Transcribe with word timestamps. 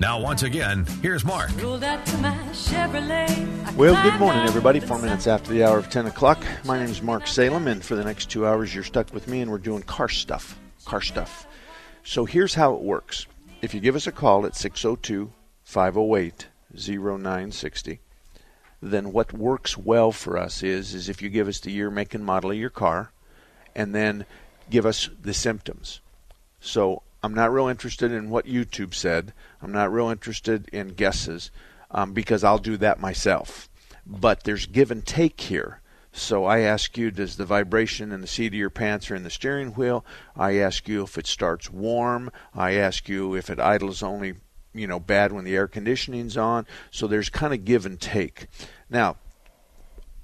Now, 0.00 0.18
once 0.18 0.42
again, 0.42 0.86
here's 1.02 1.26
Mark. 1.26 1.50
Well, 3.76 4.02
good 4.02 4.18
morning, 4.18 4.46
everybody. 4.46 4.80
Four 4.80 4.98
minutes 4.98 5.26
after 5.26 5.52
the 5.52 5.62
hour 5.62 5.76
of 5.76 5.90
10 5.90 6.06
o'clock. 6.06 6.42
My 6.64 6.78
name 6.78 6.88
is 6.88 7.02
Mark 7.02 7.26
Salem, 7.26 7.68
and 7.68 7.84
for 7.84 7.96
the 7.96 8.04
next 8.04 8.30
two 8.30 8.46
hours, 8.46 8.74
you're 8.74 8.82
stuck 8.82 9.12
with 9.12 9.28
me, 9.28 9.42
and 9.42 9.50
we're 9.50 9.58
doing 9.58 9.82
car 9.82 10.08
stuff. 10.08 10.58
Car 10.86 11.02
stuff. 11.02 11.46
So 12.02 12.24
here's 12.24 12.54
how 12.54 12.74
it 12.76 12.80
works 12.80 13.26
if 13.60 13.74
you 13.74 13.80
give 13.80 13.94
us 13.94 14.06
a 14.06 14.12
call 14.12 14.46
at 14.46 14.56
602 14.56 15.32
508 15.64 16.46
0960, 16.74 18.00
then 18.80 19.12
what 19.12 19.34
works 19.34 19.76
well 19.76 20.12
for 20.12 20.38
us 20.38 20.62
is, 20.62 20.94
is 20.94 21.10
if 21.10 21.20
you 21.20 21.28
give 21.28 21.46
us 21.46 21.60
the 21.60 21.72
year, 21.72 21.90
make, 21.90 22.14
and 22.14 22.24
model 22.24 22.52
of 22.52 22.56
your 22.56 22.70
car, 22.70 23.12
and 23.74 23.94
then 23.94 24.24
give 24.70 24.86
us 24.86 25.10
the 25.20 25.34
symptoms. 25.34 26.00
So 26.58 27.02
I'm 27.22 27.34
not 27.34 27.52
real 27.52 27.68
interested 27.68 28.12
in 28.12 28.30
what 28.30 28.46
YouTube 28.46 28.94
said. 28.94 29.32
I'm 29.62 29.72
not 29.72 29.92
real 29.92 30.08
interested 30.08 30.68
in 30.72 30.88
guesses 30.88 31.50
um, 31.90 32.12
because 32.12 32.44
I'll 32.44 32.58
do 32.58 32.76
that 32.78 33.00
myself. 33.00 33.68
But 34.06 34.44
there's 34.44 34.66
give 34.66 34.90
and 34.90 35.04
take 35.04 35.40
here. 35.42 35.80
So 36.12 36.44
I 36.44 36.60
ask 36.60 36.98
you, 36.98 37.10
does 37.10 37.36
the 37.36 37.44
vibration 37.44 38.10
in 38.10 38.20
the 38.20 38.26
seat 38.26 38.48
of 38.48 38.54
your 38.54 38.70
pants 38.70 39.10
or 39.10 39.14
in 39.14 39.22
the 39.22 39.30
steering 39.30 39.72
wheel? 39.72 40.04
I 40.34 40.56
ask 40.56 40.88
you 40.88 41.02
if 41.02 41.16
it 41.16 41.26
starts 41.26 41.70
warm. 41.70 42.32
I 42.54 42.74
ask 42.74 43.08
you 43.08 43.34
if 43.34 43.48
it 43.48 43.60
idles 43.60 44.02
only, 44.02 44.34
you 44.74 44.86
know, 44.86 44.98
bad 44.98 45.30
when 45.32 45.44
the 45.44 45.54
air 45.54 45.68
conditioning's 45.68 46.36
on. 46.36 46.66
So 46.90 47.06
there's 47.06 47.28
kind 47.28 47.54
of 47.54 47.64
give 47.64 47.86
and 47.86 48.00
take. 48.00 48.48
Now, 48.88 49.16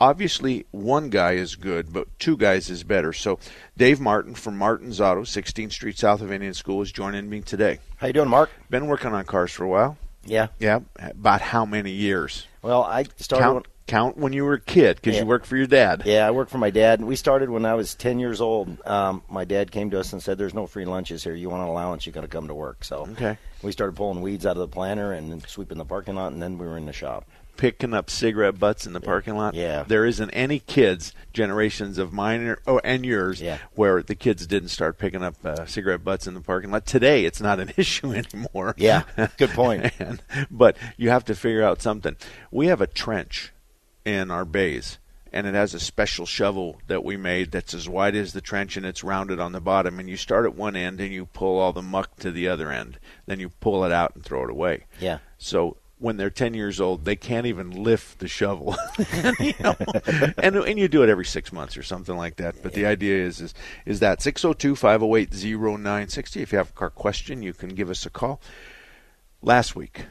obviously 0.01 0.67
one 0.71 1.11
guy 1.11 1.33
is 1.33 1.57
good, 1.57 1.93
but 1.93 2.07
two 2.19 2.37
guys 2.37 2.71
is 2.71 2.85
better. 2.85 3.13
So 3.13 3.39
Dave 3.77 4.01
Martin 4.01 4.35
from 4.35 4.57
Martin's 4.59 5.01
Auto, 5.01 5.23
16th 5.23 5.73
Street 5.73 5.99
south 5.99 6.21
of 6.21 6.33
Indian 6.33 6.55
School, 6.55 6.83
is 6.83 6.93
joining 6.93 7.29
me 7.29 7.41
today. 7.41 7.79
How 7.97 8.07
you 8.09 8.13
doing, 8.13 8.29
Mark? 8.29 8.51
Been 8.71 8.87
working 8.87 9.13
on 9.13 9.25
cars 9.25 9.53
for 9.53 9.65
a 9.65 9.69
while. 9.69 9.97
Yeah. 10.25 10.49
Yeah. 10.59 10.81
About 10.99 11.41
how 11.41 11.65
many 11.65 11.93
years? 11.93 12.47
Well, 12.63 12.83
I 12.83 13.05
started. 13.17 13.45
Count, 13.45 13.55
when, 13.55 13.63
count 13.87 14.17
when 14.17 14.33
you 14.33 14.45
were 14.45 14.55
a 14.55 14.61
kid 14.61 14.97
because 14.97 15.15
Yeah. 15.15 15.21
you 15.21 15.27
worked 15.27 15.47
for 15.47 15.57
your 15.57 15.69
dad. 15.69 16.03
yeah, 16.05 16.27
I 16.27 16.33
worked 16.33 16.51
for 16.51 16.59
my 16.59 16.71
dad. 16.71 17.01
We 17.01 17.15
started 17.15 17.49
when 17.49 17.65
I 17.65 17.75
was 17.75 17.95
10 17.95 18.19
years 18.19 18.41
old. 18.41 18.85
Um, 18.85 19.23
my 19.31 19.45
dad 19.45 19.71
came 19.71 19.91
to 19.91 20.01
us 20.01 20.13
and 20.13 20.21
said, 20.21 20.37
"There's 20.37 20.53
no 20.55 20.67
free 20.67 20.85
lunches 20.85 21.23
here. 21.23 21.35
You 21.35 21.49
want 21.49 21.63
an 21.63 21.69
allowance, 21.69 22.07
you 22.07 22.13
got 22.13 22.23
to 22.23 22.29
come 22.29 22.49
to 22.49 22.55
work." 22.55 22.83
So 22.83 23.07
Okay. 23.13 23.39
we 23.63 23.71
started 23.71 23.95
pulling 23.95 24.21
weeds 24.21 24.45
out 24.45 24.57
of 24.57 24.59
the 24.59 24.67
planter 24.69 25.13
and 25.13 25.41
sweeping 25.49 25.79
the 25.79 25.85
parking 25.85 26.17
lot, 26.17 26.33
and 26.33 26.43
then 26.43 26.59
we 26.59 26.67
were 26.67 26.77
in 26.77 26.87
the 26.87 26.93
shop. 26.93 27.25
Picking 27.57 27.95
up 27.95 28.11
cigarette 28.11 28.59
butts 28.59 28.87
in 28.87 28.93
the 28.93 29.01
parking 29.01 29.37
lot. 29.37 29.55
Yeah. 29.55 29.85
There 29.87 30.05
isn't 30.05 30.31
any 30.31 30.59
kids, 30.59 31.13
generations 31.33 31.99
of 31.99 32.13
mine 32.13 32.43
or, 32.47 32.59
oh, 32.67 32.79
and 32.85 33.05
yours, 33.05 33.41
Yeah. 33.41 33.59
where 33.75 34.03
the 34.03 34.15
kids 34.15 34.47
didn't 34.47 34.69
start 34.69 34.99
picking 34.99 35.23
up 35.23 35.35
uh, 35.45 35.65
cigarette 35.67 36.05
butts 36.05 36.27
in 36.27 36.35
the 36.35 36.41
parking 36.41 36.71
lot. 36.71 36.87
Today, 36.87 37.25
it's 37.25 37.41
not 37.41 37.59
an 37.61 37.73
issue 37.77 38.13
anymore. 38.13 38.75
Yeah, 38.77 39.03
good 39.39 39.51
point. 39.51 39.93
and, 39.99 40.23
but 40.51 40.77
you 40.97 41.11
have 41.11 41.25
to 41.27 41.35
figure 41.35 41.63
out 41.63 41.81
something. 41.83 42.17
We 42.51 42.67
have 42.67 42.81
a 42.81 42.87
trench 42.87 43.53
in 44.05 44.31
our 44.31 44.45
bays, 44.45 44.99
and 45.33 45.47
it 45.47 45.55
has 45.55 45.75
a 45.75 45.81
special 45.81 46.27
shovel 46.27 46.81
that 46.87 47.03
we 47.05 47.17
made 47.17 47.51
that's 47.51 47.75
as 47.75 47.89
wide 47.89 48.15
as 48.15 48.33
the 48.33 48.41
trench 48.41 48.77
and 48.77 48.87
it's 48.87 49.03
rounded 49.05 49.41
on 49.41 49.53
the 49.53 49.61
bottom. 49.61 49.99
And 49.99 50.09
you 50.09 50.17
start 50.17 50.45
at 50.45 50.55
one 50.55 50.77
end 50.77 51.01
and 51.01 51.13
you 51.13 51.27
pull 51.27 51.59
all 51.59 51.73
the 51.73 51.83
muck 51.83 52.17
to 52.21 52.31
the 52.31 52.49
other 52.49 52.71
end. 52.71 52.99
Then 53.27 53.41
you 53.41 53.49
pull 53.49 53.85
it 53.85 53.93
out 53.93 54.15
and 54.15 54.25
throw 54.25 54.45
it 54.45 54.51
away. 54.51 54.85
Yeah. 55.01 55.19
So 55.39 55.77
when 55.99 56.17
they're 56.17 56.31
10 56.31 56.55
years 56.55 56.81
old, 56.81 57.05
they 57.05 57.17
can't 57.17 57.47
even 57.47 57.71
lift 57.71 58.19
the 58.19 58.29
shovel. 58.29 58.77
you 59.41 59.55
know? 59.61 59.75
and, 60.39 60.57
and 60.57 60.79
you 60.79 60.89
do 60.89 61.03
it 61.03 61.09
every 61.09 61.25
six 61.25 61.53
months 61.53 61.77
or 61.77 61.83
something 61.83 62.17
like 62.17 62.37
that. 62.37 62.63
But 62.63 62.75
the 62.75 62.87
idea 62.87 63.25
is, 63.25 63.41
is, 63.41 63.55
is 63.87 64.01
that 64.01 64.21
602 64.21 64.77
508 64.77 65.33
0960. 65.33 66.43
If 66.43 66.53
you 66.53 66.59
have 66.59 66.71
a 66.71 66.73
car 66.73 66.91
question, 66.91 67.43
you 67.43 67.55
can 67.55 67.71
give 67.71 67.89
us 67.89 68.05
a 68.05 68.11
call. 68.11 68.41
Last 69.41 69.75
week, 69.75 70.05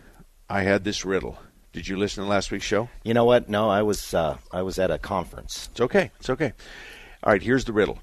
I 0.50 0.64
had 0.64 0.84
this 0.84 1.06
riddle. 1.06 1.38
Did 1.72 1.88
you 1.88 1.98
listen 1.98 2.24
to 2.24 2.30
last 2.30 2.52
week's 2.52 2.66
show? 2.66 2.90
You 3.04 3.14
know 3.14 3.26
what? 3.26 3.50
No, 3.50 3.70
I 3.70 3.82
was 3.82 4.14
uh, 4.14 4.38
I 4.52 4.62
was 4.62 4.80
at 4.80 4.92
a 4.92 4.98
conference. 4.98 5.68
It's 5.72 5.82
okay. 5.82 6.10
It's 6.20 6.30
okay. 6.30 6.54
All 7.22 7.34
right, 7.34 7.42
here's 7.42 7.66
the 7.66 7.74
riddle. 7.74 8.00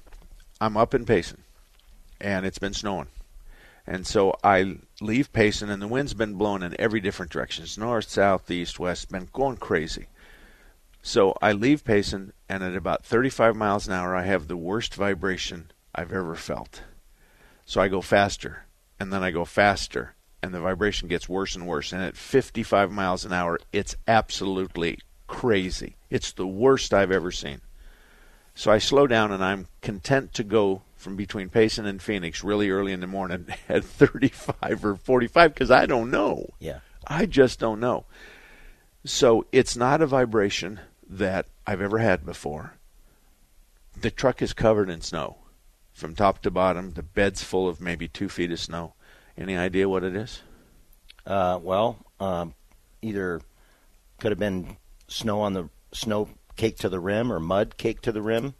I'm 0.61 0.77
up 0.77 0.93
in 0.93 1.05
Payson, 1.05 1.43
and 2.21 2.45
it's 2.45 2.59
been 2.59 2.73
snowing. 2.73 3.07
And 3.85 4.07
so 4.07 4.35
I 4.43 4.77
leave 5.01 5.33
Payson, 5.33 5.69
and 5.69 5.81
the 5.81 5.87
wind's 5.87 6.13
been 6.13 6.35
blowing 6.35 6.63
in 6.63 6.79
every 6.79 7.01
different 7.01 7.31
direction. 7.31 7.63
It's 7.63 7.77
north, 7.77 8.09
south, 8.09 8.49
east, 8.49 8.79
west, 8.79 9.11
been 9.11 9.27
going 9.33 9.57
crazy. 9.57 10.07
So 11.01 11.35
I 11.41 11.51
leave 11.51 11.83
Payson, 11.83 12.31
and 12.47 12.63
at 12.63 12.77
about 12.77 13.05
35 13.05 13.57
miles 13.57 13.87
an 13.87 13.93
hour, 13.93 14.15
I 14.15 14.23
have 14.23 14.47
the 14.47 14.55
worst 14.55 14.95
vibration 14.95 15.71
I've 15.93 16.13
ever 16.13 16.35
felt. 16.35 16.83
So 17.65 17.81
I 17.81 17.89
go 17.89 18.01
faster, 18.01 18.65
and 18.99 19.11
then 19.11 19.21
I 19.21 19.31
go 19.31 19.43
faster, 19.43 20.15
and 20.41 20.53
the 20.53 20.61
vibration 20.61 21.09
gets 21.09 21.27
worse 21.27 21.55
and 21.55 21.67
worse. 21.67 21.91
And 21.91 22.01
at 22.01 22.15
55 22.15 22.89
miles 22.89 23.25
an 23.25 23.33
hour, 23.33 23.59
it's 23.73 23.97
absolutely 24.07 24.99
crazy. 25.27 25.97
It's 26.09 26.31
the 26.31 26.47
worst 26.47 26.93
I've 26.93 27.11
ever 27.11 27.31
seen. 27.31 27.59
So 28.55 28.71
I 28.71 28.77
slow 28.77 29.07
down 29.07 29.31
and 29.31 29.43
I'm 29.43 29.67
content 29.81 30.33
to 30.33 30.43
go 30.43 30.83
from 30.95 31.15
between 31.15 31.49
Payson 31.49 31.85
and 31.85 32.01
Phoenix 32.01 32.43
really 32.43 32.69
early 32.69 32.91
in 32.91 32.99
the 32.99 33.07
morning 33.07 33.47
at 33.69 33.83
35 33.83 34.85
or 34.85 34.95
45 34.95 35.53
because 35.53 35.71
I 35.71 35.85
don't 35.85 36.11
know. 36.11 36.47
Yeah. 36.59 36.79
I 37.07 37.25
just 37.25 37.59
don't 37.59 37.79
know. 37.79 38.05
So 39.05 39.45
it's 39.51 39.75
not 39.75 40.01
a 40.01 40.07
vibration 40.07 40.79
that 41.09 41.47
I've 41.67 41.81
ever 41.81 41.97
had 41.97 42.25
before. 42.25 42.75
The 43.99 44.11
truck 44.11 44.41
is 44.41 44.53
covered 44.53 44.89
in 44.89 45.01
snow 45.01 45.37
from 45.91 46.15
top 46.15 46.41
to 46.43 46.51
bottom. 46.51 46.91
The 46.91 47.03
bed's 47.03 47.43
full 47.43 47.67
of 47.67 47.81
maybe 47.81 48.07
two 48.07 48.29
feet 48.29 48.51
of 48.51 48.59
snow. 48.59 48.93
Any 49.37 49.57
idea 49.57 49.89
what 49.89 50.03
it 50.03 50.15
is? 50.15 50.41
Uh, 51.25 51.59
well, 51.61 51.97
um, 52.19 52.53
either 53.01 53.41
could 54.19 54.31
have 54.31 54.39
been 54.39 54.77
snow 55.07 55.41
on 55.41 55.53
the 55.53 55.69
snow 55.91 56.29
cake 56.55 56.77
to 56.79 56.89
the 56.89 56.99
rim 56.99 57.31
or 57.31 57.39
mud 57.39 57.77
cake 57.77 58.01
to 58.01 58.11
the 58.11 58.21
rim. 58.21 58.53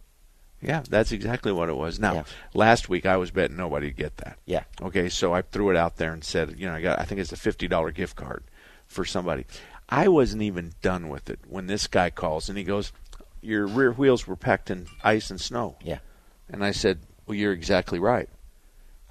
Yeah, 0.61 0.83
that's 0.89 1.11
exactly 1.11 1.51
what 1.51 1.67
it 1.69 1.75
was. 1.75 1.99
Now, 1.99 2.13
Yeah. 2.13 2.23
last 2.53 2.87
week 2.87 3.05
I 3.05 3.17
was 3.17 3.31
betting 3.31 3.57
nobody'd 3.57 3.97
get 3.97 4.17
that. 4.17 4.37
Yeah. 4.45 4.63
Okay, 4.81 5.09
so 5.09 5.33
I 5.33 5.41
threw 5.41 5.69
it 5.69 5.75
out 5.75 5.97
there 5.97 6.13
and 6.13 6.23
said, 6.23 6.55
you 6.57 6.67
know, 6.67 6.73
I 6.75 6.81
got 6.81 6.99
I 6.99 7.03
think 7.03 7.19
it's 7.19 7.33
a 7.33 7.37
fifty 7.37 7.67
dollar 7.67 7.91
gift 7.91 8.15
card 8.15 8.43
for 8.87 9.03
somebody. 9.03 9.45
I 9.89 10.07
wasn't 10.07 10.41
even 10.43 10.73
done 10.81 11.09
with 11.09 11.29
it 11.29 11.39
when 11.47 11.67
this 11.67 11.87
guy 11.87 12.09
calls 12.09 12.47
and 12.47 12.57
he 12.57 12.63
goes, 12.63 12.93
Your 13.41 13.67
rear 13.67 13.91
wheels 13.91 14.25
were 14.25 14.37
packed 14.37 14.71
in 14.71 14.87
ice 15.03 15.29
and 15.29 15.39
snow. 15.41 15.75
Yeah. 15.83 15.99
And 16.49 16.63
I 16.63 16.71
said, 16.71 16.99
Well, 17.27 17.35
you're 17.35 17.51
exactly 17.51 17.99
right. 17.99 18.29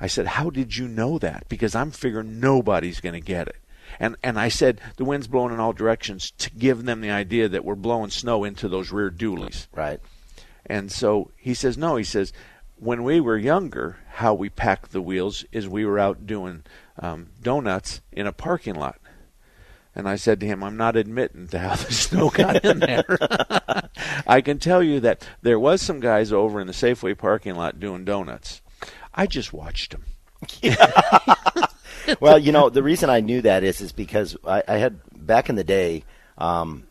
I 0.01 0.07
said, 0.07 0.27
How 0.27 0.49
did 0.49 0.77
you 0.79 0.89
know 0.89 1.19
that? 1.19 1.45
Because 1.51 1.75
I'm 1.75 1.91
figuring 1.91 2.41
nobody's 2.41 3.01
going 3.01 3.13
to 3.13 3.21
get 3.21 3.47
it. 3.49 3.57
And 4.01 4.17
and 4.23 4.39
I 4.39 4.49
said 4.49 4.81
the 4.97 5.05
wind's 5.05 5.27
blowing 5.29 5.53
in 5.53 5.61
all 5.61 5.73
directions 5.73 6.33
to 6.39 6.51
give 6.51 6.85
them 6.85 7.01
the 7.01 7.11
idea 7.11 7.49
that 7.49 7.65
we're 7.65 7.75
blowing 7.75 8.11
snow 8.11 8.45
into 8.45 8.69
those 8.69 8.93
rear 8.93 9.11
dualies. 9.11 9.67
Right. 9.75 10.01
And 10.67 10.93
so 10.93 11.31
he 11.37 11.55
says, 11.55 11.77
no, 11.77 11.97
he 11.97 12.05
says, 12.05 12.33
when 12.77 13.05
we 13.05 13.21
were 13.21 13.37
younger, 13.37 13.99
how 14.15 14.35
we 14.35 14.49
packed 14.49 14.93
the 14.93 15.03
wheels 15.03 15.45
is 15.53 15.69
we 15.69 15.85
were 15.85 15.99
out 15.99 16.27
doing 16.27 16.65
um, 16.99 17.29
donuts 17.41 18.01
in 18.11 18.27
a 18.27 18.33
parking 18.33 18.75
lot. 18.75 18.99
And 19.95 20.09
I 20.09 20.17
said 20.17 20.41
to 20.41 20.47
him, 20.47 20.65
I'm 20.65 20.77
not 20.77 20.97
admitting 20.97 21.49
to 21.49 21.59
how 21.59 21.75
the 21.77 21.93
snow 21.93 22.31
got 22.31 22.65
in 22.65 22.79
there. 22.81 23.05
I 24.27 24.41
can 24.41 24.59
tell 24.59 24.83
you 24.83 25.01
that 25.01 25.27
there 25.43 25.59
was 25.59 25.83
some 25.83 26.01
guys 26.01 26.33
over 26.33 26.61
in 26.61 26.67
the 26.67 26.73
Safeway 26.73 27.17
parking 27.17 27.55
lot 27.55 27.79
doing 27.79 28.05
donuts. 28.05 28.63
I 29.15 29.27
just 29.27 29.53
watched 29.53 29.93
them. 29.93 30.05
well, 32.21 32.39
you 32.39 32.53
know, 32.53 32.69
the 32.71 32.83
reason 32.83 33.11
I 33.11 33.21
knew 33.21 33.43
that 33.43 33.63
is 33.63 33.81
is 33.81 33.93
because 33.93 34.37
I, 34.47 34.63
I 34.69 34.77
had 34.79 35.01
back 35.27 35.49
in 35.49 35.55
the 35.57 35.65
day, 35.65 36.05
um, 36.39 36.85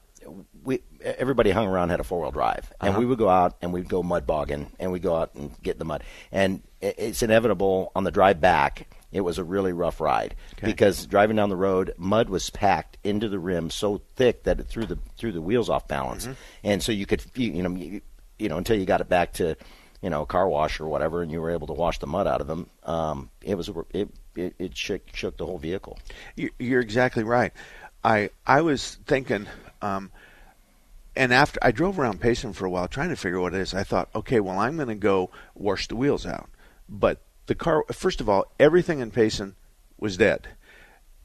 we 0.63 0.81
everybody 1.03 1.49
hung 1.51 1.67
around 1.67 1.89
had 1.89 1.99
a 1.99 2.03
four 2.03 2.21
wheel 2.21 2.31
drive, 2.31 2.71
and 2.79 2.91
Uh-huh. 2.91 2.99
we 2.99 3.05
would 3.05 3.17
go 3.17 3.29
out 3.29 3.57
and 3.61 3.73
we'd 3.73 3.89
go 3.89 4.03
mud 4.03 4.27
bogging, 4.27 4.71
and 4.79 4.91
we'd 4.91 5.01
go 5.01 5.15
out 5.15 5.33
and 5.35 5.51
get 5.63 5.73
in 5.75 5.79
the 5.79 5.85
mud, 5.85 6.03
and 6.31 6.61
i- 6.83 6.93
it's 6.97 7.23
inevitable 7.23 7.91
on 7.95 8.03
the 8.03 8.11
drive 8.11 8.39
back. 8.39 8.87
It 9.11 9.21
was 9.21 9.37
a 9.39 9.43
really 9.43 9.73
rough 9.73 9.99
ride 9.99 10.35
because 10.63 11.05
driving 11.05 11.35
down 11.35 11.49
the 11.49 11.57
road, 11.57 11.93
mud 11.97 12.29
was 12.29 12.49
packed 12.49 12.97
into 13.03 13.27
the 13.27 13.39
rim 13.39 13.69
so 13.69 14.01
thick 14.15 14.43
that 14.43 14.59
it 14.59 14.67
threw 14.67 14.85
the 14.85 14.97
threw 15.17 15.31
the 15.33 15.41
wheels 15.41 15.69
off 15.69 15.87
balance, 15.87 16.25
Mm-hmm. 16.25 16.33
and 16.63 16.83
so 16.83 16.91
you 16.93 17.05
could 17.05 17.21
you, 17.35 17.51
you 17.51 17.63
know 17.63 17.71
you, 17.71 18.01
you 18.39 18.47
know 18.47 18.57
until 18.57 18.77
you 18.77 18.85
got 18.85 19.01
it 19.01 19.09
back 19.09 19.33
to 19.33 19.55
you 20.01 20.09
know 20.09 20.25
car 20.25 20.48
wash 20.48 20.80
or 20.80 20.88
whatever, 20.88 21.21
and 21.21 21.31
you 21.31 21.42
were 21.42 21.51
able 21.51 21.68
to 21.68 21.74
wash 21.74 22.00
the 22.00 22.07
mud 22.07 22.27
out 22.27 22.42
of 22.42 22.48
them. 22.48 22.68
Um, 22.83 23.30
it 23.42 23.56
was 23.56 23.69
it 23.94 24.09
it, 24.36 24.56
it 24.59 24.77
shook 24.77 25.01
shook 25.13 25.38
the 25.38 25.45
whole 25.45 25.57
vehicle. 25.57 26.00
You- 26.36 26.51
You're 26.59 26.81
exactly 26.81 27.24
right. 27.24 27.53
I 28.03 28.30
I 28.48 28.62
was 28.62 28.95
thinking, 29.06 29.48
um, 29.81 30.12
and 31.15 31.33
after 31.33 31.59
I 31.62 31.71
drove 31.71 32.00
around 32.00 32.19
Payson 32.21 32.53
for 32.53 32.65
a 32.65 32.69
while 32.69 32.88
trying 32.88 33.09
to 33.09 33.15
figure 33.15 33.38
out 33.39 33.44
what 33.44 33.53
it 33.53 33.59
is. 33.62 33.74
I 33.74 33.83
thought, 33.83 34.09
okay, 34.15 34.39
well 34.39 34.57
I'm 34.59 34.75
going 34.77 34.88
to 34.88 34.95
go 34.95 35.30
wash 35.56 35.88
the 35.88 35.95
wheels 35.95 36.25
out, 36.25 36.50
but 36.89 37.21
the 37.48 37.56
car. 37.56 37.83
First 37.92 38.21
of 38.21 38.30
all, 38.30 38.45
everything 38.59 39.00
in 39.00 39.12
Payson 39.12 39.56
was 40.00 40.18
dead. 40.18 40.48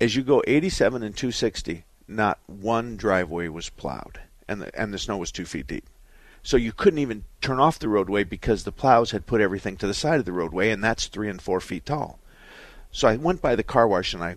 As 0.00 0.14
you 0.14 0.23
go 0.23 0.43
87 0.46 1.02
and 1.02 1.17
260, 1.17 1.84
not 2.06 2.38
one 2.46 2.96
driveway 2.99 3.49
was 3.49 3.70
plowed, 3.70 4.20
and 4.46 4.61
the 4.61 4.78
and 4.81 4.93
the 4.93 4.99
snow 4.99 5.17
was 5.17 5.32
two 5.32 5.46
feet 5.46 5.67
deep. 5.67 5.87
So 6.46 6.56
you 6.56 6.72
couldn't 6.72 7.00
even 7.00 7.25
turn 7.40 7.58
off 7.58 7.81
the 7.81 7.88
roadway 7.88 8.22
because 8.22 8.62
the 8.62 8.70
plows 8.70 9.10
had 9.10 9.26
put 9.26 9.40
everything 9.40 9.76
to 9.78 9.87
the 9.88 9.93
side 9.93 10.20
of 10.20 10.26
the 10.26 10.32
roadway, 10.32 10.70
and 10.70 10.82
that's 10.82 11.08
three 11.08 11.28
and 11.28 11.43
four 11.43 11.58
feet 11.58 11.84
tall. 11.84 12.20
So 12.93 13.08
I 13.08 13.16
went 13.16 13.43
by 13.43 13.56
the 13.56 13.64
car 13.64 13.88
wash 13.88 14.14
and 14.14 14.22
I 14.22 14.37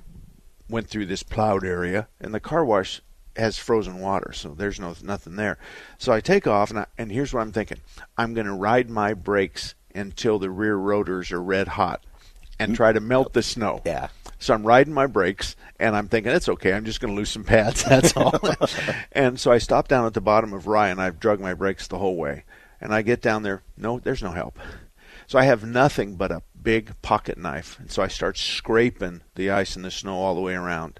went 0.67 0.87
through 0.87 1.05
this 1.05 1.21
plowed 1.21 1.63
area, 1.63 2.07
and 2.19 2.33
the 2.33 2.39
car 2.39 2.65
wash 2.65 3.03
has 3.35 3.59
frozen 3.59 3.99
water, 3.99 4.33
so 4.33 4.55
there's 4.55 4.79
no 4.79 4.95
nothing 5.03 5.35
there. 5.35 5.59
So 5.99 6.11
I 6.11 6.19
take 6.19 6.47
off, 6.47 6.71
and 6.71 6.79
I, 6.79 6.85
and 6.97 7.11
here's 7.11 7.31
what 7.31 7.41
I'm 7.41 7.51
thinking: 7.51 7.77
I'm 8.17 8.33
going 8.33 8.47
to 8.47 8.53
ride 8.53 8.89
my 8.89 9.13
brakes 9.13 9.75
until 9.93 10.39
the 10.39 10.49
rear 10.49 10.77
rotors 10.77 11.31
are 11.31 11.43
red 11.43 11.67
hot, 11.67 12.03
and 12.59 12.75
try 12.75 12.91
to 12.91 12.99
melt 12.99 13.33
the 13.33 13.41
snow. 13.41 13.81
Yeah. 13.85 14.09
So 14.37 14.53
I'm 14.53 14.65
riding 14.65 14.93
my 14.93 15.07
brakes, 15.07 15.55
and 15.79 15.95
I'm 15.95 16.07
thinking 16.07 16.31
it's 16.31 16.47
okay. 16.49 16.73
I'm 16.73 16.85
just 16.85 17.01
going 17.01 17.13
to 17.13 17.17
lose 17.17 17.29
some 17.29 17.43
pads. 17.43 17.83
That's 17.89 18.15
all. 18.15 18.39
and 19.11 19.39
so 19.39 19.51
I 19.51 19.57
stop 19.57 19.87
down 19.87 20.05
at 20.05 20.13
the 20.13 20.21
bottom 20.21 20.53
of 20.53 20.67
Rye, 20.67 20.89
and 20.89 21.01
I've 21.01 21.19
drug 21.19 21.39
my 21.39 21.53
brakes 21.53 21.87
the 21.87 21.97
whole 21.97 22.15
way. 22.15 22.43
And 22.81 22.93
I 22.93 23.01
get 23.01 23.21
down 23.21 23.43
there. 23.43 23.63
No, 23.77 23.99
there's 23.99 24.23
no 24.23 24.31
help. 24.31 24.57
So 25.27 25.37
I 25.37 25.43
have 25.43 25.63
nothing 25.63 26.15
but 26.15 26.31
a 26.31 26.41
big 26.61 26.99
pocket 27.01 27.37
knife, 27.37 27.77
and 27.79 27.91
so 27.91 28.01
I 28.01 28.07
start 28.07 28.37
scraping 28.37 29.21
the 29.35 29.49
ice 29.51 29.75
and 29.75 29.85
the 29.85 29.91
snow 29.91 30.15
all 30.15 30.35
the 30.35 30.41
way 30.41 30.55
around. 30.55 30.99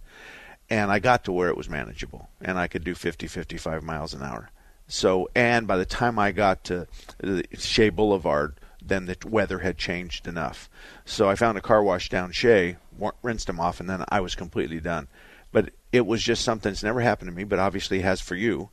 And 0.70 0.92
I 0.92 1.00
got 1.00 1.24
to 1.24 1.32
where 1.32 1.50
it 1.50 1.58
was 1.58 1.70
manageable, 1.70 2.30
and 2.42 2.60
I 2.60 2.68
could 2.68 2.84
do 2.84 2.94
50, 2.94 3.28
55 3.28 3.82
miles 3.82 4.14
an 4.14 4.22
hour. 4.22 4.52
So, 4.88 5.30
and 5.36 5.66
by 5.66 5.78
the 5.78 5.86
time 5.86 6.20
I 6.20 6.32
got 6.32 6.64
to 6.66 6.88
the 7.20 7.44
Shea 7.58 7.90
Boulevard, 7.90 8.56
then 8.90 9.06
the 9.06 9.18
weather 9.26 9.60
had 9.60 9.78
changed 9.78 10.28
enough. 10.28 10.70
So 11.06 11.30
I 11.30 11.36
found 11.36 11.58
a 11.58 11.62
car 11.62 11.82
wash 11.84 12.10
down 12.10 12.32
Shea, 12.32 12.78
rinsed 13.24 13.48
them 13.48 13.60
off, 13.60 13.80
and 13.80 13.90
then 13.90 14.04
I 14.10 14.20
was 14.20 14.36
completely 14.36 14.80
done. 14.80 15.08
But 15.52 15.72
it 15.92 16.06
was 16.06 16.22
just 16.22 16.44
something 16.44 16.72
that's 16.72 16.84
never 16.84 17.02
happened 17.02 17.30
to 17.32 17.36
me, 17.36 17.44
but 17.44 17.60
obviously 17.60 18.02
has 18.02 18.22
for 18.22 18.36
you. 18.36 18.70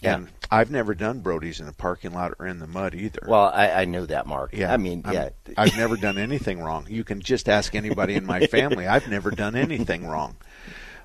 Yeah. 0.00 0.16
And 0.16 0.28
I've 0.50 0.70
never 0.70 0.94
done 0.94 1.20
Brody's 1.20 1.58
in 1.60 1.68
a 1.68 1.72
parking 1.72 2.12
lot 2.12 2.34
or 2.38 2.46
in 2.46 2.58
the 2.58 2.66
mud 2.66 2.94
either. 2.94 3.20
Well, 3.26 3.50
I, 3.54 3.70
I 3.70 3.84
knew 3.86 4.04
that, 4.06 4.26
Mark. 4.26 4.50
Yeah, 4.52 4.72
I 4.72 4.76
mean, 4.76 5.02
I'm- 5.06 5.14
yeah. 5.14 5.28
I've 5.56 5.76
never 5.76 5.96
done 5.96 6.18
anything 6.18 6.60
wrong. 6.60 6.86
You 6.88 7.02
can 7.04 7.20
just 7.20 7.48
ask 7.48 7.74
anybody 7.74 8.14
in 8.14 8.26
my 8.26 8.46
family. 8.46 8.86
I've 8.86 9.08
never 9.08 9.30
done 9.30 9.54
anything 9.56 10.06
wrong. 10.06 10.36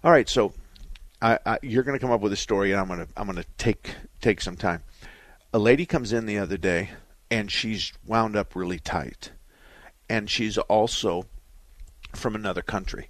All 0.04 0.12
right, 0.12 0.28
so 0.28 0.54
I, 1.22 1.40
I, 1.46 1.60
you're 1.62 1.84
going 1.84 1.98
to 1.98 2.02
come 2.04 2.12
up 2.12 2.22
with 2.22 2.34
a 2.34 2.38
story, 2.38 2.72
and 2.72 2.82
I'm 2.82 2.88
going 2.88 3.06
to 3.06 3.08
I'm 3.16 3.28
going 3.28 3.38
to 3.38 3.46
take 3.58 3.96
take 4.20 4.42
some 4.42 4.58
time. 4.58 4.82
A 5.54 5.60
lady 5.60 5.86
comes 5.86 6.12
in 6.12 6.26
the 6.26 6.40
other 6.40 6.58
day, 6.58 6.90
and 7.32 7.50
she's 7.52 7.94
wound 8.06 8.36
up 8.36 8.56
really 8.56 8.78
tight, 8.80 9.32
and 10.10 10.30
she's 10.30 10.58
also 10.58 11.26
from 12.14 12.36
another 12.36 12.62
country, 12.62 13.10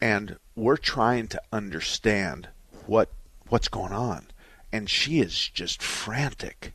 and 0.00 0.36
we're 0.56 0.76
trying 0.76 1.28
to 1.28 1.40
understand 1.52 2.48
what 2.86 3.08
what's 3.48 3.68
going 3.68 3.92
on, 3.92 4.26
and 4.72 4.90
she 4.90 5.20
is 5.20 5.48
just 5.48 5.80
frantic. 5.82 6.74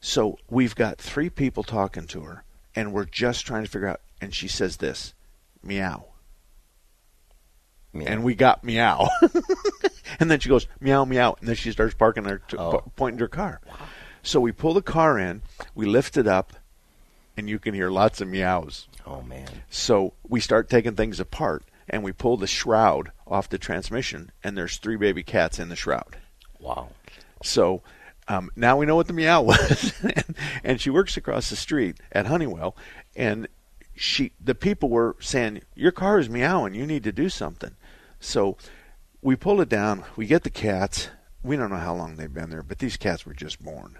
So 0.00 0.38
we've 0.48 0.74
got 0.76 0.98
three 0.98 1.30
people 1.30 1.62
talking 1.64 2.06
to 2.08 2.20
her, 2.20 2.44
and 2.74 2.92
we're 2.92 3.06
just 3.06 3.46
trying 3.46 3.64
to 3.64 3.70
figure 3.70 3.88
out. 3.88 4.00
And 4.20 4.34
she 4.34 4.48
says 4.48 4.76
this, 4.78 5.12
meow, 5.62 6.06
meow. 7.92 8.06
and 8.06 8.22
we 8.24 8.34
got 8.34 8.62
meow. 8.64 9.08
and 10.20 10.30
then 10.30 10.40
she 10.40 10.48
goes 10.48 10.66
meow 10.80 11.04
meow, 11.04 11.36
and 11.40 11.48
then 11.48 11.56
she 11.56 11.72
starts 11.72 11.94
parking 11.94 12.24
her, 12.24 12.38
to, 12.48 12.58
Oh. 12.58 12.92
pointing 12.96 13.18
to 13.18 13.24
her 13.24 13.28
car. 13.28 13.60
So 14.26 14.40
we 14.40 14.50
pull 14.50 14.74
the 14.74 14.82
car 14.82 15.20
in, 15.20 15.42
we 15.76 15.86
lift 15.86 16.16
it 16.16 16.26
up, 16.26 16.54
and 17.36 17.48
you 17.48 17.60
can 17.60 17.74
hear 17.74 17.90
lots 17.90 18.20
of 18.20 18.26
meows. 18.26 18.88
oh 19.06 19.22
man. 19.22 19.46
So 19.70 20.14
we 20.28 20.40
start 20.40 20.68
taking 20.68 20.96
things 20.96 21.20
apart, 21.20 21.62
and 21.88 22.02
we 22.02 22.10
pull 22.10 22.36
the 22.36 22.48
shroud 22.48 23.12
off 23.24 23.48
the 23.48 23.56
transmission, 23.56 24.32
and 24.42 24.58
there's 24.58 24.78
three 24.78 24.96
baby 24.96 25.22
cats 25.22 25.60
in 25.60 25.68
the 25.68 25.76
shroud. 25.76 26.16
Wow. 26.58 26.88
So 27.44 27.82
um, 28.26 28.50
now 28.56 28.76
we 28.76 28.84
know 28.84 28.96
what 28.96 29.06
the 29.06 29.12
meow 29.12 29.42
was, 29.42 29.94
and, 30.02 30.36
and 30.64 30.80
she 30.80 30.90
works 30.90 31.16
across 31.16 31.48
the 31.48 31.54
street 31.54 31.98
at 32.10 32.26
Honeywell, 32.26 32.76
and 33.14 33.46
she 33.94 34.32
the 34.42 34.56
people 34.56 34.88
were 34.88 35.14
saying 35.20 35.62
your 35.76 35.92
car 35.92 36.18
is 36.18 36.28
meowing, 36.28 36.74
you 36.74 36.84
need 36.84 37.04
to 37.04 37.12
do 37.12 37.28
something. 37.28 37.76
So 38.18 38.56
we 39.22 39.36
pull 39.36 39.60
it 39.60 39.68
down, 39.68 40.02
we 40.16 40.26
get 40.26 40.42
the 40.42 40.50
cats. 40.50 41.10
We 41.44 41.56
don't 41.56 41.70
know 41.70 41.76
how 41.76 41.94
long 41.94 42.16
they've 42.16 42.34
been 42.34 42.50
there, 42.50 42.64
but 42.64 42.80
these 42.80 42.96
cats 42.96 43.24
were 43.24 43.32
just 43.32 43.62
born. 43.62 43.98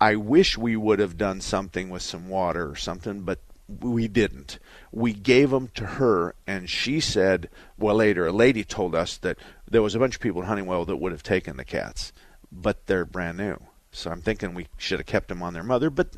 I 0.00 0.16
wish 0.16 0.58
we 0.58 0.76
would 0.76 0.98
have 0.98 1.16
done 1.16 1.40
something 1.40 1.88
with 1.90 2.02
some 2.02 2.28
water 2.28 2.68
or 2.68 2.76
something, 2.76 3.22
but 3.22 3.38
we 3.80 4.08
didn't. 4.08 4.58
We 4.92 5.12
gave 5.12 5.50
them 5.50 5.68
to 5.74 5.84
her, 5.84 6.34
and 6.46 6.68
she 6.68 7.00
said, 7.00 7.48
well, 7.78 7.96
later, 7.96 8.26
a 8.26 8.32
lady 8.32 8.62
told 8.62 8.94
us 8.94 9.16
that 9.18 9.38
there 9.68 9.82
was 9.82 9.94
a 9.94 9.98
bunch 9.98 10.14
of 10.14 10.20
people 10.20 10.42
at 10.42 10.48
Honeywell 10.48 10.84
that 10.84 10.96
would 10.96 11.12
have 11.12 11.22
taken 11.22 11.56
the 11.56 11.64
cats, 11.64 12.12
but 12.52 12.86
they're 12.86 13.04
brand 13.04 13.38
new. 13.38 13.58
So 13.90 14.10
I'm 14.10 14.20
thinking 14.20 14.52
we 14.52 14.66
should 14.76 14.98
have 14.98 15.06
kept 15.06 15.28
them 15.28 15.42
on 15.42 15.54
their 15.54 15.62
mother, 15.62 15.88
but 15.88 16.08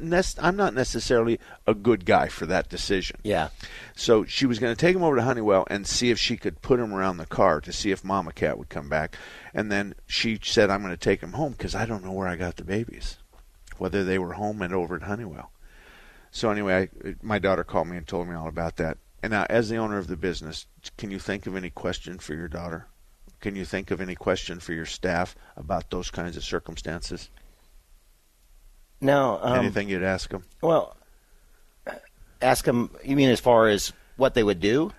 I'm 0.40 0.56
not 0.56 0.74
necessarily 0.74 1.38
a 1.64 1.74
good 1.74 2.04
guy 2.04 2.26
for 2.26 2.44
that 2.46 2.68
decision. 2.68 3.20
Yeah. 3.22 3.50
So 3.94 4.24
she 4.24 4.46
was 4.46 4.58
going 4.58 4.74
to 4.74 4.80
take 4.80 4.96
him 4.96 5.04
over 5.04 5.14
to 5.14 5.22
Honeywell 5.22 5.64
and 5.70 5.86
see 5.86 6.10
if 6.10 6.18
she 6.18 6.36
could 6.36 6.60
put 6.60 6.80
him 6.80 6.92
around 6.92 7.18
the 7.18 7.26
car 7.26 7.60
to 7.60 7.72
see 7.72 7.92
if 7.92 8.02
Mama 8.02 8.32
Cat 8.32 8.58
would 8.58 8.68
come 8.68 8.88
back. 8.88 9.16
And 9.54 9.70
then 9.70 9.94
she 10.08 10.40
said, 10.42 10.70
I'm 10.70 10.82
going 10.82 10.92
to 10.92 10.96
take 10.96 11.20
him 11.20 11.34
home 11.34 11.52
because 11.52 11.76
I 11.76 11.86
don't 11.86 12.04
know 12.04 12.10
where 12.10 12.26
I 12.26 12.34
got 12.34 12.56
the 12.56 12.64
babies, 12.64 13.17
whether 13.78 14.04
they 14.04 14.18
were 14.18 14.34
home 14.34 14.62
and 14.62 14.74
over 14.74 14.96
at 14.96 15.02
Honeywell. 15.02 15.50
So 16.30 16.50
anyway, 16.50 16.88
I, 17.04 17.14
my 17.22 17.38
daughter 17.38 17.64
called 17.64 17.88
me 17.88 17.96
and 17.96 18.06
told 18.06 18.28
me 18.28 18.34
all 18.34 18.48
about 18.48 18.76
that. 18.76 18.98
And 19.22 19.32
now, 19.32 19.46
as 19.48 19.68
the 19.68 19.76
owner 19.76 19.98
of 19.98 20.06
the 20.06 20.16
business, 20.16 20.66
can 20.96 21.10
you 21.10 21.18
think 21.18 21.46
of 21.46 21.56
any 21.56 21.70
question 21.70 22.18
for 22.18 22.34
your 22.34 22.48
daughter? 22.48 22.86
Can 23.40 23.56
you 23.56 23.64
think 23.64 23.90
of 23.90 24.00
any 24.00 24.14
question 24.14 24.60
for 24.60 24.72
your 24.72 24.86
staff 24.86 25.34
about 25.56 25.90
those 25.90 26.10
kinds 26.10 26.36
of 26.36 26.44
circumstances? 26.44 27.30
No. 29.00 29.38
um, 29.42 29.60
Anything 29.60 29.88
you'd 29.88 30.02
ask 30.02 30.30
them? 30.30 30.44
well, 30.60 30.96
ask 32.42 32.64
them. 32.64 32.90
You 33.04 33.16
mean 33.16 33.30
as 33.30 33.40
far 33.40 33.68
as 33.68 33.92
what 34.16 34.34
they 34.34 34.42
would 34.42 34.60
do? 34.60 34.92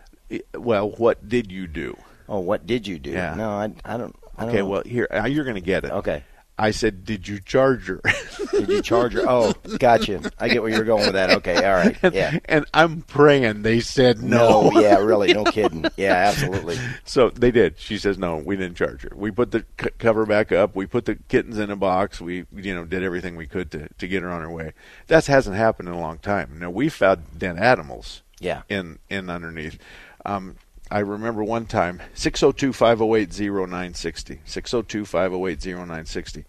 Well, 0.53 0.91
what 0.91 1.27
did 1.27 1.51
you 1.51 1.67
do? 1.67 1.97
Oh, 2.27 2.39
what 2.39 2.67
did 2.67 2.87
you 2.87 2.99
do? 2.99 3.11
Yeah. 3.11 3.33
No, 3.35 3.49
I, 3.49 3.71
I 3.85 3.97
don't. 3.97 4.15
I 4.37 4.41
don't 4.45 4.49
Okay, 4.49 4.61
well, 4.61 4.83
here 4.85 5.07
uh, 5.11 5.25
you're 5.25 5.43
going 5.43 5.55
to 5.55 5.61
get 5.61 5.83
it. 5.83 5.91
Okay. 5.91 6.23
I 6.59 6.71
said, 6.71 7.05
"Did 7.05 7.27
you 7.27 7.39
charge 7.39 7.87
her?" 7.87 8.01
Did 8.51 8.67
you 8.69 8.81
charge 8.81 9.13
her? 9.13 9.23
Oh, 9.25 9.53
gotcha. 9.77 10.29
I 10.37 10.49
get 10.49 10.61
where 10.61 10.71
you're 10.71 10.83
going 10.83 11.03
with 11.05 11.13
that. 11.13 11.29
Okay, 11.37 11.55
all 11.65 11.73
right. 11.75 11.97
and, 12.03 12.13
Yeah. 12.13 12.37
and 12.45 12.65
I'm 12.73 13.01
praying 13.03 13.61
they 13.61 13.79
said 13.79 14.21
no. 14.21 14.69
yeah, 14.73 14.97
really, 14.99 15.33
no 15.33 15.45
kidding. 15.45 15.85
Yeah, 15.95 16.13
absolutely. 16.13 16.77
So 17.05 17.29
they 17.29 17.51
did. 17.51 17.79
She 17.79 17.97
says 17.97 18.17
no. 18.17 18.35
We 18.37 18.57
didn't 18.57 18.75
charge 18.75 19.03
her. 19.03 19.11
We 19.15 19.31
put 19.31 19.51
the 19.51 19.65
c- 19.81 19.89
cover 19.97 20.25
back 20.25 20.51
up. 20.51 20.75
We 20.75 20.85
put 20.85 21.05
the 21.05 21.15
kittens 21.15 21.57
in 21.57 21.71
a 21.71 21.75
box. 21.77 22.19
We 22.19 22.45
you 22.53 22.75
know 22.75 22.83
did 22.85 23.03
everything 23.03 23.35
we 23.37 23.47
could 23.47 23.71
to 23.71 23.87
to 23.97 24.07
get 24.07 24.21
her 24.23 24.29
on 24.29 24.41
her 24.41 24.51
way. 24.51 24.73
That 25.07 25.25
hasn't 25.27 25.55
happened 25.55 25.87
in 25.87 25.95
a 25.95 25.99
long 25.99 26.17
time. 26.17 26.57
Now 26.59 26.69
we've 26.69 26.93
found 26.93 27.39
dead 27.39 27.57
animals. 27.57 28.21
Yeah. 28.41 28.63
In 28.67 28.99
in 29.09 29.29
underneath. 29.29 29.77
Um, 30.25 30.57
I 30.91 30.99
remember 30.99 31.43
one 31.43 31.65
time 31.65 32.01
602-508-0960. 32.15 34.39
602-508-0960. 34.45 36.45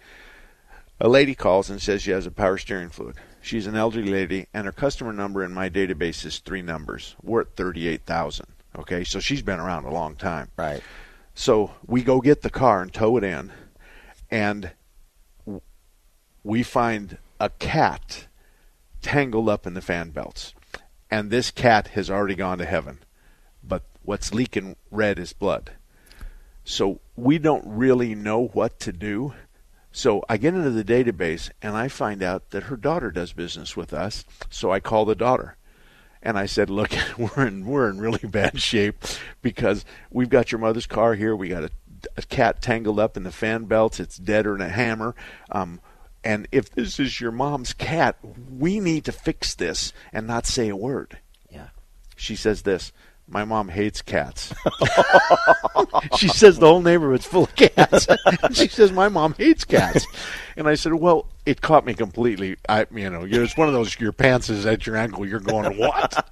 A 1.00 1.09
lady 1.09 1.35
calls 1.35 1.70
and 1.70 1.80
says 1.80 2.02
she 2.02 2.11
has 2.11 2.26
a 2.26 2.30
power 2.30 2.59
steering 2.59 2.90
fluid. 2.90 3.16
She's 3.40 3.66
an 3.66 3.75
elderly 3.75 4.11
lady, 4.11 4.49
and 4.52 4.66
her 4.66 4.73
customer 4.73 5.14
number 5.14 5.42
in 5.42 5.54
my 5.54 5.70
database 5.70 6.26
is 6.26 6.38
three 6.38 6.62
numbers. 6.62 7.16
We're 7.23 7.40
at 7.42 7.56
38,000. 7.56 8.47
Okay, 8.78 9.04
so 9.04 9.18
she's 9.18 9.42
been 9.42 9.61
around 9.61 9.87
a 9.87 9.92
long 9.92 10.14
time. 10.14 10.50
Right. 10.56 10.82
So 11.35 11.73
we 11.87 12.02
go 12.02 12.20
get 12.20 12.42
the 12.42 12.50
car 12.50 12.82
and 12.82 12.92
tow 12.92 13.16
it 13.16 13.25
in, 13.25 13.50
and 14.30 14.73
we 16.44 16.62
find 16.62 17.16
a 17.38 17.49
cat 17.49 18.26
tangled 19.00 19.49
up 19.49 19.66
in 19.66 19.75
the 19.75 19.80
fan 19.80 20.11
belts. 20.11 20.54
And 21.11 21.30
this 21.30 21.50
cat 21.50 21.88
has 21.88 22.11
already 22.11 22.35
gone 22.35 22.59
to 22.59 22.66
heaven, 22.66 22.99
what's 24.10 24.34
leaking 24.34 24.74
red 24.90 25.20
is 25.20 25.32
blood. 25.32 25.70
So 26.64 26.98
we 27.14 27.38
don't 27.38 27.62
really 27.64 28.16
know 28.16 28.48
what 28.48 28.80
to 28.80 28.92
do, 28.92 29.34
So 29.92 30.24
I 30.28 30.36
get 30.36 30.54
into 30.54 30.70
the 30.70 30.82
database 30.82 31.48
and 31.62 31.76
I 31.76 31.86
find 31.86 32.20
out 32.20 32.50
that 32.50 32.64
her 32.64 32.76
daughter 32.76 33.12
does 33.12 33.32
business 33.32 33.76
with 33.76 33.92
us. 33.92 34.24
So 34.48 34.72
I 34.72 34.80
call 34.80 35.04
the 35.04 35.14
daughter. 35.14 35.56
And 36.22 36.36
I 36.36 36.46
said, 36.46 36.70
"Look, 36.70 36.90
we're 37.18 37.46
in 37.46 37.66
we're 37.66 37.88
in 37.88 38.00
really 38.00 38.28
bad 38.28 38.60
shape 38.60 38.96
because 39.42 39.84
we've 40.10 40.28
got 40.28 40.50
your 40.50 40.58
mother's 40.58 40.88
car 40.88 41.14
here. 41.14 41.36
We 41.36 41.48
got 41.48 41.64
a, 41.64 41.70
a 42.16 42.22
cat 42.22 42.60
tangled 42.60 42.98
up 42.98 43.16
in 43.16 43.22
the 43.22 43.30
fan 43.30 43.66
belts. 43.66 44.00
It's 44.00 44.16
deader 44.16 44.52
than 44.52 44.66
a 44.66 44.70
hammer. 44.70 45.14
Um, 45.52 45.80
and 46.24 46.48
if 46.50 46.68
this 46.68 46.98
is 46.98 47.20
your 47.20 47.32
mom's 47.32 47.72
cat, 47.72 48.16
we 48.58 48.80
need 48.80 49.04
to 49.04 49.12
fix 49.12 49.54
this 49.54 49.92
and 50.12 50.26
not 50.26 50.46
say 50.46 50.68
a 50.68 50.74
word." 50.74 51.18
Yeah. 51.48 51.68
She 52.16 52.34
says 52.34 52.62
this. 52.62 52.92
My 53.30 53.44
mom 53.44 53.68
hates 53.68 54.02
cats. 54.02 54.52
she 56.18 56.26
says 56.26 56.58
the 56.58 56.66
whole 56.66 56.82
neighborhood's 56.82 57.26
full 57.26 57.44
of 57.44 57.54
cats. 57.54 58.08
she 58.52 58.66
says 58.66 58.90
my 58.90 59.08
mom 59.08 59.34
hates 59.34 59.64
cats. 59.64 60.06
And 60.56 60.68
I 60.68 60.75
said, 60.75 60.92
well, 60.92 61.26
it 61.46 61.62
caught 61.62 61.87
me 61.87 61.94
completely. 61.94 62.56
I, 62.68 62.84
you 62.92 63.08
know, 63.08 63.25
it's 63.25 63.56
one 63.56 63.68
of 63.68 63.72
those 63.72 63.99
your 63.99 64.12
pants 64.12 64.50
is 64.50 64.66
at 64.66 64.84
your 64.84 64.94
ankle. 64.94 65.25
You're 65.25 65.40
going 65.40 65.78
what? 65.78 66.28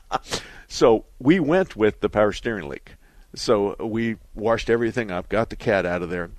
so 0.66 1.06
we 1.18 1.40
went 1.40 1.76
with 1.76 2.00
the 2.00 2.10
power 2.10 2.32
steering 2.32 2.68
leak. 2.68 2.96
So 3.34 3.74
we 3.82 4.16
washed 4.34 4.68
everything 4.68 5.10
up, 5.10 5.30
got 5.30 5.48
the 5.48 5.56
cat 5.56 5.86
out 5.86 6.02
of 6.02 6.10
there, 6.10 6.30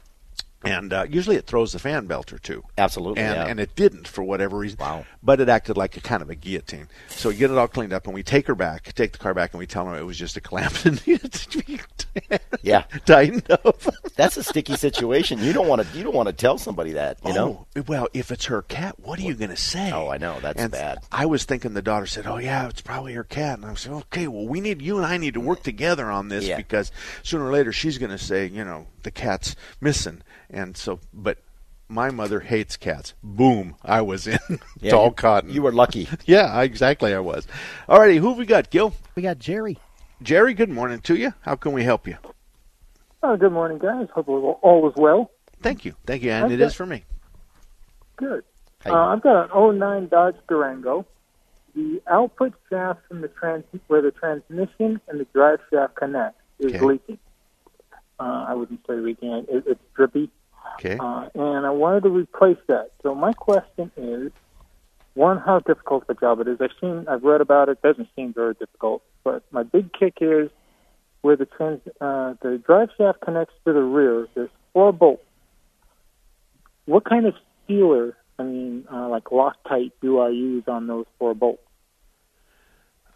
and 0.63 0.91
uh, 0.93 1.05
usually 1.09 1.35
it 1.35 1.45
throws 1.45 1.71
the 1.73 1.79
fan 1.79 2.05
belt 2.05 2.33
or 2.33 2.37
two. 2.39 2.63
Absolutely, 2.77 3.21
and 3.23 3.35
yeah. 3.35 3.45
and 3.47 3.59
it 3.59 3.75
didn't 3.75 4.07
for 4.07 4.23
whatever 4.23 4.57
reason. 4.57 4.77
Wow. 4.79 5.05
But 5.23 5.39
it 5.41 5.49
acted 5.49 5.77
like 5.77 5.95
a 5.97 6.01
kind 6.01 6.21
of 6.21 6.29
a 6.29 6.35
guillotine. 6.35 6.87
So 7.09 7.29
we 7.29 7.35
get 7.35 7.51
it 7.51 7.57
all 7.57 7.67
cleaned 7.67 7.93
up, 7.93 8.05
and 8.05 8.13
we 8.13 8.23
take 8.23 8.47
her 8.47 8.55
back, 8.55 8.93
take 8.93 9.11
the 9.13 9.17
car 9.17 9.33
back, 9.33 9.53
and 9.53 9.59
we 9.59 9.65
tell 9.67 9.85
her 9.87 9.97
it 9.97 10.05
was 10.05 10.17
just 10.17 10.37
a 10.37 10.41
clamp 10.41 10.73
that 10.73 11.05
needed 11.07 11.31
to 11.33 11.63
be 11.63 11.79
Yeah. 12.61 12.83
tightened 13.05 13.49
up. 13.51 13.81
That's 14.15 14.37
a 14.37 14.43
sticky 14.43 14.75
situation. 14.75 15.39
You 15.39 15.53
don't 15.53 15.67
want 15.67 15.81
to. 15.81 15.97
You 15.97 16.03
don't 16.03 16.15
want 16.15 16.27
to 16.27 16.33
tell 16.33 16.57
somebody 16.57 16.93
that. 16.93 17.17
You 17.25 17.33
know. 17.33 17.67
Oh, 17.75 17.83
well, 17.87 18.07
if 18.13 18.31
it's 18.31 18.45
her 18.45 18.61
cat, 18.63 18.99
what 18.99 19.19
are 19.19 19.23
you 19.23 19.35
going 19.35 19.49
to 19.51 19.55
say? 19.57 19.91
Oh, 19.91 20.09
I 20.09 20.17
know. 20.17 20.39
That's 20.41 20.61
And 20.61 20.71
bad. 20.71 20.99
I 21.11 21.25
was 21.25 21.45
thinking 21.45 21.73
the 21.73 21.81
daughter 21.81 22.05
said, 22.05 22.27
"Oh 22.27 22.37
yeah, 22.37 22.67
it's 22.67 22.81
probably 22.81 23.13
her 23.13 23.23
cat," 23.23 23.59
and 23.59 23.65
I 23.65 23.73
said, 23.75 23.93
"Okay, 23.93 24.27
well, 24.27 24.47
we 24.47 24.59
need 24.61 24.81
you 24.81 24.97
and 24.97 25.05
I 25.05 25.17
need 25.17 25.35
to 25.35 25.39
work 25.39 25.63
together 25.63 26.09
on 26.11 26.27
this 26.29 26.45
Yeah. 26.45 26.57
because 26.57 26.91
sooner 27.23 27.45
or 27.47 27.51
later 27.51 27.71
she's 27.71 27.97
going 27.97 28.11
to 28.11 28.17
say, 28.17 28.45
you 28.47 28.63
know, 28.65 28.87
the 29.03 29.11
cat's 29.11 29.55
missing." 29.79 30.21
And 30.49 30.75
so, 30.75 30.99
but 31.13 31.37
my 31.87 32.09
mother 32.11 32.39
hates 32.39 32.75
cats. 32.77 33.13
Boom, 33.23 33.75
I 33.83 34.01
was 34.01 34.27
in 34.27 34.39
Yeah, 34.79 34.91
tall 34.91 35.05
you- 35.07 35.11
cotton. 35.11 35.49
You 35.51 35.61
were 35.61 35.71
lucky. 35.71 36.07
yeah, 36.25 36.61
exactly. 36.61 37.13
I 37.13 37.19
was. 37.19 37.47
All 37.87 37.99
righty, 37.99 38.17
who 38.17 38.29
have 38.29 38.37
we 38.37 38.45
got, 38.45 38.69
Gil? 38.69 38.93
We 39.15 39.23
got 39.23 39.39
Jerry. 39.39 39.77
Jerry. 40.21 40.53
Good 40.53 40.69
morning 40.69 40.99
to 41.01 41.15
you. 41.15 41.33
How 41.41 41.55
can 41.55 41.71
we 41.71 41.83
help 41.83 42.07
you? 42.07 42.17
Oh, 43.23 43.35
good 43.37 43.51
morning, 43.51 43.77
guys. 43.79 44.07
Hope 44.13 44.27
all 44.29 44.59
all 44.61 44.87
is 44.89 44.95
well. 44.95 45.29
Thank 45.61 45.83
you, 45.85 45.93
thank 46.05 46.23
you, 46.23 46.31
and 46.31 46.45
I've 46.45 46.51
it 46.51 46.57
got- 46.57 46.65
is 46.67 46.73
for 46.73 46.85
me. 46.85 47.03
Good. 48.15 48.43
Uh, 48.85 48.93
I've 48.95 49.21
got 49.21 49.53
an 49.53 49.77
09 49.79 50.07
Dodge 50.07 50.35
Durango. 50.47 51.05
The 51.75 52.01
output 52.07 52.53
shaft 52.69 53.01
from 53.07 53.21
the 53.21 53.27
trans 53.27 53.65
where 53.87 54.01
the 54.01 54.11
transmission 54.11 54.99
and 55.07 55.19
the 55.19 55.25
drive 55.33 55.59
shaft 55.71 55.95
connect 55.95 56.39
is 56.59 56.73
Okay. 56.73 56.83
leaking. 56.85 57.19
Uh, 58.19 58.45
I 58.49 58.53
wouldn't 58.53 58.79
say 58.87 58.93
leaking; 58.95 59.45
it, 59.49 59.63
it's 59.67 59.81
drippy, 59.95 60.29
Okay. 60.79 60.97
uh, 60.97 61.29
and 61.35 61.65
I 61.65 61.71
wanted 61.71 62.03
to 62.03 62.09
replace 62.09 62.57
that. 62.67 62.91
So 63.03 63.13
my 63.13 63.33
question 63.33 63.91
is, 63.97 64.31
one, 65.13 65.37
how 65.37 65.59
difficult 65.59 66.03
of 66.07 66.15
a 66.15 66.19
job 66.19 66.39
it 66.39 66.47
is. 66.47 66.59
I've 66.61 66.69
seen, 66.79 67.05
I've 67.09 67.23
read 67.23 67.41
about 67.41 67.67
it. 67.67 67.81
Doesn't 67.81 68.07
seem 68.15 68.33
very 68.33 68.53
difficult. 68.53 69.03
But 69.23 69.43
my 69.51 69.63
big 69.63 69.91
kick 69.91 70.19
is 70.21 70.49
where 71.21 71.35
the 71.35 71.45
trans, 71.45 71.81
uh, 71.99 72.35
the 72.41 72.61
drive 72.65 72.89
shaft 72.97 73.19
connects 73.21 73.53
to 73.65 73.73
the 73.73 73.81
rear. 73.81 74.27
There's 74.33 74.49
four 74.71 74.93
bolts. 74.93 75.23
What 76.85 77.03
kind 77.03 77.25
of 77.25 77.33
sealer, 77.67 78.15
I 78.37 78.43
mean, 78.43 78.85
uh, 78.91 79.09
like 79.09 79.25
Loctite, 79.25 79.91
do 80.01 80.19
I 80.19 80.29
use 80.29 80.63
on 80.67 80.87
those 80.87 81.05
four 81.17 81.35
bolts? 81.35 81.61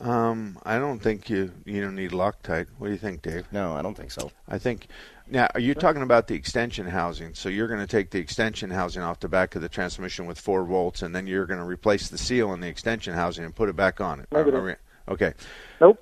Um, 0.04 0.58
I 0.64 0.78
don't 0.80 1.00
think 1.00 1.30
you 1.30 1.52
you 1.66 1.82
don't 1.82 1.96
need 1.96 2.12
Loctite. 2.12 2.68
What 2.78 2.88
do 2.88 2.94
you 2.94 3.00
think, 3.00 3.22
Dave? 3.22 3.46
No, 3.52 3.74
I 3.74 3.82
don't 3.82 3.96
think 3.96 4.12
so. 4.12 4.32
I 4.48 4.58
think 4.58 4.88
now 5.28 5.48
are 5.54 5.60
you 5.60 5.74
talking 5.74 6.02
about 6.02 6.28
the 6.28 6.36
extension 6.36 6.86
housing? 6.88 7.34
So 7.34 7.48
you're 7.50 7.68
going 7.68 7.80
to 7.80 7.88
take 7.88 8.12
the 8.12 8.20
extension 8.20 8.70
housing 8.70 9.02
off 9.02 9.20
the 9.22 9.30
back 9.30 9.56
of 9.56 9.62
the 9.62 9.70
transmission 9.70 10.26
with 10.26 10.40
four 10.40 10.66
volts, 10.66 11.02
and 11.02 11.16
then 11.16 11.26
you're 11.28 11.46
going 11.46 11.60
to 11.60 11.66
replace 11.66 12.10
the 12.10 12.18
seal 12.18 12.54
in 12.54 12.60
the 12.60 12.68
extension 12.68 13.14
housing 13.14 13.46
and 13.46 13.56
put 13.56 13.70
it 13.70 13.76
back 13.76 14.02
on 14.02 14.20
it. 14.20 14.28
Are- 14.34 14.44
Negative. 14.44 14.78
okay. 15.08 15.34
Nope. 15.80 16.00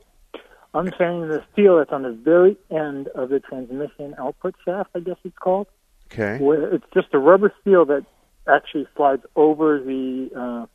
I'm 0.74 0.90
saying 0.98 1.28
the 1.28 1.44
steel 1.52 1.78
that's 1.78 1.92
on 1.92 2.04
the 2.04 2.14
very 2.14 2.56
end 2.70 3.10
of 3.10 3.28
the 3.30 3.42
transmission 3.42 4.16
output 4.18 4.56
shaft, 4.64 4.92
I 4.96 5.00
guess 5.02 5.18
it's 5.26 5.38
called. 5.38 5.68
Okay. 6.12 6.38
Where 6.44 6.74
it's 6.74 6.86
just 6.94 7.08
a 7.14 7.20
rubber 7.20 7.54
seal 7.64 7.86
that 7.86 8.06
actually 8.48 8.88
slides 8.96 9.24
over 9.36 9.80
the. 9.80 10.30
Uh, 10.36 10.66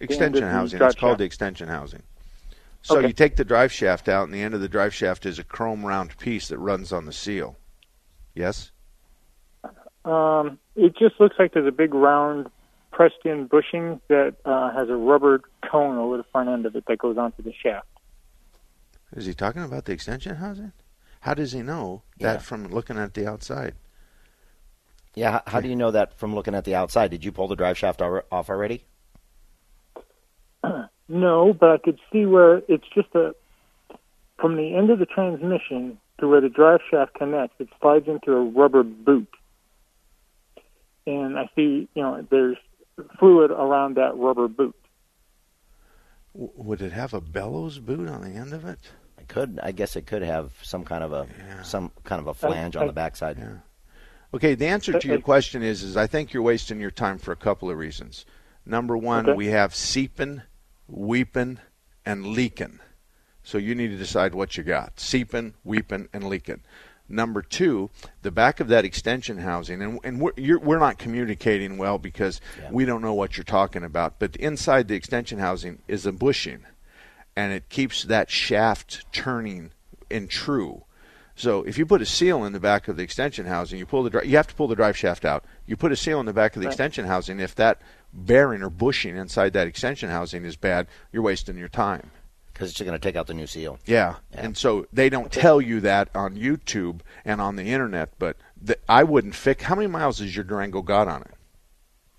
Extension 0.00 0.44
the 0.44 0.50
housing. 0.50 0.78
drive 0.78 0.92
It's 0.92 1.00
called 1.00 1.10
shaft. 1.12 1.18
the 1.18 1.24
extension 1.24 1.68
housing. 1.68 2.02
So 2.82 2.96
Okay. 2.98 3.08
you 3.08 3.12
take 3.12 3.36
the 3.36 3.44
drive 3.44 3.72
shaft 3.72 4.08
out, 4.08 4.24
and 4.24 4.32
the 4.34 4.40
end 4.42 4.54
of 4.54 4.60
the 4.60 4.68
drive 4.68 4.94
shaft 4.94 5.26
is 5.26 5.38
a 5.38 5.44
chrome 5.44 5.84
round 5.84 6.16
piece 6.18 6.48
that 6.48 6.58
runs 6.58 6.92
on 6.92 7.04
the 7.04 7.12
seal. 7.12 7.56
Yes. 8.34 8.70
um, 10.04 10.58
it 10.76 10.96
just 10.96 11.20
looks 11.20 11.36
like 11.38 11.52
there's 11.52 11.66
a 11.66 11.72
big 11.72 11.92
round 11.92 12.48
pressed 12.90 13.24
in 13.24 13.46
bushing 13.46 14.00
that 14.08 14.36
uh, 14.46 14.72
has 14.72 14.88
a 14.88 14.96
rubber 14.96 15.42
cone 15.70 15.98
over 15.98 16.16
the 16.16 16.24
front 16.32 16.48
end 16.48 16.64
of 16.64 16.74
it 16.74 16.84
that 16.88 16.98
goes 16.98 17.18
onto 17.18 17.42
the 17.42 17.52
shaft. 17.62 17.86
Is 19.14 19.26
he 19.26 19.34
talking 19.34 19.62
about 19.62 19.84
the 19.84 19.92
extension 19.92 20.36
housing? 20.36 20.72
How 21.20 21.34
does 21.34 21.52
he 21.52 21.62
know 21.62 22.02
Yeah. 22.16 22.32
that 22.34 22.42
from 22.42 22.68
looking 22.68 22.96
at 22.96 23.12
the 23.14 23.26
outside? 23.28 23.74
Yeah. 25.14 25.32
How, 25.32 25.42
how 25.46 25.60
do 25.60 25.68
you 25.68 25.76
know 25.76 25.90
that 25.90 26.18
from 26.18 26.34
looking 26.34 26.54
at 26.54 26.64
the 26.64 26.74
outside? 26.74 27.10
Did 27.10 27.24
you 27.24 27.32
pull 27.32 27.48
the 27.48 27.56
drive 27.56 27.76
shaft 27.76 28.00
al- 28.00 28.22
off 28.32 28.48
already? 28.48 28.84
No, 31.10 31.52
but 31.52 31.70
I 31.70 31.78
could 31.78 31.98
see 32.12 32.24
where 32.24 32.62
it's 32.68 32.84
just 32.94 33.08
a 33.16 33.34
from 34.40 34.56
the 34.56 34.74
end 34.76 34.90
of 34.90 34.98
the 35.00 35.06
transmission 35.06 35.98
to 36.20 36.28
where 36.28 36.40
the 36.40 36.48
drive 36.48 36.80
shaft 36.90 37.14
connects. 37.14 37.56
It 37.58 37.68
slides 37.80 38.06
into 38.06 38.32
a 38.32 38.44
rubber 38.44 38.84
boot, 38.84 39.28
and 41.06 41.36
I 41.36 41.50
see 41.56 41.88
you 41.94 42.02
know 42.02 42.24
there's 42.30 42.56
fluid 43.18 43.50
around 43.50 43.96
that 43.96 44.16
rubber 44.16 44.46
boot. 44.46 44.76
Would 46.32 46.80
it 46.80 46.92
have 46.92 47.12
a 47.12 47.20
bellows 47.20 47.80
boot 47.80 48.08
on 48.08 48.20
the 48.22 48.30
end 48.38 48.52
of 48.52 48.64
it? 48.64 48.78
It 49.18 49.26
could. 49.26 49.58
I 49.62 49.72
guess 49.72 49.96
it 49.96 50.06
could 50.06 50.22
have 50.22 50.52
some 50.62 50.84
kind 50.84 51.02
of 51.02 51.12
a 51.12 51.26
Yeah. 51.38 51.62
some 51.62 51.90
kind 52.04 52.20
of 52.20 52.28
a 52.28 52.34
flange 52.34 52.76
on 52.76 52.84
I- 52.84 52.86
the 52.86 52.92
backside. 52.92 53.36
Yeah. 53.36 53.56
Okay, 54.32 54.54
the 54.54 54.68
answer 54.68 54.96
to 54.96 55.08
your 55.08 55.20
question 55.20 55.64
is 55.64 55.82
is 55.82 55.96
I 55.96 56.06
think 56.06 56.32
you're 56.32 56.42
wasting 56.44 56.78
your 56.80 56.92
time 56.92 57.18
for 57.18 57.32
a 57.32 57.36
couple 57.36 57.68
of 57.68 57.76
reasons. 57.76 58.24
Number 58.64 58.96
one, 58.96 59.28
Okay. 59.28 59.36
we 59.36 59.46
have 59.46 59.74
seeping, 59.74 60.42
weeping, 60.90 61.58
and 62.04 62.26
leaking. 62.26 62.80
So 63.42 63.58
you 63.58 63.74
need 63.74 63.88
to 63.88 63.96
decide 63.96 64.34
what 64.34 64.56
you 64.56 64.62
got: 64.62 65.00
seeping, 65.00 65.54
weeping, 65.64 66.08
and 66.12 66.24
leaking. 66.28 66.62
Number 67.08 67.42
two, 67.42 67.90
the 68.22 68.30
back 68.30 68.60
of 68.60 68.68
that 68.68 68.84
extension 68.84 69.38
housing, 69.38 69.82
and, 69.82 69.98
and 70.04 70.20
we're, 70.20 70.30
you're, 70.36 70.60
we're 70.60 70.78
not 70.78 70.96
communicating 70.98 71.76
well 71.76 71.98
because 71.98 72.40
Yeah. 72.56 72.70
we 72.70 72.84
don't 72.84 73.02
know 73.02 73.14
what 73.14 73.36
you're 73.36 73.42
talking 73.42 73.82
about. 73.82 74.20
But 74.20 74.36
inside 74.36 74.86
the 74.86 74.94
extension 74.94 75.40
housing 75.40 75.82
is 75.88 76.06
a 76.06 76.12
bushing, 76.12 76.66
and 77.34 77.52
it 77.52 77.68
keeps 77.68 78.04
that 78.04 78.30
shaft 78.30 79.06
turning 79.12 79.72
and 80.08 80.30
true. 80.30 80.84
So 81.40 81.62
if 81.62 81.78
you 81.78 81.86
put 81.86 82.02
a 82.02 82.06
seal 82.06 82.44
in 82.44 82.52
the 82.52 82.60
back 82.60 82.86
of 82.88 82.96
the 82.98 83.02
extension 83.02 83.46
housing, 83.46 83.78
you 83.78 83.86
pull 83.86 84.02
the 84.02 84.10
dri- 84.10 84.26
you 84.28 84.36
have 84.36 84.46
to 84.48 84.54
pull 84.54 84.68
the 84.68 84.74
drive 84.76 84.96
shaft 84.96 85.24
out. 85.24 85.44
You 85.66 85.74
put 85.76 85.90
a 85.90 85.96
seal 85.96 86.20
in 86.20 86.26
the 86.26 86.32
back 86.34 86.54
of 86.54 86.60
the 86.60 86.66
Right. 86.66 86.72
extension 86.72 87.06
housing. 87.06 87.40
If 87.40 87.54
that 87.54 87.80
bearing 88.12 88.62
or 88.62 88.68
bushing 88.68 89.16
inside 89.16 89.54
that 89.54 89.66
extension 89.66 90.10
housing 90.10 90.44
is 90.44 90.56
bad, 90.56 90.86
you're 91.12 91.22
wasting 91.22 91.56
your 91.56 91.68
time. 91.68 92.10
Because 92.52 92.68
it's 92.70 92.80
going 92.80 92.92
to 92.92 92.98
take 92.98 93.16
out 93.16 93.26
the 93.26 93.32
new 93.32 93.46
seal. 93.46 93.78
Yeah. 93.86 94.16
Yeah. 94.34 94.40
And 94.44 94.54
so 94.56 94.86
they 94.92 95.08
don't 95.08 95.32
tell 95.32 95.62
you 95.62 95.80
that 95.80 96.10
on 96.14 96.36
YouTube 96.36 97.00
and 97.24 97.40
on 97.40 97.56
the 97.56 97.64
internet, 97.72 98.10
but 98.18 98.36
the, 98.60 98.76
I 98.86 99.02
wouldn't 99.04 99.34
fix. 99.34 99.62
How 99.64 99.74
many 99.74 99.86
miles 99.86 100.18
has 100.18 100.36
your 100.36 100.44
Durango 100.44 100.82
got 100.82 101.08
on 101.08 101.22
it? 101.22 101.30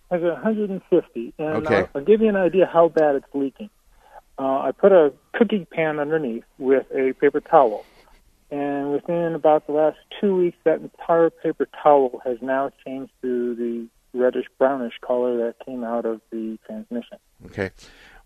Has 0.10 0.24
150, 0.24 1.34
and 1.38 1.48
Okay. 1.66 1.76
I'll, 1.76 1.90
I'll 1.96 2.02
give 2.04 2.22
you 2.22 2.30
an 2.30 2.36
idea 2.36 2.66
how 2.66 2.90
bad 2.90 3.16
it's 3.16 3.28
leaking. 3.36 3.70
Uh, 4.40 4.60
I 4.62 4.72
put 4.72 4.92
a 4.92 5.14
cooking 5.34 5.68
pan 5.72 6.00
underneath 6.00 6.44
with 6.58 6.88
a 6.92 7.14
paper 7.14 7.40
towel, 7.40 7.86
and 8.52 8.92
within 8.92 9.34
about 9.34 9.66
the 9.66 9.74
last 9.74 9.98
two 10.20 10.36
weeks, 10.36 10.58
that 10.66 10.82
entire 10.82 11.30
paper 11.30 11.68
towel 11.82 12.22
has 12.26 12.38
now 12.42 12.72
changed 12.86 13.12
to 13.22 13.56
the 13.56 13.88
reddish 14.14 14.48
brownish 14.58 14.96
color 15.06 15.38
that 15.38 15.66
came 15.66 15.84
out 15.84 16.06
of 16.06 16.20
the 16.32 16.60
transmission. 16.66 17.18
Okay. 17.46 17.72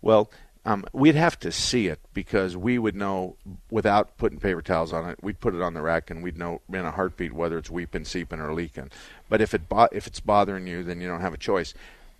Well, 0.02 0.30
um, 0.64 0.84
we'd 0.92 1.14
have 1.14 1.38
to 1.40 1.52
see 1.52 1.86
it 1.86 2.00
because 2.12 2.56
we 2.56 2.76
would 2.76 2.96
know 2.96 3.36
without 3.70 4.16
putting 4.18 4.40
paper 4.40 4.62
towels 4.62 4.92
on 4.92 5.08
it. 5.08 5.22
We'd 5.22 5.38
put 5.38 5.54
it 5.54 5.62
on 5.62 5.74
the 5.74 5.80
rack 5.82 6.10
and 6.10 6.24
we'd 6.24 6.36
know 6.36 6.60
in 6.68 6.84
a 6.84 6.90
heartbeat 6.90 7.32
whether 7.32 7.56
it's 7.56 7.70
weeping, 7.70 8.04
seeping, 8.04 8.40
or 8.40 8.52
leaking. 8.52 8.90
But 9.28 9.40
if 9.40 9.54
it 9.54 9.68
bo- 9.68 9.88
if 9.92 10.08
it's 10.08 10.18
bothering 10.18 10.66
you, 10.66 10.82
then 10.82 11.00
you 11.00 11.06
don't 11.06 11.20
have 11.20 11.34
a 11.34 11.38
choice. 11.38 11.72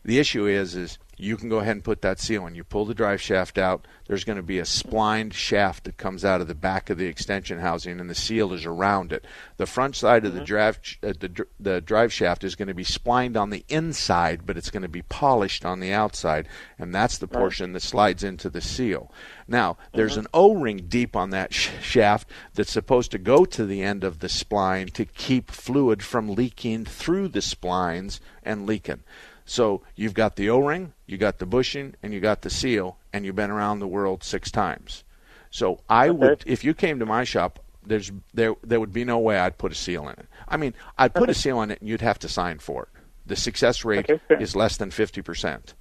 The 0.06 0.20
issue 0.20 0.46
is, 0.46 0.76
is 0.76 0.98
you 1.16 1.36
can 1.36 1.48
go 1.48 1.58
ahead 1.58 1.75
and 1.75 1.82
put 1.82 2.00
that 2.02 2.20
seal 2.20 2.46
in. 2.46 2.54
You 2.54 2.62
pull 2.62 2.84
the 2.84 2.94
drive 2.94 3.20
shaft 3.20 3.58
out. 3.58 3.88
There's 4.06 4.22
going 4.22 4.36
to 4.36 4.42
be 4.42 4.60
a 4.60 4.64
splined 4.64 5.34
shaft 5.34 5.82
that 5.82 5.96
comes 5.96 6.25
out 6.25 6.40
of 6.40 6.46
the 6.46 6.54
back 6.54 6.90
of 6.90 6.96
the 6.96 7.06
extension 7.06 7.58
housing, 7.58 7.98
and 7.98 8.08
the 8.08 8.14
seal 8.14 8.52
is 8.52 8.64
around 8.64 9.12
it. 9.12 9.25
The 9.56 9.66
front 9.66 9.96
side 9.96 10.22
mm-hmm. 10.22 10.26
of 10.28 10.34
the 10.34 10.40
mm-hmm. 10.40 10.46
drive 10.46 10.78
uh, 11.02 11.12
the, 11.18 11.46
the 11.58 11.80
drive 11.80 12.12
shaft 12.12 12.44
is 12.44 12.54
going 12.54 12.68
to 12.68 12.75
be 12.75 12.84
splined 12.84 13.36
on 13.36 13.50
the 13.50 13.64
inside, 13.68 14.46
but 14.46 14.56
it's 14.56 14.70
going 14.70 14.82
to 14.84 14.88
be 14.88 15.02
polished 15.02 15.64
on 15.64 15.80
the 15.80 15.92
outside, 15.92 16.46
and 16.78 16.94
that's 16.94 17.18
the 17.18 17.26
portion 17.26 17.72
that 17.72 17.82
slides 17.82 18.22
into 18.22 18.48
the 18.48 18.60
seal. 18.60 19.10
Now, 19.48 19.76
there's 19.92 20.12
mm-hmm. 20.12 20.20
an 20.20 20.26
O-ring 20.34 20.84
deep 20.86 21.16
on 21.16 21.30
that 21.30 21.52
sh- 21.52 21.70
shaft 21.82 22.30
that's 22.54 22.72
supposed 22.72 23.10
to 23.10 23.18
go 23.18 23.44
to 23.44 23.66
the 23.66 23.82
end 23.82 24.04
of 24.04 24.20
the 24.20 24.28
spline 24.28 24.92
to 24.92 25.04
keep 25.04 25.50
fluid 25.50 26.04
from 26.04 26.28
leaking 26.28 26.84
through 26.84 27.28
the 27.28 27.40
splines 27.40 28.20
and 28.44 28.66
leaking. 28.66 29.02
So 29.46 29.82
you've 29.94 30.12
got 30.12 30.36
the 30.36 30.50
O-ring, 30.50 30.92
you 31.06 31.16
got 31.16 31.38
the 31.38 31.46
bushing, 31.46 31.94
and 32.02 32.12
you 32.12 32.20
got 32.20 32.42
the 32.42 32.50
seal, 32.50 32.98
and 33.12 33.24
you've 33.24 33.36
been 33.36 33.50
around 33.50 33.78
the 33.78 33.86
world 33.86 34.22
six 34.24 34.50
times. 34.50 35.04
So 35.50 35.80
I 35.88 36.08
okay. 36.08 36.18
would, 36.18 36.42
if 36.44 36.64
you 36.64 36.74
came 36.74 36.98
to 36.98 37.06
my 37.06 37.24
shop, 37.24 37.60
there's 37.86 38.10
there 38.34 38.56
there 38.64 38.80
would 38.80 38.92
be 38.92 39.04
no 39.04 39.18
way 39.18 39.38
I'd 39.38 39.56
put 39.56 39.70
a 39.70 39.76
seal 39.76 40.08
in 40.08 40.14
it. 40.14 40.26
I 40.48 40.56
mean, 40.56 40.74
I'd 40.98 41.14
put 41.14 41.30
a 41.30 41.34
seal 41.34 41.62
in 41.62 41.70
it, 41.70 41.80
and 41.80 41.88
you'd 41.88 42.00
have 42.00 42.18
to 42.18 42.28
sign 42.28 42.58
for 42.58 42.82
it. 42.82 42.88
The 43.26 43.36
success 43.36 43.84
rate 43.84 44.10
okay, 44.10 44.42
is 44.42 44.56
less 44.56 44.76
than 44.76 44.90
fifty 44.90 45.22
percent. 45.22 45.74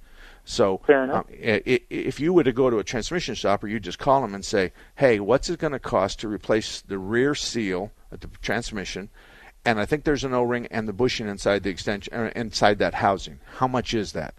So 0.44 0.80
um, 0.88 1.24
if 1.28 2.20
you 2.20 2.32
were 2.32 2.44
to 2.44 2.52
go 2.52 2.70
to 2.70 2.78
a 2.78 2.84
transmission 2.84 3.34
shop, 3.34 3.64
or 3.64 3.66
you 3.66 3.80
just 3.80 3.98
call 3.98 4.22
them 4.22 4.32
and 4.32 4.44
say, 4.44 4.72
"Hey, 4.94 5.18
what's 5.18 5.50
it 5.50 5.58
going 5.58 5.72
to 5.72 5.80
cost 5.80 6.20
to 6.20 6.28
replace 6.28 6.80
the 6.80 6.98
rear 6.98 7.34
seal 7.34 7.90
at 8.12 8.20
the 8.20 8.28
transmission?" 8.40 9.10
And 9.66 9.80
I 9.80 9.84
think 9.84 10.04
there's 10.04 10.24
an 10.24 10.32
O-ring 10.32 10.66
and 10.70 10.88
the 10.88 10.92
bushing 10.92 11.28
inside 11.28 11.64
the 11.64 11.70
extension 11.70 12.14
uh, 12.14 12.30
inside 12.36 12.78
that 12.78 12.94
housing. 12.94 13.40
How 13.56 13.66
much 13.66 13.92
is 13.92 14.12
that? 14.12 14.34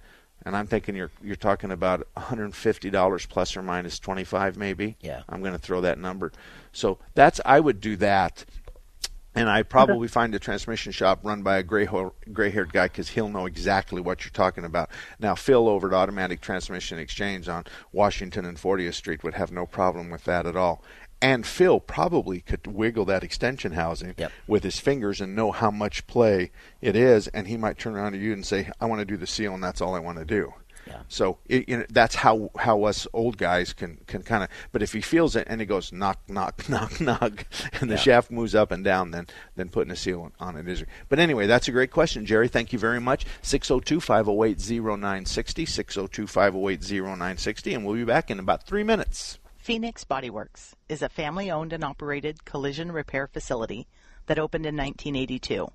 And 0.45 0.55
I'm 0.55 0.67
thinking 0.67 0.95
you're 0.95 1.11
you're 1.21 1.35
talking 1.35 1.71
about 1.71 2.07
$150 2.15 3.29
plus 3.29 3.57
or 3.57 3.61
minus 3.61 3.99
25 3.99 4.57
maybe. 4.57 4.95
Yeah. 5.01 5.23
I'm 5.27 5.41
going 5.41 5.51
to 5.51 5.59
throw 5.59 5.81
that 5.81 5.99
number. 5.99 6.31
So 6.71 6.97
that's 7.13 7.41
I 7.45 7.59
would 7.59 7.81
do 7.81 7.97
that. 7.97 8.45
And 9.35 9.49
I 9.49 9.61
probably 9.61 10.05
okay. 10.05 10.13
find 10.13 10.33
a 10.33 10.39
transmission 10.39 10.91
shop 10.91 11.19
run 11.21 11.43
by 11.43 11.57
a 11.57 11.63
gray 11.63 11.87
gray-haired 12.33 12.73
guy 12.73 12.85
because 12.85 13.09
he'll 13.09 13.29
know 13.29 13.45
exactly 13.45 14.01
what 14.01 14.25
you're 14.25 14.31
talking 14.31 14.65
about. 14.65 14.89
Now, 15.19 15.35
Phil 15.35 15.69
over 15.69 15.87
at 15.87 15.93
Automatic 15.93 16.41
Transmission 16.41 16.97
Exchange 16.97 17.47
on 17.47 17.65
Washington 17.91 18.45
and 18.45 18.57
40th 18.57 18.95
Street 18.95 19.23
would 19.23 19.35
have 19.35 19.51
no 19.51 19.67
problem 19.67 20.09
with 20.09 20.23
that 20.23 20.47
at 20.47 20.55
all. 20.55 20.81
And 21.21 21.45
Phil 21.45 21.79
probably 21.79 22.41
could 22.41 22.67
wiggle 22.67 23.05
that 23.05 23.23
extension 23.23 23.71
housing 23.71 24.13
yep. 24.17 24.31
with 24.45 24.63
his 24.63 24.79
fingers 24.79 25.19
and 25.19 25.35
know 25.35 25.51
how 25.51 25.71
much 25.71 26.05
play 26.05 26.51
it 26.79 26.95
is, 26.95 27.27
and 27.29 27.47
he 27.47 27.57
might 27.57 27.79
turn 27.79 27.95
around 27.95 28.11
to 28.11 28.19
you 28.19 28.33
and 28.33 28.45
say, 28.45 28.69
"I 28.79 28.85
want 28.85 28.99
to 28.99 29.05
do 29.05 29.17
the 29.17 29.25
seal, 29.25 29.53
and 29.53 29.63
that's 29.63 29.81
all 29.81 29.95
I 29.95 29.99
want 29.99 30.19
to 30.19 30.25
do." 30.25 30.53
Yeah. 30.87 31.01
So 31.07 31.37
it, 31.47 31.67
you 31.67 31.77
know, 31.77 31.85
that's 31.89 32.13
how 32.15 32.51
how 32.57 32.83
us 32.83 33.07
old 33.13 33.37
guys 33.37 33.73
can 33.73 33.99
can 34.07 34.23
kind 34.23 34.43
of. 34.43 34.49
But 34.71 34.81
if 34.81 34.93
he 34.93 35.01
feels 35.01 35.35
it 35.35 35.45
and 35.49 35.59
he 35.59 35.65
goes 35.65 35.91
knock 35.91 36.19
knock 36.27 36.69
knock 36.69 37.01
knock, 37.01 37.45
and 37.81 37.89
the 37.89 37.95
yeah. 37.95 38.01
shaft 38.01 38.29
moves 38.31 38.55
up 38.55 38.71
and 38.71 38.83
down, 38.83 39.11
then 39.11 39.27
then 39.55 39.69
putting 39.69 39.91
a 39.91 39.95
seal 39.95 40.31
on 40.39 40.55
it 40.55 40.67
is. 40.67 40.83
But 41.09 41.19
anyway, 41.19 41.45
that's 41.47 41.67
a 41.67 41.71
great 41.71 41.91
question, 41.91 42.25
Jerry. 42.25 42.47
Thank 42.47 42.73
you 42.73 42.79
very 42.79 43.01
much. 43.01 43.25
602-508-0960, 43.43 45.67
602-508-0960, 45.67 47.75
and 47.75 47.85
we'll 47.85 47.95
be 47.95 48.05
back 48.05 48.31
in 48.31 48.39
about 48.39 48.65
three 48.65 48.83
minutes. 48.83 49.37
Phoenix 49.67 50.05
Bodyworks 50.05 50.75
is 50.87 51.01
a 51.01 51.09
family 51.09 51.51
owned 51.51 51.73
and 51.73 51.83
operated 51.83 52.45
collision 52.45 52.89
repair 52.89 53.27
facility 53.27 53.85
that 54.27 54.39
opened 54.39 54.65
in 54.65 54.77
1982. 54.77 55.67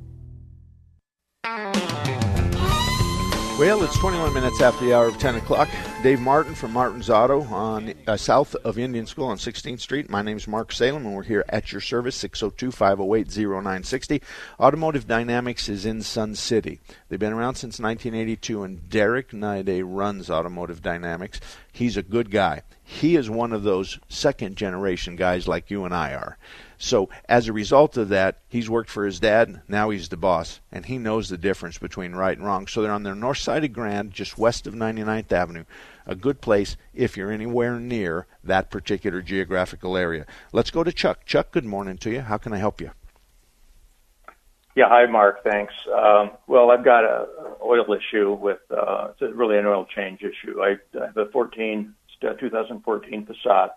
Well, 3.59 3.83
it's 3.83 3.99
21 3.99 4.33
minutes 4.35 4.61
after 4.61 4.85
the 4.85 4.95
hour 4.95 5.09
of 5.09 5.19
10 5.19 5.35
o'clock. 5.35 5.69
Dave 6.05 6.21
Martin 6.21 6.55
from 6.55 6.73
Martin's 6.73 7.11
Auto 7.11 7.43
on 7.43 7.93
uh, 8.07 8.17
south 8.17 8.55
of 8.55 8.79
Indian 8.79 9.05
School 9.05 9.25
on 9.25 9.37
16th 9.37 9.81
Street. 9.81 10.09
My 10.09 10.23
name 10.23 10.37
is 10.37 10.47
Mark 10.47 10.71
Salem, 10.71 11.05
and 11.05 11.13
we're 11.13 11.25
here 11.25 11.45
at 11.49 11.73
your 11.73 11.81
service, 11.81 12.15
602 12.15 12.71
508 12.71 13.37
0960. 13.37 14.23
Automotive 14.61 15.09
Dynamics 15.09 15.69
is 15.69 15.85
in 15.85 16.03
Sun 16.03 16.37
City. 16.37 16.79
They've 17.09 17.19
been 17.19 17.33
around 17.33 17.57
since 17.57 17.81
1982, 17.81 18.63
and 18.63 18.89
Derek 18.89 19.33
Nide 19.33 19.83
runs 19.83 20.31
Automotive 20.31 20.81
Dynamics. 20.81 21.41
He's 21.73 21.97
a 21.97 22.03
good 22.05 22.31
guy. 22.31 22.63
He 22.85 23.17
is 23.17 23.29
one 23.29 23.53
of 23.53 23.65
those 23.65 23.99
second 24.09 24.55
generation 24.55 25.17
guys 25.17 25.49
like 25.49 25.69
you 25.69 25.85
and 25.85 25.93
I 25.93 26.15
are. 26.15 26.39
So 26.79 27.09
as 27.29 27.49
a 27.49 27.53
result 27.53 27.97
of 27.97 28.09
that, 28.11 28.39
he's 28.49 28.71
worked 28.71 28.89
for 28.89 29.05
his 29.05 29.19
dad. 29.19 29.63
Now 29.67 29.91
he's 29.91 30.09
the 30.09 30.17
boss, 30.17 30.61
and 30.71 30.87
he 30.87 30.97
knows 30.97 31.29
the 31.29 31.37
difference 31.37 31.77
between 31.77 32.15
right 32.15 32.39
and 32.39 32.47
wrong. 32.47 32.69
So 32.69 32.81
they're 32.81 32.93
on 32.93 33.03
the 33.03 33.15
north 33.15 33.39
side 33.39 33.65
of 33.65 33.73
Grand, 33.73 34.13
just 34.13 34.39
west 34.39 34.67
of 34.67 34.75
99th 34.75 35.33
Avenue. 35.33 35.65
A 36.07 36.15
good 36.15 36.41
place 36.41 36.77
if 36.95 37.17
you're 37.17 37.33
anywhere 37.33 37.81
near 37.81 38.27
that 38.45 38.71
particular 38.71 39.21
geographical 39.21 39.97
area. 39.97 40.25
Let's 40.53 40.71
go 40.71 40.85
to 40.85 40.93
Chuck. 40.93 41.27
Chuck, 41.27 41.51
good 41.51 41.67
morning 41.67 41.99
to 41.99 42.11
you. 42.11 42.21
How 42.21 42.39
can 42.39 42.53
I 42.53 42.59
help 42.59 42.81
you? 42.81 42.93
Yeah, 44.77 44.89
hi, 44.89 45.07
Mark. 45.07 45.43
Thanks. 45.43 45.75
Um, 45.93 46.31
well, 46.47 46.71
I've 46.71 46.85
got 46.85 47.03
a 47.03 47.27
oil 47.61 47.93
issue 47.93 48.33
with 48.35 48.61
uh, 48.71 49.09
it's 49.21 49.35
really 49.37 49.59
an 49.59 49.67
oil 49.67 49.85
change 49.85 50.21
issue. 50.23 50.63
I, 50.63 50.77
I 50.97 51.07
have 51.07 51.17
a 51.17 51.27
14, 51.27 51.93
2014 52.21 53.27
Passat 53.27 53.71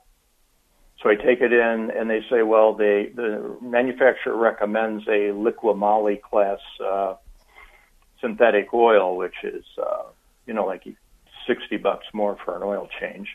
so 1.01 1.09
I 1.09 1.15
take 1.15 1.41
it 1.41 1.51
in, 1.51 1.91
and 1.91 2.09
they 2.09 2.21
say, 2.29 2.43
well, 2.43 2.73
they, 2.73 3.11
the 3.15 3.57
manufacturer 3.61 4.35
recommends 4.35 5.07
a 5.07 5.31
Liqui-Moly 5.33 6.17
class 6.17 6.59
uh, 6.83 7.15
synthetic 8.19 8.71
oil, 8.73 9.17
which 9.17 9.33
is, 9.43 9.63
uh, 9.81 10.03
you 10.45 10.53
know, 10.53 10.65
like 10.65 10.87
60 11.47 11.77
bucks 11.77 12.05
more 12.13 12.37
for 12.45 12.55
an 12.55 12.61
oil 12.61 12.87
change. 12.99 13.29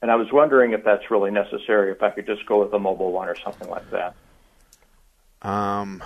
And 0.00 0.10
I 0.10 0.16
was 0.16 0.32
wondering 0.32 0.72
if 0.72 0.84
that's 0.84 1.10
really 1.10 1.30
necessary, 1.30 1.92
if 1.92 2.02
I 2.02 2.10
could 2.10 2.26
just 2.26 2.46
go 2.46 2.62
with 2.62 2.72
a 2.72 2.78
Mobil 2.78 3.12
One 3.12 3.28
or 3.28 3.36
something 3.36 3.68
like 3.68 3.88
that. 3.90 4.14
Um, 5.42 6.02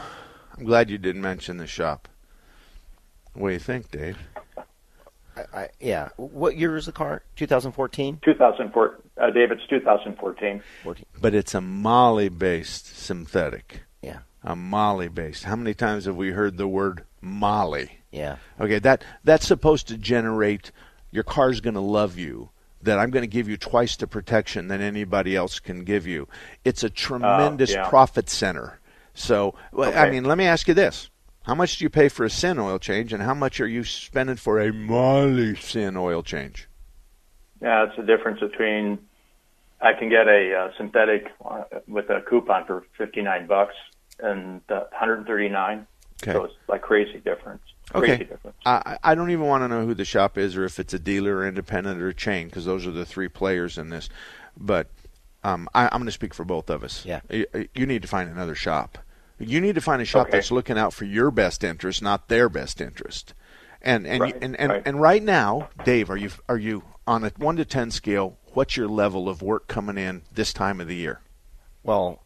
I'm 0.56 0.64
glad 0.64 0.90
you 0.90 0.98
didn't 0.98 1.22
mention 1.22 1.56
the 1.56 1.66
shop. 1.66 2.08
What 3.32 3.48
do 3.48 3.52
you 3.54 3.60
think, 3.60 3.90
Dave? 3.90 4.18
I, 5.36 5.42
I, 5.54 5.68
yeah. 5.78 6.08
What 6.16 6.56
year 6.56 6.76
is 6.76 6.86
the 6.86 6.92
car? 6.92 7.22
2014. 7.36 8.20
2004. 8.24 8.98
Uh, 9.18 9.30
David's 9.30 9.66
2014. 9.68 10.62
14. 10.82 11.04
But 11.20 11.34
it's 11.34 11.54
a 11.54 11.60
moly 11.60 12.28
based 12.28 12.96
synthetic. 12.96 13.82
Yeah. 14.02 14.18
A 14.42 14.54
moly 14.54 15.08
based. 15.08 15.44
How 15.44 15.56
many 15.56 15.74
times 15.74 16.04
have 16.04 16.16
we 16.16 16.30
heard 16.30 16.56
the 16.56 16.68
word 16.68 17.04
moly? 17.20 18.00
Yeah. 18.12 18.36
Okay, 18.60 18.78
that 18.80 19.04
that's 19.24 19.46
supposed 19.46 19.88
to 19.88 19.96
generate 19.96 20.70
your 21.10 21.24
car's 21.24 21.60
going 21.60 21.74
to 21.74 21.80
love 21.80 22.18
you 22.18 22.50
that 22.82 22.98
I'm 22.98 23.10
going 23.10 23.22
to 23.22 23.28
give 23.28 23.48
you 23.48 23.56
twice 23.56 23.96
the 23.96 24.06
protection 24.06 24.68
than 24.68 24.80
anybody 24.80 25.36
else 25.36 25.60
can 25.60 25.84
give 25.84 26.06
you. 26.06 26.28
It's 26.64 26.82
a 26.82 26.90
tremendous 26.90 27.72
yeah. 27.72 27.88
profit 27.88 28.28
center. 28.28 28.78
So, 29.14 29.54
well, 29.72 29.96
I 29.96 30.10
mean, 30.10 30.24
let 30.24 30.38
me 30.38 30.44
ask 30.44 30.68
you 30.68 30.74
this. 30.74 31.10
How 31.42 31.54
much 31.54 31.78
do 31.78 31.84
you 31.84 31.90
pay 31.90 32.08
for 32.08 32.24
a 32.24 32.30
sin 32.30 32.58
oil 32.58 32.78
change, 32.78 33.12
and 33.12 33.22
how 33.22 33.34
much 33.34 33.60
are 33.60 33.68
you 33.68 33.84
spending 33.84 34.36
for 34.36 34.60
a 34.60 34.72
Molly 34.72 35.54
sin 35.56 35.96
oil 35.96 36.22
change? 36.22 36.68
Yeah, 37.60 37.84
it's 37.84 37.96
the 37.96 38.02
difference 38.02 38.40
between 38.40 38.98
I 39.80 39.92
can 39.92 40.08
get 40.08 40.28
a 40.28 40.54
uh, 40.54 40.70
synthetic 40.76 41.26
uh, 41.44 41.64
with 41.86 42.08
a 42.10 42.20
coupon 42.22 42.66
for 42.66 42.84
59 42.98 43.46
bucks 43.46 43.74
and 44.20 44.60
uh, 44.68 44.84
139. 44.90 45.86
Okay. 46.22 46.32
So 46.32 46.44
it's 46.44 46.54
like 46.68 46.82
crazy 46.82 47.18
difference. 47.18 47.62
Crazy 47.90 48.14
Okay. 48.14 48.24
difference. 48.24 48.56
I, 48.64 48.98
I 49.02 49.14
don't 49.14 49.30
even 49.30 49.46
want 49.46 49.62
to 49.64 49.68
know 49.68 49.84
who 49.86 49.94
the 49.94 50.04
shop 50.04 50.38
is 50.38 50.56
or 50.56 50.64
if 50.64 50.78
it's 50.78 50.94
a 50.94 50.98
dealer 50.98 51.36
or 51.36 51.46
independent 51.46 52.00
or 52.00 52.12
chain 52.12 52.46
because 52.48 52.64
those 52.64 52.86
are 52.86 52.90
the 52.90 53.04
three 53.04 53.28
players 53.28 53.78
in 53.78 53.90
this. 53.90 54.08
But 54.56 54.88
um, 55.44 55.68
I, 55.74 55.84
I'm 55.84 55.98
going 55.98 56.06
to 56.06 56.12
speak 56.12 56.34
for 56.34 56.44
both 56.44 56.70
of 56.70 56.82
us. 56.82 57.04
Yeah. 57.04 57.20
You, 57.30 57.46
you 57.74 57.86
need 57.86 58.02
to 58.02 58.08
find 58.08 58.30
another 58.30 58.54
shop. 58.54 58.98
You 59.38 59.60
need 59.60 59.74
to 59.74 59.82
find 59.82 60.00
a 60.00 60.06
shop 60.06 60.28
Okay. 60.28 60.38
that's 60.38 60.50
looking 60.50 60.78
out 60.78 60.94
for 60.94 61.04
your 61.04 61.30
best 61.30 61.62
interest, 61.62 62.02
not 62.02 62.28
their 62.28 62.48
best 62.48 62.80
interest. 62.80 63.34
And 63.82 64.06
and 64.06 64.22
Right, 64.22 64.36
and, 64.40 64.56
and, 64.58 64.72
right. 64.72 64.82
and 64.86 65.00
right 65.00 65.22
now, 65.22 65.68
Dave, 65.84 66.08
are 66.10 66.16
you 66.16 66.30
are 66.48 66.56
you 66.56 66.82
on 67.06 67.24
a 67.24 67.30
one 67.36 67.56
to 67.56 67.64
ten 67.64 67.90
scale? 67.90 68.38
What's 68.54 68.76
your 68.76 68.88
level 68.88 69.28
of 69.28 69.42
work 69.42 69.68
coming 69.68 69.98
in 69.98 70.22
this 70.32 70.52
time 70.52 70.80
of 70.80 70.88
the 70.88 70.96
year? 70.96 71.20
Well, 71.82 72.22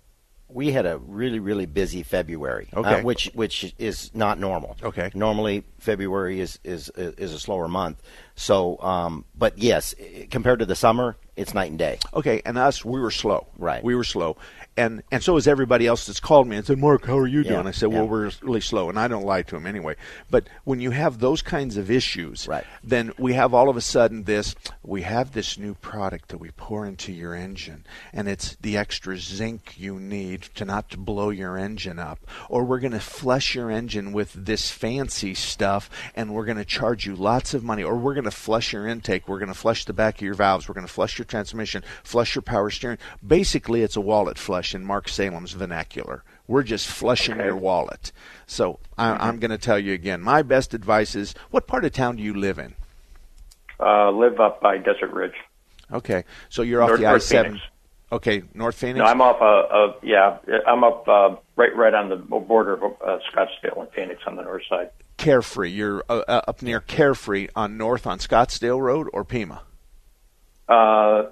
we 0.49 0.73
had 0.73 0.87
a 0.87 0.99
really 0.99 1.39
really 1.39 1.67
busy 1.67 2.03
February, 2.03 2.69
uh, 2.73 3.01
which 3.03 3.31
which 3.35 3.75
is 3.79 4.11
not 4.15 4.39
normal. 4.39 4.77
Okay. 4.83 5.11
Normally 5.15 5.65
February 5.79 6.41
is 6.41 6.59
is 6.65 6.91
is 6.97 7.33
a 7.33 7.39
slower 7.39 7.69
month. 7.69 8.03
So, 8.35 8.81
um, 8.81 9.25
but 9.37 9.59
yes, 9.59 9.95
compared 10.31 10.61
to 10.61 10.67
the 10.67 10.75
summer, 10.75 11.17
it's 11.37 11.55
night 11.55 11.71
and 11.71 11.79
day. 11.79 11.99
Okay, 12.15 12.43
and 12.45 12.59
us, 12.59 12.85
we 12.85 13.01
were 13.01 13.11
slow. 13.11 13.47
Right. 13.59 13.83
We 13.83 13.95
were 13.95 14.05
slow. 14.05 14.37
And 14.77 15.03
and 15.11 15.23
so 15.23 15.37
is 15.37 15.47
everybody 15.49 15.87
else 15.87 16.07
that's 16.07 16.21
called 16.21 16.47
me 16.47 16.57
and 16.57 16.65
said, 16.65 16.79
Mark, 16.79 17.05
how 17.05 17.19
are 17.19 17.27
you 17.27 17.41
Yeah, 17.43 17.55
doing? 17.55 17.67
I 17.67 17.71
said, 17.73 17.89
Well, 17.91 18.05
yeah. 18.05 18.11
we're 18.11 18.31
really 18.41 18.61
slow. 18.61 18.89
And 18.89 18.99
I 18.99 19.09
don't 19.09 19.25
lie 19.27 19.43
to 19.43 19.55
them 19.57 19.67
anyway. 19.67 19.97
But 20.31 20.49
when 20.65 20.81
you 20.81 20.91
have 20.93 21.19
those 21.19 21.43
kinds 21.43 21.77
of 21.77 21.91
issues, 21.91 22.47
Right. 22.47 22.65
then 22.83 23.13
we 23.19 23.33
have 23.35 23.53
all 23.53 23.69
of 23.69 23.77
a 23.77 23.81
sudden 23.81 24.25
this 24.25 24.55
we 24.83 25.03
have 25.03 25.33
this 25.33 25.59
new 25.59 25.75
product 25.75 26.29
that 26.29 26.39
we 26.39 26.51
pour 26.53 26.87
into 26.87 27.13
your 27.13 27.35
engine 27.35 27.85
and 28.13 28.29
it's 28.29 28.57
the 28.63 28.77
extra 28.77 29.19
zinc 29.19 29.75
you 29.77 29.99
need 29.99 30.43
to 30.55 30.65
not 30.65 30.89
to 30.91 30.97
blow 30.99 31.31
your 31.31 31.59
engine 31.59 31.99
up. 31.99 32.21
Or 32.49 32.65
we're 32.65 32.81
gonna 32.81 33.01
flush 33.01 33.55
your 33.55 33.71
engine 33.71 34.13
with 34.13 34.33
this 34.33 34.71
fancy 34.71 35.35
stuff 35.35 35.91
and 36.15 36.33
we're 36.33 36.47
gonna 36.47 36.65
charge 36.65 37.07
you 37.07 37.17
lots 37.17 37.55
of 37.55 37.65
money. 37.65 37.83
Or 37.83 37.97
we're 37.97 38.15
gonna 38.15 38.31
flush 38.31 38.73
your 38.73 38.87
intake, 38.87 39.29
we're 39.29 39.41
gonna 39.41 39.53
flush 39.53 39.85
the 39.85 39.93
back 39.93 40.17
of 40.17 40.23
your 40.23 40.35
valves, 40.35 40.69
we're 40.69 40.75
gonna 40.75 40.87
flush 40.87 41.19
your 41.19 41.27
transmission, 41.27 41.83
flush 42.05 42.35
your 42.35 42.43
power 42.43 42.71
steering. 42.71 42.99
Basically 43.27 43.83
it's 43.83 43.97
a 43.97 44.01
wallet 44.01 44.39
flush 44.39 44.60
in 44.75 44.85
Mark 44.85 45.09
Salem's 45.09 45.53
vernacular. 45.53 46.23
We're 46.47 46.63
just 46.63 46.87
flushing 46.87 47.37
your 47.37 47.57
wallet. 47.57 48.13
So 48.47 48.79
I, 48.99 49.29
I'm 49.29 49.39
going 49.39 49.51
to 49.51 49.59
tell 49.59 49.79
you 49.79 49.93
again. 49.93 50.21
My 50.21 50.43
best 50.43 50.75
advice 50.75 51.15
is: 51.15 51.35
What 51.51 51.67
part 51.67 51.85
of 51.85 51.93
town 51.93 52.17
do 52.17 52.23
you 52.23 52.35
live 52.35 52.59
in? 52.59 52.75
Uh, 53.79 54.11
live 54.11 54.41
up 54.41 54.61
by 54.61 54.79
Desert 54.79 55.13
Ridge. 55.13 55.35
Okay, 55.93 56.25
so 56.49 56.63
you're 56.63 56.83
off 56.83 56.89
North- 56.89 57.01
the 57.01 57.07
North 57.07 57.23
I 57.23 57.25
seven. 57.25 57.61
Okay, 58.13 58.43
North 58.55 58.75
Phoenix. 58.75 58.99
No, 58.99 59.05
I'm 59.05 59.21
off. 59.21 59.41
Uh, 59.41 59.45
uh, 59.45 59.95
yeah, 60.03 60.39
I'm 60.67 60.83
up 60.83 61.07
uh, 61.07 61.37
right 61.57 61.75
right 61.77 61.95
on 61.95 62.09
the 62.09 62.17
border 62.17 62.75
of 62.75 62.83
uh, 62.83 63.19
Scottsdale 63.33 63.81
and 63.81 63.91
Phoenix 63.93 64.21
on 64.27 64.37
the 64.37 64.43
north 64.43 64.63
side. 64.69 64.91
Carefree. 65.17 65.71
You're 65.71 66.03
uh, 66.09 66.23
uh, 66.27 66.41
up 66.49 66.63
near 66.63 66.81
Carefree 66.81 67.49
on 67.55 67.77
North 67.77 68.07
on 68.07 68.19
Scottsdale 68.19 68.81
Road 68.81 69.09
or 69.13 69.25
Pima. 69.25 69.63
Uh, 70.69 71.27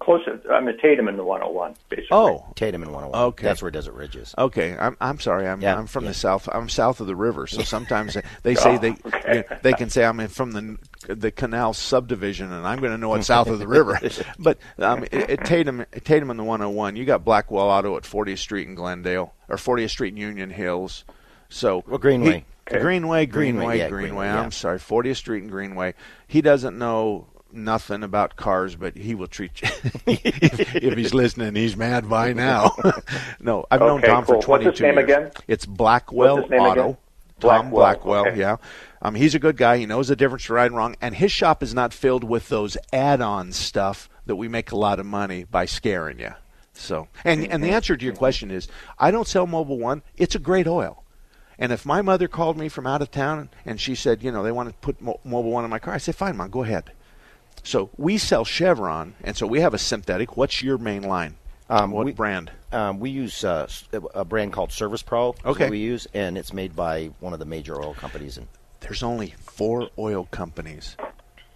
closer. 0.00 0.40
I'm 0.50 0.68
at 0.68 0.78
Tatum 0.80 1.08
in 1.08 1.16
the 1.16 1.24
101, 1.24 1.74
basically. 1.88 2.08
Oh, 2.10 2.46
Tatum 2.54 2.82
and 2.82 2.92
101. 2.92 3.24
Okay. 3.28 3.44
That's 3.44 3.62
where 3.62 3.70
Desert 3.70 3.94
Ridge 3.94 4.16
is. 4.16 4.34
Okay, 4.36 4.76
I'm 4.78 4.96
I'm 5.00 5.18
sorry. 5.20 5.46
I'm 5.48 5.60
Yeah, 5.60 5.76
I'm 5.76 5.86
from 5.86 6.04
yeah. 6.04 6.10
the 6.10 6.14
south. 6.14 6.48
I'm 6.52 6.68
south 6.68 7.00
of 7.00 7.06
the 7.06 7.16
river, 7.16 7.46
so 7.46 7.62
sometimes 7.62 8.14
they, 8.14 8.22
they 8.42 8.54
say 8.54 8.74
Oh, 8.76 8.78
they 8.78 8.90
okay. 8.90 9.20
you 9.28 9.34
know, 9.50 9.58
they 9.62 9.72
can 9.72 9.90
say 9.90 10.04
I'm 10.04 10.26
from 10.28 10.52
the 10.52 10.78
the 11.14 11.30
canal 11.30 11.74
subdivision, 11.74 12.52
and 12.52 12.66
I'm 12.66 12.78
going 12.80 12.92
to 12.92 12.98
know 12.98 13.10
what's 13.10 13.26
south 13.26 13.48
of 13.48 13.58
the 13.58 13.68
river. 13.68 13.98
But 14.38 14.58
um, 14.78 15.04
at, 15.04 15.14
at 15.14 15.44
Tatum 15.44 15.84
Tatum 16.04 16.30
in 16.30 16.36
the 16.36 16.44
101, 16.44 16.96
you 16.96 17.04
got 17.04 17.24
Blackwell 17.24 17.68
Auto 17.70 17.96
at 17.96 18.02
40th 18.04 18.38
Street 18.38 18.68
in 18.68 18.74
Glendale 18.74 19.32
or 19.48 19.56
40th 19.56 19.90
Street 19.90 20.14
in 20.14 20.16
Union 20.16 20.50
Hills. 20.50 21.04
So 21.48 21.84
Well, 21.86 21.98
Greenway. 21.98 22.38
he- 22.40 22.44
Greenway, 22.66 23.26
Greenway, 23.26 23.26
Greenway, 23.26 23.78
yeah, 23.78 23.88
Greenway. 23.90 24.08
Greenway, 24.08 24.26
yeah. 24.26 24.40
I'm 24.40 24.50
sorry, 24.50 24.78
40th 24.78 25.16
Street 25.16 25.42
and 25.42 25.50
Greenway. 25.50 25.92
He 26.26 26.40
doesn't 26.40 26.78
know 26.78 27.26
nothing 27.54 28.02
about 28.02 28.36
cars, 28.36 28.76
but 28.76 28.96
he 28.96 29.14
will 29.14 29.26
treat 29.28 29.62
you 29.62 29.68
if, 30.06 30.74
if 30.76 30.96
he's 30.98 31.14
listening. 31.14 31.54
He's 31.54 31.76
mad 31.76 32.08
by 32.08 32.32
now. 32.34 32.72
no, 33.40 33.64
I've 33.70 33.80
known 33.80 33.98
Okay, 34.00 34.08
Tom 34.08 34.24
cool. 34.24 34.40
for 34.42 34.48
What's 34.50 34.64
his 34.64 34.80
name 34.80 34.94
years. 34.94 35.04
again? 35.04 35.30
It's 35.48 35.66
Blackwell 35.66 36.36
What's 36.42 36.52
Auto. 36.52 36.70
again? 36.72 36.96
Tom 37.40 37.70
Blackwell, 37.70 37.70
Blackwell, 37.70 38.28
okay. 38.28 38.38
yeah. 38.38 38.56
Um, 39.02 39.14
he's 39.14 39.34
a 39.34 39.38
good 39.38 39.56
guy. 39.56 39.76
He 39.78 39.86
knows 39.86 40.08
the 40.08 40.16
difference 40.16 40.48
right 40.48 40.66
and 40.66 40.76
wrong. 40.76 40.96
And 41.00 41.14
his 41.14 41.30
shop 41.32 41.62
is 41.62 41.74
not 41.74 41.92
filled 41.92 42.24
with 42.24 42.48
those 42.48 42.76
add-on 42.92 43.52
stuff 43.52 44.08
that 44.26 44.36
we 44.36 44.48
make 44.48 44.72
a 44.72 44.76
lot 44.76 44.98
of 45.00 45.04
money 45.06 45.44
by 45.44 45.66
scaring 45.66 46.18
you. 46.20 46.32
So, 46.72 47.08
and 47.24 47.46
and 47.52 47.62
the 47.62 47.70
answer 47.70 47.96
to 47.96 48.04
your 48.04 48.14
question 48.14 48.50
is, 48.50 48.66
I 48.98 49.10
don't 49.10 49.28
sell 49.28 49.46
Mobil 49.46 49.78
One. 49.78 50.02
It's 50.16 50.34
a 50.34 50.38
great 50.40 50.66
oil. 50.66 51.04
And 51.58 51.70
if 51.70 51.86
my 51.86 52.02
mother 52.02 52.26
called 52.26 52.56
me 52.56 52.68
from 52.68 52.86
out 52.86 53.00
of 53.02 53.10
town 53.12 53.48
and 53.64 53.80
she 53.80 53.94
said, 53.94 54.24
you 54.24 54.32
know, 54.32 54.42
they 54.42 54.50
want 54.50 54.70
to 54.70 54.74
put 54.76 55.00
Mo- 55.00 55.20
Mobil 55.24 55.50
One 55.52 55.64
in 55.64 55.70
my 55.70 55.78
car, 55.78 55.94
I 55.94 55.98
said, 55.98 56.16
fine, 56.16 56.36
mom, 56.36 56.50
go 56.50 56.64
ahead. 56.64 56.90
So 57.64 57.90
we 57.96 58.18
sell 58.18 58.44
Chevron, 58.44 59.14
and 59.24 59.36
so 59.36 59.46
we 59.46 59.60
have 59.60 59.74
a 59.74 59.78
synthetic. 59.78 60.36
What's 60.36 60.62
your 60.62 60.78
main 60.78 61.02
line? 61.02 61.36
Um, 61.68 61.90
what 61.90 62.04
we- 62.04 62.12
brand? 62.12 62.50
Um, 62.72 63.00
we 63.00 63.10
use 63.10 63.42
uh, 63.44 63.68
a 64.14 64.24
brand 64.24 64.52
called 64.52 64.70
Service 64.72 65.02
Pro. 65.02 65.34
Okay. 65.44 65.70
we 65.70 65.78
use, 65.78 66.06
and 66.12 66.36
it's 66.36 66.52
made 66.52 66.74
by 66.76 67.10
one 67.20 67.32
of 67.32 67.38
the 67.38 67.44
major 67.44 67.80
oil 67.80 67.94
companies. 67.94 68.36
And 68.36 68.48
There's 68.80 69.02
only 69.02 69.34
four 69.40 69.88
oil 69.98 70.26
companies 70.30 70.96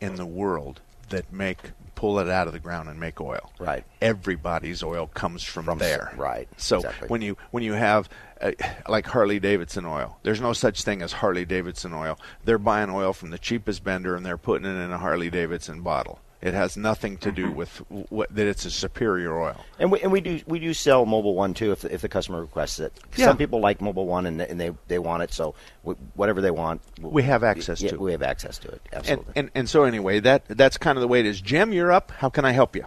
in 0.01 0.15
the 0.15 0.25
world 0.25 0.81
that 1.11 1.33
make 1.33 1.59
pull 1.95 2.21
it 2.21 2.29
out 2.29 2.47
of 2.47 2.53
the 2.53 2.61
ground 2.61 2.89
and 2.89 3.01
make 3.01 3.21
oil. 3.21 3.51
Right. 3.59 3.85
Everybody's 4.01 4.85
oil 4.85 5.09
comes 5.09 5.43
from, 5.43 5.65
From 5.65 5.79
there. 5.79 6.13
right, 6.17 6.49
So 6.57 6.77
exactly. 6.77 7.09
when 7.09 7.23
you 7.23 7.37
when 7.51 7.65
you 7.65 7.73
have 7.73 8.09
uh, 8.41 8.53
like 8.89 9.05
Harley 9.07 9.41
Davidson 9.41 9.85
oil, 9.85 10.17
there's 10.23 10.41
no 10.41 10.53
such 10.53 10.85
thing 10.85 11.03
as 11.03 11.13
Harley 11.13 11.45
Davidson 11.45 11.93
oil. 11.93 12.17
They're 12.45 12.57
buying 12.59 12.91
oil 12.91 13.13
from 13.13 13.31
the 13.31 13.39
cheapest 13.39 13.83
vendor 13.83 14.15
and 14.15 14.25
they're 14.25 14.39
putting 14.39 14.67
it 14.67 14.77
in 14.81 14.93
a 14.93 14.99
Harley 14.99 15.29
Davidson 15.29 15.81
bottle. 15.83 16.21
It 16.41 16.55
has 16.55 16.77
nothing 16.77 17.17
to 17.19 17.33
do 17.33 17.51
with 17.51 17.79
what, 18.11 18.33
that 18.33 18.47
it's 18.47 18.65
a 18.65 18.71
superior 18.71 19.37
oil. 19.41 19.57
and 19.81 19.91
we 19.91 20.01
and 20.01 20.13
we 20.13 20.21
do 20.21 20.41
we 20.47 20.61
do 20.61 20.73
sell 20.73 21.05
Mobil 21.05 21.35
One 21.35 21.53
too 21.53 21.73
if 21.73 21.85
if 21.85 22.01
the 22.01 22.09
customer 22.09 22.41
requests 22.41 22.79
it. 22.79 22.93
Yeah. 23.17 23.27
Some 23.27 23.37
people 23.37 23.61
like 23.61 23.81
Mobil 23.81 24.07
One 24.07 24.25
and, 24.25 24.41
and 24.41 24.61
they 24.61 24.71
they 24.87 25.01
want 25.01 25.25
it, 25.25 25.33
so 25.33 25.57
w- 25.83 25.99
whatever 26.15 26.41
they 26.41 26.53
want, 26.53 26.81
We 27.01 27.25
have 27.25 27.43
access 27.43 27.81
yeah, 27.81 27.91
to. 27.91 27.99
We 27.99 28.13
have 28.13 28.23
access 28.23 28.59
to 28.59 28.69
it. 28.69 28.81
And, 28.93 29.01
Absolutely. 29.01 29.33
and 29.35 29.51
and 29.55 29.69
so 29.69 29.83
anyway, 29.83 30.21
that 30.21 30.45
that's 30.47 30.77
kind 30.79 30.97
of 30.97 31.03
the 31.03 31.09
way 31.09 31.19
it 31.21 31.27
is. 31.27 31.41
Jim, 31.41 31.73
you're 31.73 31.91
up. 31.91 32.13
How 32.13 32.29
can 32.29 32.45
I 32.45 32.53
help 32.53 32.77
you? 32.77 32.85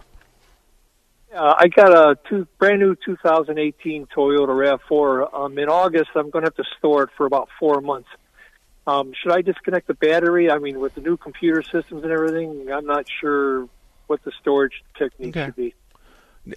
Uh, 1.34 1.54
I 1.58 1.68
got 1.68 1.92
a 1.92 2.18
two, 2.28 2.46
brand 2.58 2.80
new 2.80 2.94
2018 3.06 4.06
Toyota 4.14 4.78
RAV4. 4.90 5.34
Um, 5.34 5.58
in 5.58 5.68
August, 5.68 6.10
I'm 6.14 6.28
going 6.28 6.44
to 6.44 6.46
have 6.46 6.56
to 6.56 6.64
store 6.78 7.04
it 7.04 7.10
for 7.16 7.24
about 7.24 7.48
four 7.58 7.80
months. 7.80 8.08
Um, 8.86 9.12
should 9.20 9.32
I 9.32 9.42
disconnect 9.42 9.86
the 9.86 9.94
battery? 9.94 10.50
I 10.50 10.58
mean, 10.58 10.80
with 10.80 10.94
the 10.94 11.00
new 11.00 11.16
computer 11.16 11.62
systems 11.62 12.02
and 12.02 12.10
everything, 12.12 12.70
I'm 12.72 12.86
not 12.86 13.06
sure 13.20 13.68
what 14.08 14.22
the 14.24 14.32
storage 14.40 14.82
technique 14.98 15.36
Okay. 15.36 15.46
should 15.46 15.56
be. 15.56 15.74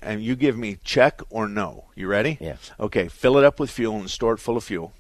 and 0.02 0.24
you 0.24 0.36
give 0.36 0.58
me 0.58 0.78
check 0.84 1.22
or 1.30 1.48
no. 1.48 1.86
You 1.96 2.08
ready? 2.08 2.38
Yeah. 2.42 2.56
Okay. 2.80 3.08
Fill 3.08 3.38
it 3.38 3.44
up 3.46 3.60
with 3.60 3.70
fuel 3.70 3.98
and 3.98 4.10
store 4.10 4.34
it 4.34 4.40
full 4.40 4.58
of 4.58 4.64
fuel. 4.64 4.94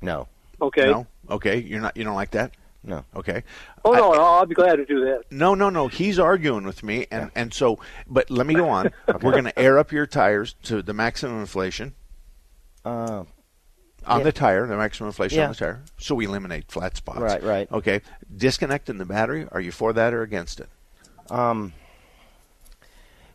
no, 0.00 0.28
Okay. 0.60 0.86
No. 0.90 1.06
Okay. 1.28 1.58
You're 1.58 1.80
not. 1.80 1.96
You 1.96 2.04
don't 2.04 2.14
like 2.14 2.30
that. 2.30 2.52
no. 2.82 3.04
Okay. 3.14 3.42
Oh 3.84 3.92
I- 3.92 3.98
no, 3.98 4.12
no, 4.12 4.22
I'll 4.22 4.46
be 4.46 4.54
glad 4.54 4.76
to 4.76 4.86
do 4.86 5.04
that. 5.04 5.24
No, 5.30 5.54
no, 5.54 5.68
no. 5.68 5.88
He's 5.88 6.18
arguing 6.18 6.64
with 6.64 6.82
me, 6.82 7.06
and 7.10 7.30
and 7.34 7.52
so. 7.52 7.78
But 8.06 8.30
let 8.30 8.46
me 8.46 8.54
go 8.54 8.68
on. 8.70 8.90
We're 9.20 9.32
going 9.32 9.44
to 9.44 9.58
air 9.58 9.78
up 9.78 9.92
your 9.92 10.06
tires 10.06 10.54
to 10.64 10.80
the 10.82 10.94
maximum 10.94 11.40
inflation 11.40 11.94
Uh, 12.84 13.24
on 14.06 14.18
Yeah. 14.20 14.24
the 14.24 14.32
tire, 14.32 14.66
the 14.66 14.76
maximum 14.76 15.08
inflation 15.08 15.38
Yeah. 15.38 15.44
on 15.44 15.50
the 15.50 15.56
tire, 15.56 15.82
so 15.98 16.14
we 16.14 16.26
eliminate 16.26 16.70
flat 16.70 16.96
spots. 16.96 17.20
Right, 17.20 17.42
right. 17.42 17.70
Okay. 17.72 18.00
Disconnecting 18.34 18.98
the 18.98 19.04
battery. 19.04 19.46
Are 19.52 19.60
you 19.60 19.72
for 19.72 19.92
that 19.92 20.12
or 20.14 20.22
against 20.22 20.60
it? 20.60 20.68
Um, 21.30 21.72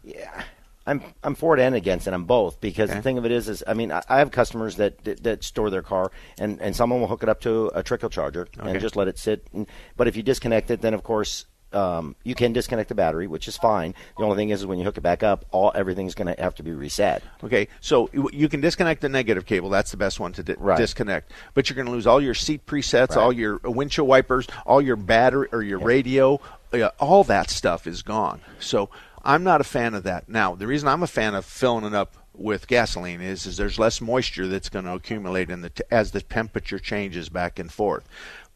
yeah, 0.03 0.43
I'm 0.85 1.01
I'm 1.23 1.35
for 1.35 1.57
it 1.57 1.59
and 1.61 1.75
against 1.75 2.07
it. 2.07 2.13
I'm 2.13 2.23
both 2.25 2.61
because 2.61 2.89
Okay. 2.89 2.99
the 2.99 3.03
thing 3.03 3.17
of 3.17 3.25
it 3.25 3.31
is, 3.31 3.49
is 3.49 3.63
I 3.67 3.73
mean, 3.73 3.91
I, 3.91 4.01
I 4.07 4.19
have 4.19 4.31
customers 4.31 4.75
that, 4.77 5.03
that 5.03 5.23
that 5.23 5.43
store 5.43 5.69
their 5.69 5.81
car, 5.81 6.11
and 6.37 6.61
and 6.61 6.75
someone 6.75 6.99
will 7.01 7.07
hook 7.07 7.23
it 7.23 7.29
up 7.29 7.41
to 7.41 7.71
a 7.75 7.83
trickle 7.83 8.09
charger 8.09 8.47
Okay. 8.59 8.71
and 8.71 8.79
just 8.79 8.95
let 8.95 9.07
it 9.07 9.17
sit. 9.17 9.45
And, 9.53 9.67
but 9.95 10.07
if 10.07 10.15
you 10.15 10.23
disconnect 10.23 10.71
it, 10.71 10.81
then 10.81 10.93
of 10.93 11.03
course. 11.03 11.45
Um, 11.77 12.15
you 12.23 12.33
can 12.33 12.53
disconnect 12.53 12.89
the 12.89 12.95
battery, 12.95 13.27
which 13.27 13.47
is 13.47 13.55
fine. 13.57 13.93
The 14.17 14.23
only 14.23 14.35
thing 14.35 14.49
is, 14.49 14.61
is 14.61 14.65
when 14.65 14.79
you 14.79 14.83
hook 14.85 14.97
it 14.97 15.01
back 15.01 15.21
up, 15.21 15.45
all 15.51 15.71
everything's 15.75 16.15
going 16.15 16.33
to 16.33 16.41
have 16.41 16.55
to 16.55 16.63
be 16.63 16.71
reset. 16.71 17.21
Okay, 17.43 17.67
so 17.81 18.09
you- 18.31 18.47
can 18.49 18.61
disconnect 18.61 19.01
the 19.01 19.09
negative 19.09 19.45
cable. 19.45 19.69
That's 19.69 19.91
the 19.91 19.97
best 19.97 20.19
one 20.19 20.31
to 20.33 20.43
di- 20.43 20.55
Right. 20.57 20.77
disconnect. 20.77 21.31
But 21.53 21.69
you're 21.69 21.75
going 21.75 21.85
to 21.85 21.91
lose 21.91 22.07
all 22.07 22.21
your 22.21 22.33
seat 22.33 22.65
presets, 22.65 23.09
Right. 23.09 23.17
all 23.17 23.31
your 23.33 23.57
windshield 23.63 24.07
wipers, 24.07 24.47
all 24.65 24.81
your 24.81 24.95
battery 24.95 25.47
or 25.51 25.61
your 25.61 25.79
radio, 25.79 26.39
uh, 26.73 26.89
all 26.99 27.23
that 27.25 27.49
stuff 27.49 27.85
is 27.85 28.01
gone. 28.01 28.39
So 28.59 28.89
I'm 29.23 29.43
not 29.43 29.61
a 29.61 29.65
fan 29.65 29.93
of 29.93 30.03
that. 30.03 30.27
Now, 30.29 30.55
the 30.55 30.65
reason 30.65 30.87
I'm 30.87 31.03
a 31.03 31.07
fan 31.07 31.35
of 31.35 31.45
filling 31.45 31.83
it 31.85 31.93
up 31.93 32.13
with 32.33 32.67
gasoline 32.67 33.19
is 33.19 33.45
is 33.45 33.57
there's 33.57 33.77
less 33.79 33.99
moisture 33.99 34.47
that's 34.47 34.69
going 34.69 34.85
to 34.85 34.93
accumulate 34.93 35.49
in 35.49 35.61
the 35.61 35.69
t- 35.71 35.83
as 35.91 36.11
the 36.11 36.21
temperature 36.21 36.79
changes 36.79 37.29
back 37.29 37.59
and 37.59 37.71
forth. 37.71 38.07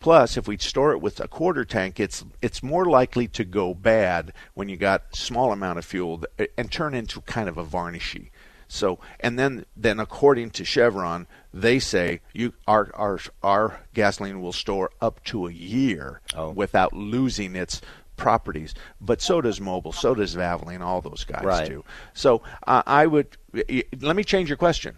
Plus, 0.02 0.36
if 0.36 0.48
we 0.48 0.58
store 0.58 0.92
it 0.94 1.00
with 1.00 1.20
a 1.20 1.28
quarter 1.28 1.64
tank, 1.64 2.00
it's 2.00 2.26
it's 2.42 2.64
more 2.64 2.86
likely 2.86 3.28
to 3.28 3.46
go 3.46 3.76
bad 3.76 4.34
when 4.56 4.68
you 4.68 4.76
got 4.76 5.16
small 5.16 5.52
amount 5.52 5.78
of 5.78 5.86
fuel 5.86 6.24
and 6.58 6.72
turn 6.72 6.96
into 6.96 7.22
kind 7.22 7.48
of 7.48 7.58
a 7.58 7.64
varnishy. 7.64 8.32
So, 8.68 9.00
and 9.20 9.38
then 9.38 9.66
then 9.78 10.00
according 10.00 10.52
to 10.52 10.66
Chevron, 10.66 11.28
they 11.54 11.78
say 11.78 12.22
you 12.34 12.54
our 12.68 12.90
our 12.96 13.20
our 13.44 13.82
gasoline 13.94 14.42
will 14.42 14.54
store 14.54 14.90
up 15.02 15.24
to 15.26 15.46
a 15.46 15.52
year 15.52 16.22
oh. 16.36 16.50
without 16.50 16.94
losing 16.94 17.56
its 17.56 17.80
properties. 18.18 18.74
But 19.00 19.22
so 19.22 19.40
does 19.40 19.60
Mobil, 19.60 19.94
so 19.94 20.16
does 20.16 20.36
Valvoline, 20.36 20.82
all 20.82 21.02
those 21.02 21.26
guys 21.26 21.44
right. 21.44 21.70
do. 21.70 21.86
So 22.16 22.42
uh, 22.66 22.82
I 22.88 23.06
would 23.06 23.38
let 24.00 24.16
me 24.16 24.24
change 24.24 24.50
your 24.50 24.58
question, 24.58 24.98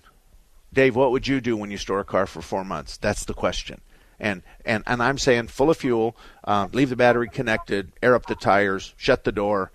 Dave. 0.72 0.96
What 0.96 1.12
would 1.12 1.28
you 1.28 1.42
do 1.42 1.58
when 1.58 1.72
you 1.72 1.78
store 1.78 2.00
a 2.00 2.06
car 2.06 2.26
for 2.26 2.42
four 2.42 2.64
months? 2.64 2.96
That's 2.96 3.26
the 3.26 3.34
question. 3.34 3.82
And 4.24 4.42
and 4.66 4.84
and 4.88 5.04
I'm 5.04 5.18
saying 5.18 5.48
full 5.48 5.70
of 5.70 5.78
fuel, 5.78 6.16
uh, 6.46 6.68
leave 6.72 6.90
the 6.90 6.96
battery 6.96 7.28
connected, 7.28 7.92
air 8.02 8.16
up 8.16 8.26
the 8.26 8.36
tires, 8.36 8.94
shut 8.98 9.26
the 9.26 9.32
door, 9.32 9.72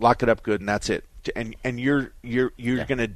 lock 0.00 0.22
it 0.22 0.28
up 0.28 0.42
good, 0.42 0.60
and 0.60 0.68
that's 0.68 0.88
it. 0.88 1.04
And 1.36 1.54
and 1.62 1.78
you're 1.78 2.12
you're 2.22 2.52
you're 2.56 2.78
yeah. 2.78 2.86
gonna 2.86 3.08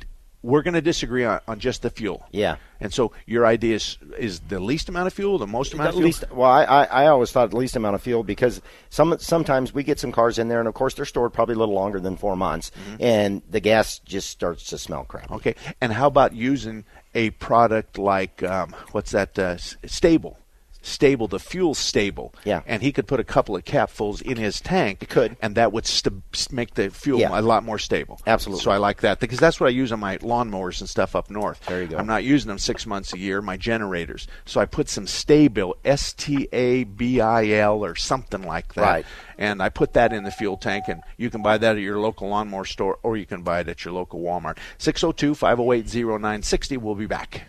we're 0.46 0.62
going 0.62 0.74
to 0.74 0.80
disagree 0.80 1.24
on, 1.24 1.40
on 1.48 1.58
just 1.58 1.82
the 1.82 1.90
fuel. 1.90 2.24
Yeah. 2.30 2.56
And 2.78 2.94
so 2.94 3.10
your 3.26 3.44
idea 3.44 3.74
is 3.74 3.98
is 4.16 4.40
the 4.40 4.60
least 4.60 4.88
amount 4.88 5.08
of 5.08 5.12
fuel, 5.12 5.38
the 5.38 5.46
most 5.46 5.74
amount 5.74 5.86
the 5.86 5.88
of 5.88 5.94
fuel. 5.94 6.06
Least, 6.06 6.24
well, 6.30 6.50
I, 6.50 6.62
I, 6.64 6.84
I 6.84 7.06
always 7.08 7.32
thought 7.32 7.50
the 7.50 7.56
least 7.56 7.74
amount 7.74 7.96
of 7.96 8.02
fuel 8.02 8.22
because 8.22 8.62
some 8.90 9.18
sometimes 9.18 9.74
we 9.74 9.82
get 9.82 9.98
some 9.98 10.12
cars 10.12 10.38
in 10.38 10.48
there, 10.48 10.60
and 10.60 10.68
of 10.68 10.74
course 10.74 10.94
they're 10.94 11.04
stored 11.04 11.32
probably 11.32 11.56
a 11.56 11.58
little 11.58 11.74
longer 11.74 11.98
than 11.98 12.16
four 12.16 12.36
months, 12.36 12.70
mm-hmm. 12.70 13.02
and 13.02 13.42
the 13.50 13.60
gas 13.60 13.98
just 14.00 14.30
starts 14.30 14.68
to 14.70 14.78
smell 14.78 15.04
crap. 15.04 15.32
Okay. 15.32 15.56
And 15.80 15.92
how 15.92 16.06
about 16.06 16.32
using 16.32 16.84
a 17.14 17.30
product 17.30 17.98
like 17.98 18.42
um, 18.42 18.76
what's 18.92 19.10
that? 19.10 19.36
Uh, 19.38 19.56
Sta-Bil 19.56 20.36
Sta-Bil, 20.86 21.26
the 21.26 21.40
fuel 21.40 21.74
Sta-Bil. 21.74 22.32
Yeah. 22.44 22.62
And 22.66 22.82
he 22.82 22.92
could 22.92 23.06
put 23.06 23.18
a 23.18 23.24
couple 23.24 23.56
of 23.56 23.64
capfuls 23.64 24.22
in 24.22 24.36
his 24.36 24.60
tank. 24.60 24.98
He 25.00 25.06
could. 25.06 25.36
And 25.42 25.56
that 25.56 25.72
would 25.72 25.86
st- 25.86 26.22
make 26.52 26.74
the 26.74 26.90
fuel 26.90 27.20
yeah. 27.20 27.38
a 27.38 27.42
lot 27.42 27.64
more 27.64 27.78
Sta-Bil. 27.78 28.20
Absolutely. 28.26 28.62
So 28.62 28.70
I 28.70 28.76
like 28.76 29.00
that 29.00 29.18
because 29.18 29.38
that's 29.38 29.58
what 29.58 29.66
I 29.66 29.70
use 29.70 29.90
on 29.92 30.00
my 30.00 30.18
lawnmowers 30.18 30.80
and 30.80 30.88
stuff 30.88 31.16
up 31.16 31.28
north. 31.28 31.64
There 31.66 31.82
you 31.82 31.88
go. 31.88 31.98
I'm 31.98 32.06
not 32.06 32.24
using 32.24 32.48
them 32.48 32.58
six 32.58 32.86
months 32.86 33.12
a 33.12 33.18
year, 33.18 33.42
my 33.42 33.56
generators. 33.56 34.28
So 34.44 34.60
I 34.60 34.66
put 34.66 34.88
some 34.88 35.06
stable, 35.06 35.76
S 35.84 36.12
T 36.12 36.48
A 36.52 36.84
B 36.84 37.20
I 37.20 37.48
L 37.48 37.84
or 37.84 37.96
something 37.96 38.42
like 38.42 38.74
that. 38.74 38.82
Right. 38.82 39.06
And 39.38 39.62
I 39.62 39.68
put 39.68 39.92
that 39.94 40.12
in 40.12 40.24
the 40.24 40.30
fuel 40.30 40.56
tank, 40.56 40.84
and 40.88 41.02
you 41.18 41.28
can 41.28 41.42
buy 41.42 41.58
that 41.58 41.76
at 41.76 41.82
your 41.82 41.98
local 41.98 42.28
lawnmower 42.28 42.64
store 42.64 42.98
or 43.02 43.16
you 43.16 43.26
can 43.26 43.42
buy 43.42 43.60
it 43.60 43.68
at 43.68 43.84
your 43.84 43.92
local 43.92 44.20
Walmart. 44.20 44.58
602 44.78 45.34
508 45.34 45.86
0960. 45.94 46.76
We'll 46.78 46.94
be 46.94 47.06
back. 47.06 47.48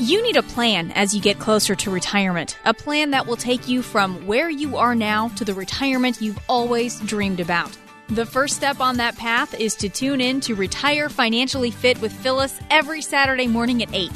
You 0.00 0.22
need 0.22 0.36
a 0.36 0.42
plan 0.42 0.92
as 0.92 1.14
you 1.14 1.20
get 1.20 1.38
closer 1.38 1.74
to 1.74 1.90
retirement, 1.90 2.56
a 2.64 2.72
plan 2.72 3.10
that 3.10 3.26
will 3.26 3.36
take 3.36 3.68
you 3.68 3.82
from 3.82 4.26
where 4.26 4.48
you 4.48 4.78
are 4.78 4.94
now 4.94 5.28
to 5.36 5.44
the 5.44 5.52
retirement 5.52 6.22
you've 6.22 6.38
always 6.48 6.98
dreamed 7.00 7.38
about. 7.38 7.76
The 8.08 8.24
first 8.24 8.56
step 8.56 8.80
on 8.80 8.96
that 8.96 9.18
path 9.18 9.52
is 9.52 9.74
to 9.74 9.90
tune 9.90 10.22
in 10.22 10.40
to 10.40 10.54
Retire 10.54 11.10
Financially 11.10 11.70
Fit 11.70 12.00
with 12.00 12.14
Phyllis 12.14 12.58
every 12.70 13.02
Saturday 13.02 13.46
morning 13.46 13.82
at 13.82 13.94
8. 13.94 14.10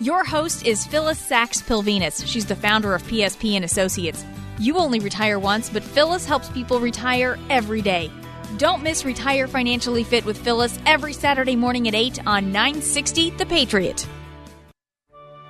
Your 0.00 0.24
host 0.24 0.66
is 0.66 0.84
Phyllis 0.84 1.20
Sachs 1.20 1.62
Pilvinus. 1.62 2.26
She's 2.26 2.46
the 2.46 2.56
founder 2.56 2.92
of 2.92 3.04
PSP 3.04 3.54
and 3.54 3.64
Associates. 3.64 4.24
You 4.58 4.78
only 4.78 4.98
retire 4.98 5.38
once, 5.38 5.70
but 5.70 5.84
Phyllis 5.84 6.26
helps 6.26 6.48
people 6.48 6.80
retire 6.80 7.38
every 7.48 7.82
day. 7.82 8.10
Don't 8.56 8.82
miss 8.82 9.04
Retire 9.04 9.46
Financially 9.46 10.02
Fit 10.02 10.24
with 10.24 10.38
Phyllis 10.38 10.76
every 10.86 11.12
Saturday 11.12 11.54
morning 11.54 11.86
at 11.86 11.94
8 11.94 12.26
on 12.26 12.50
960 12.50 13.30
The 13.30 13.46
Patriot. 13.46 14.08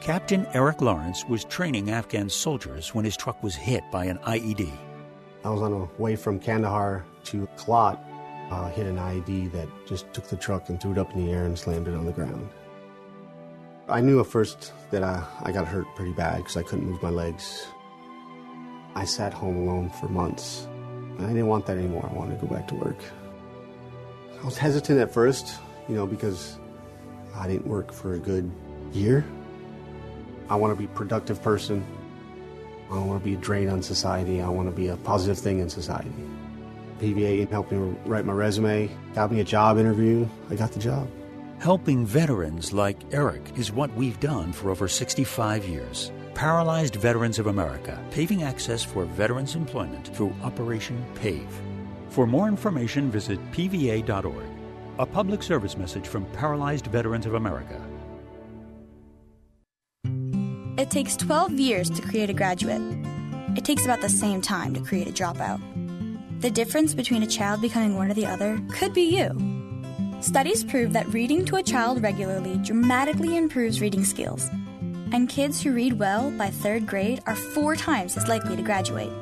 Captain 0.00 0.46
Eric 0.54 0.80
Lawrence 0.80 1.26
was 1.26 1.44
training 1.44 1.90
Afghan 1.90 2.30
soldiers 2.30 2.94
when 2.94 3.04
his 3.04 3.18
truck 3.18 3.42
was 3.42 3.54
hit 3.54 3.84
by 3.92 4.06
an 4.06 4.16
IED. 4.20 4.72
I 5.44 5.50
was 5.50 5.60
on 5.60 5.72
the 5.72 5.88
way 5.98 6.16
from 6.16 6.40
Kandahar 6.40 7.04
to 7.24 7.46
Kalat, 7.58 7.98
uh, 8.50 8.70
hit 8.70 8.86
an 8.86 8.96
IED 8.96 9.52
that 9.52 9.68
just 9.86 10.10
took 10.14 10.26
the 10.28 10.36
truck 10.36 10.70
and 10.70 10.80
threw 10.80 10.92
it 10.92 10.98
up 10.98 11.12
in 11.14 11.26
the 11.26 11.32
air 11.32 11.44
and 11.44 11.58
slammed 11.58 11.86
it 11.86 11.94
on 11.94 12.06
the 12.06 12.12
ground. 12.12 12.48
I 13.88 14.00
knew 14.00 14.20
at 14.20 14.26
first 14.26 14.72
that 14.90 15.02
I, 15.02 15.22
I 15.42 15.52
got 15.52 15.68
hurt 15.68 15.86
pretty 15.96 16.12
bad 16.12 16.38
because 16.38 16.56
I 16.56 16.62
couldn't 16.62 16.86
move 16.86 17.02
my 17.02 17.10
legs. 17.10 17.66
I 18.94 19.04
sat 19.04 19.34
home 19.34 19.68
alone 19.68 19.90
for 19.90 20.08
months. 20.08 20.66
I 21.18 21.26
didn't 21.26 21.46
want 21.46 21.66
that 21.66 21.76
anymore. 21.76 22.08
I 22.10 22.14
wanted 22.16 22.40
to 22.40 22.46
go 22.46 22.54
back 22.54 22.68
to 22.68 22.74
work. 22.74 22.98
I 24.40 24.44
was 24.46 24.56
hesitant 24.56 24.98
at 24.98 25.12
first, 25.12 25.58
you 25.90 25.94
know, 25.94 26.06
because 26.06 26.58
I 27.34 27.46
didn't 27.46 27.66
work 27.66 27.92
for 27.92 28.14
a 28.14 28.18
good 28.18 28.50
year. 28.92 29.26
I 30.50 30.56
want 30.56 30.72
to 30.72 30.76
be 30.76 30.84
a 30.84 30.94
productive 30.94 31.40
person. 31.40 31.86
I 32.90 32.94
don't 32.94 33.06
want 33.06 33.22
to 33.22 33.24
be 33.24 33.34
a 33.34 33.38
drain 33.38 33.68
on 33.68 33.82
society. 33.82 34.42
I 34.42 34.48
want 34.48 34.68
to 34.68 34.74
be 34.74 34.88
a 34.88 34.96
positive 34.96 35.38
thing 35.38 35.60
in 35.60 35.70
society. 35.70 36.12
PVA 37.00 37.48
helped 37.48 37.70
me 37.70 37.78
write 38.04 38.26
my 38.26 38.32
resume, 38.32 38.90
got 39.14 39.30
me 39.30 39.40
a 39.40 39.44
job 39.44 39.78
interview. 39.78 40.28
I 40.50 40.56
got 40.56 40.72
the 40.72 40.80
job. 40.80 41.08
Helping 41.60 42.04
veterans 42.04 42.72
like 42.72 42.98
Eric 43.12 43.52
is 43.56 43.70
what 43.70 43.94
we've 43.94 44.18
done 44.18 44.52
for 44.52 44.70
over 44.70 44.88
65 44.88 45.64
years. 45.66 46.10
Paralyzed 46.34 46.96
Veterans 46.96 47.38
of 47.38 47.46
America, 47.46 48.02
paving 48.10 48.42
access 48.42 48.82
for 48.82 49.04
veterans' 49.04 49.54
employment 49.54 50.08
through 50.16 50.34
Operation 50.42 51.04
PAVE. 51.14 51.60
For 52.08 52.26
more 52.26 52.48
information, 52.48 53.10
visit 53.10 53.38
pva.org. 53.52 54.46
A 54.98 55.06
public 55.06 55.42
service 55.42 55.76
message 55.76 56.08
from 56.08 56.24
Paralyzed 56.32 56.86
Veterans 56.86 57.26
of 57.26 57.34
America. 57.34 57.80
It 60.81 60.88
takes 60.88 61.14
12 61.14 61.61
years 61.61 61.90
to 61.90 62.01
create 62.01 62.31
a 62.31 62.33
graduate. 62.33 62.81
It 63.55 63.66
takes 63.66 63.85
about 63.85 64.01
the 64.01 64.09
same 64.09 64.40
time 64.40 64.73
to 64.73 64.81
create 64.81 65.07
a 65.07 65.12
dropout. 65.12 65.61
The 66.40 66.51
difference 66.51 66.95
between 66.95 67.23
a 67.23 67.27
child 67.27 67.61
becoming 67.61 67.97
one 67.97 68.11
or 68.11 68.14
the 68.14 68.25
other 68.25 68.59
could 68.73 68.95
be 68.95 69.03
you. 69.03 69.29
Studies 70.23 70.64
prove 70.64 70.95
that 70.95 71.12
reading 71.12 71.45
to 71.45 71.57
a 71.57 71.62
child 71.62 72.03
regularly 72.03 72.57
dramatically 72.62 73.37
improves 73.37 73.83
reading 73.83 74.07
skills, 74.07 74.49
and 75.12 75.29
kids 75.29 75.61
who 75.61 75.75
read 75.75 75.99
well 75.99 76.31
by 76.31 76.49
third 76.49 76.87
grade 76.87 77.21
are 77.27 77.37
four 77.37 77.77
times 77.77 78.16
as 78.16 78.27
likely 78.27 78.57
to 78.57 78.62
graduate. 78.62 79.12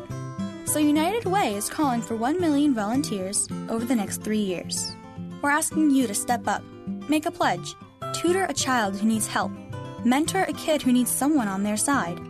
So, 0.65 0.79
United 0.79 1.25
Way 1.25 1.57
is 1.57 1.69
calling 1.69 2.03
for 2.03 2.15
1 2.15 2.41
million 2.41 2.73
volunteers 2.73 3.49
over 3.69 3.85
the 3.85 3.97
next 3.97 4.23
three 4.23 4.39
years. 4.39 4.95
We're 5.43 5.51
asking 5.51 5.91
you 5.91 6.07
to 6.07 6.15
step 6.15 6.47
up, 6.47 6.63
make 7.09 7.27
a 7.27 7.33
pledge, 7.33 7.75
tutor 8.15 8.45
a 8.45 8.55
child 8.55 8.97
who 8.97 9.09
needs 9.09 9.27
help 9.27 9.51
Mentor 10.05 10.45
a 10.45 10.53
kid 10.53 10.81
who 10.81 10.93
needs 10.93 11.11
someone 11.11 11.49
on 11.49 11.65
their 11.65 11.77
side. 11.77 12.21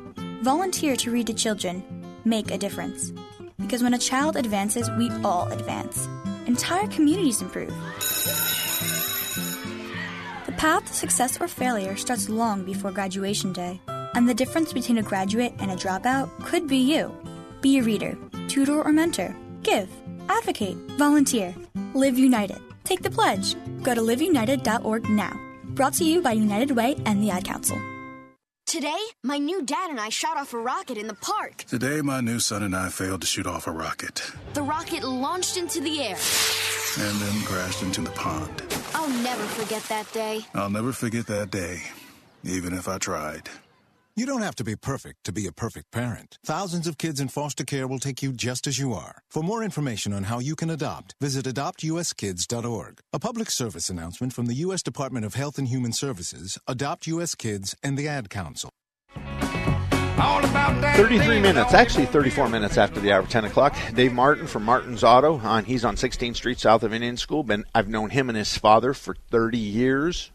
Volunteer 0.43 0.97
to 0.97 1.11
read 1.11 1.27
to 1.27 1.35
children. 1.35 1.85
Make 2.25 2.51
a 2.51 2.57
difference. 2.57 3.13
Because 3.59 3.83
when 3.83 3.93
a 3.93 3.99
child 3.99 4.37
advances, 4.37 4.91
we 4.93 5.11
all 5.23 5.47
advance. 5.53 6.09
Entire 6.47 6.87
communities 6.87 7.43
improve. 7.43 7.75
The 10.47 10.53
path 10.57 10.87
to 10.87 10.95
success 10.95 11.39
or 11.39 11.47
failure 11.47 11.95
starts 11.97 12.31
long 12.31 12.65
before 12.65 12.91
graduation 12.91 13.53
day, 13.53 13.83
and 14.15 14.27
the 14.27 14.35
difference 14.35 14.73
between 14.73 14.97
a 14.97 15.03
graduate 15.03 15.53
and 15.59 15.71
a 15.71 15.77
dropout 15.77 16.31
could 16.45 16.69
be 16.69 16.79
you. 16.79 17.15
Be 17.61 17.79
a 17.79 17.83
reader, 17.83 18.17
tutor, 18.49 18.83
or 18.83 18.93
mentor. 18.93 19.37
Give. 19.63 19.91
Advocate. 20.31 20.77
Volunteer. 20.97 21.55
Live 21.93 22.19
United. 22.19 22.61
Take 22.85 23.03
the 23.03 23.11
pledge. 23.11 23.57
Go 23.83 23.95
to 23.95 24.01
liveunited.org 24.01 25.11
now. 25.11 25.48
Brought 25.79 25.95
to 25.95 26.05
you 26.05 26.21
by 26.21 26.33
United 26.33 26.73
Way 26.73 26.97
and 27.07 27.23
the 27.23 27.31
Ad 27.31 27.45
Council. 27.45 27.79
Today, 28.67 28.99
my 29.23 29.39
new 29.39 29.63
dad 29.63 29.91
and 29.91 30.01
I 30.01 30.09
shot 30.09 30.37
off 30.37 30.53
a 30.53 30.59
rocket 30.59 30.99
in 30.99 31.07
the 31.07 31.15
park. 31.15 31.59
Today, 31.69 32.01
my 32.03 32.21
new 32.21 32.41
son 32.41 32.65
and 32.65 32.75
I 32.75 32.89
failed 32.89 33.21
to 33.21 33.29
shoot 33.29 33.47
off 33.47 33.69
a 33.69 33.71
rocket 33.71 34.21
The 34.55 34.63
rocket 34.63 35.05
launched 35.05 35.57
into 35.57 35.81
the 35.81 36.03
air. 36.03 36.19
and 36.99 37.21
then 37.21 37.43
crashed 37.45 37.85
into 37.85 38.01
the 38.01 38.11
pond. 38.11 38.61
I'll 38.93 39.09
never 39.23 39.45
forget 39.45 39.85
that 39.85 40.13
day. 40.13 40.41
I'll 40.53 40.69
never 40.69 40.91
forget 40.91 41.29
that 41.29 41.53
day, 41.53 41.81
even 42.43 42.73
if 42.75 42.89
I 42.89 42.99
tried. 42.99 43.49
You 44.19 44.27
don't 44.27 44.43
have 44.43 44.57
to 44.57 44.65
be 44.65 44.75
perfect 44.75 45.23
to 45.27 45.33
be 45.33 45.47
a 45.47 45.53
perfect 45.53 45.93
parent. 45.93 46.39
Thousands 46.45 46.89
of 46.89 46.99
kids 46.99 47.21
in 47.21 47.29
foster 47.29 47.63
care 47.63 47.87
will 47.87 48.01
take 48.01 48.21
you 48.21 48.33
just 48.33 48.67
as 48.67 48.77
you 48.77 48.93
are. 48.93 49.23
For 49.31 49.45
more 49.45 49.63
information 49.63 50.13
on 50.13 50.25
how 50.25 50.41
you 50.41 50.57
can 50.57 50.71
adopt, 50.71 51.15
visit 51.21 51.47
adoptuskids.org. 51.47 52.99
A 53.13 53.19
public 53.21 53.49
service 53.49 53.89
announcement 53.89 54.33
from 54.33 54.47
the 54.47 54.57
U.S. 54.57 54.83
Department 54.83 55.25
of 55.25 55.35
Health 55.35 55.57
and 55.57 55.69
Human 55.69 55.93
Services, 55.93 56.59
Adopt 56.67 57.07
U.S. 57.07 57.37
Kids, 57.37 57.77
and 57.81 57.97
the 57.97 58.09
Ad 58.09 58.29
Council. 58.29 58.71
33 60.97 61.41
minutes, 61.41 61.73
actually 61.73 62.07
34 62.07 62.49
minutes 62.49 62.77
after 62.77 62.99
the 62.99 63.13
hour 63.13 63.21
of 63.21 63.29
10 63.29 63.45
o'clock. 63.45 63.77
Dave 63.95 64.13
Martin 64.13 64.49
from 64.49 64.65
Martin's 64.65 65.05
Auto. 65.05 65.39
On, 65.39 65.65
he's 65.65 65.85
on 65.85 65.95
16th 65.95 66.35
Street 66.35 66.59
south 66.59 66.83
of 66.83 66.93
Indian 66.93 67.17
School. 67.17 67.45
Been, 67.45 67.65
I've 67.73 67.87
known 67.87 68.11
him 68.11 68.29
and 68.29 68.37
his 68.37 68.59
father 68.59 68.95
for 68.95 69.15
30 69.31 69.59
years. 69.59 70.33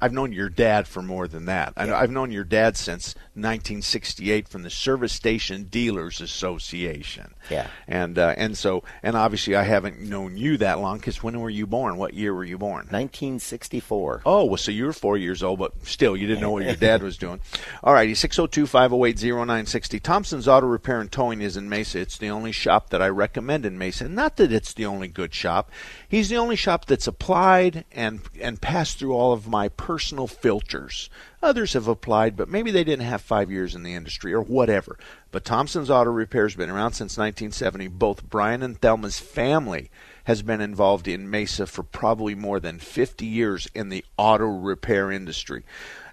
I've 0.00 0.12
known 0.12 0.32
your 0.32 0.48
dad 0.48 0.86
for 0.86 1.02
more 1.02 1.26
than 1.26 1.46
that. 1.46 1.72
I, 1.76 1.92
I've 1.92 2.10
known 2.10 2.30
your 2.30 2.44
dad 2.44 2.76
since 2.76 3.14
1968 3.34 4.48
from 4.48 4.62
the 4.62 4.70
Service 4.70 5.12
Station 5.12 5.64
Dealers 5.64 6.20
Association. 6.20 7.34
Yeah. 7.50 7.68
And 7.88 8.18
uh, 8.18 8.34
and 8.36 8.56
so 8.56 8.82
and 9.02 9.16
obviously 9.16 9.56
I 9.56 9.62
haven't 9.62 10.00
known 10.00 10.36
you 10.36 10.56
that 10.58 10.80
long 10.80 10.98
because 10.98 11.22
when 11.22 11.40
were 11.40 11.50
you 11.50 11.66
born? 11.66 11.96
What 11.96 12.14
year 12.14 12.34
were 12.34 12.44
you 12.44 12.58
born? 12.58 12.86
1964. 12.90 14.22
Oh, 14.26 14.44
well, 14.44 14.56
so 14.56 14.70
you 14.70 14.84
were 14.84 14.92
four 14.92 15.16
years 15.16 15.42
old, 15.42 15.58
but 15.58 15.72
still 15.86 16.16
you 16.16 16.26
didn't 16.26 16.40
know 16.40 16.50
what 16.50 16.64
your 16.64 16.76
dad 16.76 17.02
was 17.04 17.16
doing. 17.16 17.40
All 17.82 17.92
righty, 17.94 18.12
602-508-0960. 18.12 20.02
Thompson's 20.02 20.48
Auto 20.48 20.66
Repair 20.66 21.00
and 21.00 21.10
Towing 21.10 21.40
is 21.40 21.56
in 21.56 21.68
Mesa. 21.68 22.00
It's 22.00 22.18
the 22.18 22.30
only 22.30 22.52
shop 22.52 22.90
that 22.90 23.02
I 23.02 23.08
recommend 23.08 23.64
in 23.64 23.78
Mesa. 23.78 24.08
Not 24.08 24.36
that 24.36 24.52
it's 24.52 24.72
the 24.72 24.86
only 24.86 25.08
good 25.08 25.32
shop. 25.34 25.70
He's 26.08 26.28
the 26.28 26.36
only 26.36 26.56
shop 26.56 26.86
that's 26.86 27.06
applied 27.06 27.84
and 27.90 28.20
and 28.40 28.60
passed 28.60 28.98
through 28.98 29.12
all 29.12 29.32
of 29.32 29.48
my 29.48 29.68
personal 29.68 30.26
filters. 30.26 31.10
Others 31.42 31.72
have 31.72 31.88
applied, 31.88 32.36
but 32.36 32.48
maybe 32.48 32.70
they 32.70 32.84
didn't 32.84 33.06
have 33.06 33.20
five 33.20 33.50
years 33.50 33.74
in 33.74 33.82
the 33.82 33.94
industry 33.94 34.32
or 34.32 34.40
whatever. 34.40 34.98
But 35.32 35.44
Thompson's 35.44 35.90
Auto 35.90 36.10
Repair 36.10 36.44
has 36.44 36.54
been 36.54 36.70
around 36.70 36.92
since 36.92 37.18
1970. 37.18 37.88
Both 37.88 38.28
Brian 38.28 38.62
and 38.62 38.80
Thelma's 38.80 39.18
family 39.18 39.90
has 40.24 40.42
been 40.42 40.60
involved 40.60 41.06
in 41.06 41.30
Mesa 41.30 41.66
for 41.66 41.82
probably 41.82 42.34
more 42.34 42.58
than 42.58 42.78
50 42.78 43.26
years 43.26 43.68
in 43.74 43.88
the 43.88 44.04
auto 44.16 44.46
repair 44.46 45.12
industry. 45.12 45.64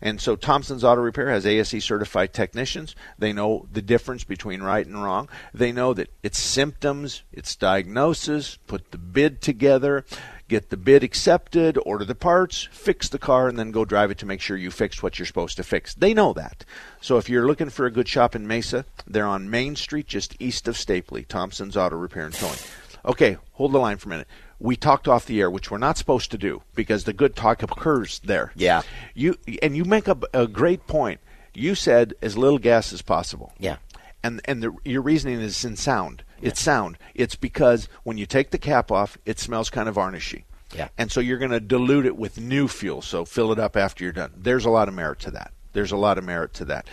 And 0.04 0.20
so 0.20 0.36
Thompson's 0.36 0.84
Auto 0.84 1.00
Repair 1.00 1.30
has 1.30 1.46
ASE 1.46 1.82
certified 1.82 2.34
technicians. 2.34 2.94
They 3.18 3.32
know 3.32 3.68
the 3.72 3.82
difference 3.82 4.26
between 4.26 4.62
right 4.62 4.86
and 4.86 5.02
wrong. 5.02 5.30
They 5.54 5.72
know 5.72 5.94
that 5.94 6.12
it's 6.22 6.42
symptoms, 6.42 7.24
it's 7.32 7.56
diagnosis, 7.56 8.58
put 8.68 8.92
the 8.92 8.98
bid 8.98 9.42
together, 9.42 10.04
get 10.50 10.70
the 10.70 10.76
bid 10.76 11.06
accepted, 11.06 11.80
order 11.86 12.04
the 12.04 12.16
parts, 12.16 12.68
fix 12.70 13.08
the 13.08 13.18
car, 13.18 13.48
and 13.48 13.58
then 13.58 13.72
go 13.72 13.86
drive 13.86 14.12
it 14.12 14.18
to 14.18 14.26
make 14.26 14.42
sure 14.42 14.58
you 14.58 14.72
fixed 14.72 15.02
what 15.02 15.18
you're 15.18 15.26
supposed 15.26 15.56
to 15.56 15.64
fix. 15.64 15.96
They 15.96 16.14
know 16.14 16.34
that. 16.34 16.66
So 17.00 17.18
if 17.18 17.30
you're 17.30 17.48
looking 17.48 17.70
for 17.70 17.86
a 17.86 17.92
good 17.92 18.10
shop 18.10 18.36
in 18.36 18.46
Mesa, 18.46 18.84
they're 19.08 19.26
on 19.26 19.50
Main 19.50 19.78
Street 19.78 20.08
just 20.08 20.36
east 20.38 20.68
of 20.68 20.76
Stapley, 20.76 21.26
Thompson's 21.26 21.78
Auto 21.78 21.96
Repair 21.96 22.26
and 22.26 22.36
Towing. 22.36 22.60
Okay, 23.06 23.38
hold 23.54 23.74
the 23.74 23.80
line 23.80 23.98
for 23.98 24.08
a 24.08 24.12
minute. 24.12 24.28
We 24.60 24.76
talked 24.76 25.08
off 25.08 25.26
the 25.26 25.42
air, 25.42 25.52
which 25.52 25.70
we're 25.70 25.78
not 25.78 25.98
supposed 25.98 26.32
to 26.32 26.38
do 26.38 26.62
because 26.74 27.04
the 27.04 27.14
good 27.14 27.36
talk 27.36 27.62
occurs 27.64 28.20
there. 28.20 28.54
Yeah. 28.56 28.84
You 29.14 29.36
and 29.62 29.76
you 29.76 29.84
make 29.84 30.08
a, 30.08 30.18
a 30.34 30.48
great 30.48 30.88
point. 30.88 31.20
You 31.54 31.76
said 31.76 32.14
as 32.22 32.38
little 32.38 32.60
gas 32.60 32.94
as 32.94 33.02
possible. 33.02 33.54
Yeah. 33.60 33.78
And 34.24 34.42
and 34.46 34.64
the, 34.64 34.74
your 34.86 35.02
reasoning 35.02 35.42
is 35.42 35.66
in 35.66 35.76
sound. 35.76 36.24
It's 36.42 36.62
sound. 36.62 36.98
It's 37.14 37.36
because 37.36 37.88
when 38.04 38.18
you 38.18 38.26
take 38.26 38.52
the 38.52 38.58
cap 38.58 38.92
off, 38.92 39.18
it 39.26 39.40
smells 39.40 39.70
kind 39.70 39.88
of 39.88 39.96
varnishy. 39.96 40.44
Yeah. 40.76 40.90
And 40.98 41.12
so 41.12 41.20
you're 41.20 41.38
going 41.38 41.52
to 41.52 41.60
dilute 41.60 42.06
it 42.06 42.18
with 42.18 42.40
new 42.40 42.68
fuel. 42.68 43.02
So 43.02 43.26
fill 43.26 43.52
it 43.52 43.60
up 43.60 43.78
after 43.78 44.04
you're 44.04 44.14
done. 44.14 44.32
There's 44.36 44.66
a 44.66 44.70
lot 44.70 44.88
of 44.88 44.94
merit 44.94 45.20
to 45.20 45.32
that. 45.32 45.54
There's 45.74 45.92
a 45.92 45.98
lot 45.98 46.18
of 46.18 46.24
merit 46.24 46.54
to 46.56 46.66
that. 46.66 46.88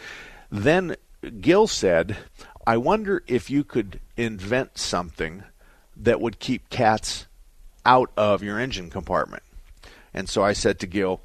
Then 0.51 0.97
Gil 1.41 1.67
said, 1.67 2.17
I 2.67 2.77
wonder 2.77 3.23
if 3.27 3.51
you 3.51 3.65
could 3.65 4.01
invent 4.17 4.79
something 4.79 5.45
that 6.01 6.21
would 6.21 6.39
keep 6.39 6.69
cats 6.71 7.27
out 7.85 8.11
of 8.17 8.43
your 8.43 8.59
engine 8.59 8.91
compartment. 8.91 9.43
And 10.13 10.29
so 10.29 10.43
I 10.43 10.53
said 10.53 10.79
to 10.81 10.87
Gil, 10.87 11.21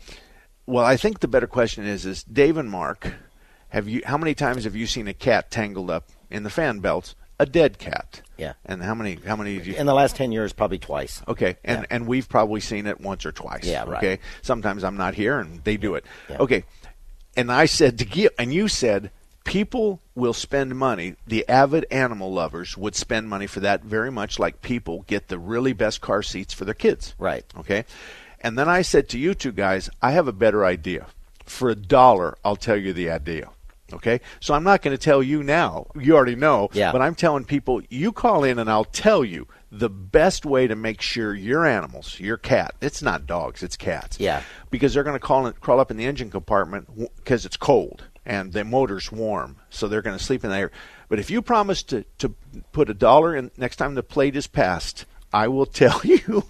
well, 0.65 0.85
I 0.85 0.97
think 0.97 1.19
the 1.19 1.27
better 1.27 1.47
question 1.47 1.85
is 1.85 2.05
is 2.05 2.23
Dave 2.23 2.57
and 2.57 2.69
Mark, 2.69 3.13
have 3.69 3.88
you 3.88 4.01
how 4.05 4.17
many 4.17 4.33
times 4.33 4.63
have 4.63 4.75
you 4.75 4.88
seen 4.88 5.07
a 5.07 5.13
cat 5.13 5.51
tangled 5.51 5.89
up 5.89 6.09
in 6.29 6.43
the 6.43 6.49
fan 6.49 6.79
belts? 6.79 7.15
A 7.38 7.45
dead 7.45 7.77
cat. 7.77 8.21
Yeah. 8.38 8.53
And 8.65 8.81
how 8.81 8.95
many 8.95 9.19
how 9.25 9.35
many 9.35 9.57
did 9.57 9.67
you 9.67 9.75
In 9.75 9.85
the 9.85 9.93
last 9.93 10.15
10 10.15 10.31
years, 10.31 10.53
probably 10.53 10.79
twice. 10.79 11.21
Okay, 11.27 11.57
and 11.63 11.85
and 11.89 12.07
we've 12.07 12.29
probably 12.29 12.61
seen 12.61 12.88
it 12.88 13.01
once 13.01 13.25
or 13.25 13.31
twice. 13.31 13.65
Yeah, 13.65 13.83
right. 13.83 13.97
Okay, 13.97 14.19
sometimes 14.41 14.83
I'm 14.83 14.97
not 14.97 15.13
here 15.13 15.39
and 15.39 15.63
they 15.63 15.77
do 15.77 15.95
it. 15.95 16.05
Yeah. 16.29 16.38
Okay, 16.38 16.63
and 17.35 17.51
I 17.51 17.65
said 17.65 17.99
to 17.99 18.05
Gil, 18.05 18.29
and 18.39 18.53
you 18.53 18.67
said 18.67 19.11
people 19.45 20.01
will 20.15 20.34
spend 20.34 20.75
money. 20.75 21.15
The 21.25 21.47
avid 21.47 21.86
animal 21.89 22.34
lovers 22.34 22.75
would 22.75 22.95
spend 22.95 23.29
money 23.29 23.47
for 23.47 23.62
that 23.62 23.84
very 23.84 24.12
much 24.12 24.38
like 24.38 24.62
people 24.62 25.05
get 25.08 25.29
the 25.29 25.39
really 25.39 25.71
best 25.71 26.01
car 26.01 26.21
seats 26.21 26.53
for 26.53 26.65
their 26.65 26.73
kids. 26.73 27.15
Right. 27.17 27.45
Okay, 27.58 27.86
and 28.41 28.58
then 28.58 28.67
I 28.67 28.81
said 28.81 29.08
to 29.10 29.17
you 29.17 29.34
two 29.34 29.53
guys, 29.53 29.89
I 30.01 30.12
have 30.12 30.27
a 30.27 30.34
better 30.34 30.65
idea. 30.65 31.08
For 31.45 31.69
a 31.69 31.75
dollar, 31.75 32.38
I'll 32.43 32.55
tell 32.55 32.75
you 32.75 32.91
the 32.91 33.12
idea. 33.12 33.49
Okay, 33.93 34.19
so 34.39 34.55
I'm 34.55 34.63
not 34.63 34.81
going 34.81 34.97
to 34.97 35.01
tell 35.01 35.21
you 35.21 35.43
now. 35.43 35.86
You 35.95 36.15
already 36.15 36.36
know. 36.36 36.69
Yeah. 36.73 36.91
But 36.91 37.03
I'm 37.03 37.13
telling 37.13 37.45
people, 37.45 37.81
you 37.88 38.12
call 38.12 38.43
in 38.43 38.58
and 38.58 38.67
I'll 38.67 38.84
tell 38.84 39.23
you 39.23 39.47
the 39.71 39.91
best 39.91 40.43
way 40.43 40.65
to 40.65 40.75
make 40.75 41.01
sure 41.01 41.36
your 41.36 41.67
animals, 41.67 42.19
your 42.19 42.38
cat, 42.38 42.73
it's 42.81 43.03
not 43.03 43.27
dogs, 43.27 43.62
it's 43.62 43.77
cats. 43.77 44.19
Yeah. 44.19 44.41
Because 44.71 44.95
they're 44.95 45.03
going 45.03 45.15
to 45.15 45.19
crawl, 45.19 45.51
crawl 45.53 45.79
up 45.79 45.91
in 45.91 45.97
the 45.97 46.05
engine 46.05 46.31
compartment 46.31 46.89
because 47.17 47.45
it's 47.45 47.58
cold 47.58 48.05
and 48.25 48.53
the 48.53 48.63
motor's 48.63 49.11
warm, 49.11 49.57
so 49.69 49.88
they're 49.88 50.01
going 50.01 50.17
to 50.17 50.23
sleep 50.23 50.43
in 50.43 50.49
there. 50.49 50.71
But 51.09 51.19
if 51.19 51.29
you 51.29 51.41
promise 51.41 51.83
to, 51.83 52.03
to 52.19 52.33
put 52.71 52.89
a 52.89 52.93
dollar 52.93 53.35
in 53.35 53.51
next 53.57 53.75
time 53.75 53.95
the 53.95 54.03
plate 54.03 54.35
is 54.35 54.47
passed, 54.47 55.05
I 55.31 55.47
will 55.47 55.65
tell 55.65 56.01
you 56.03 56.45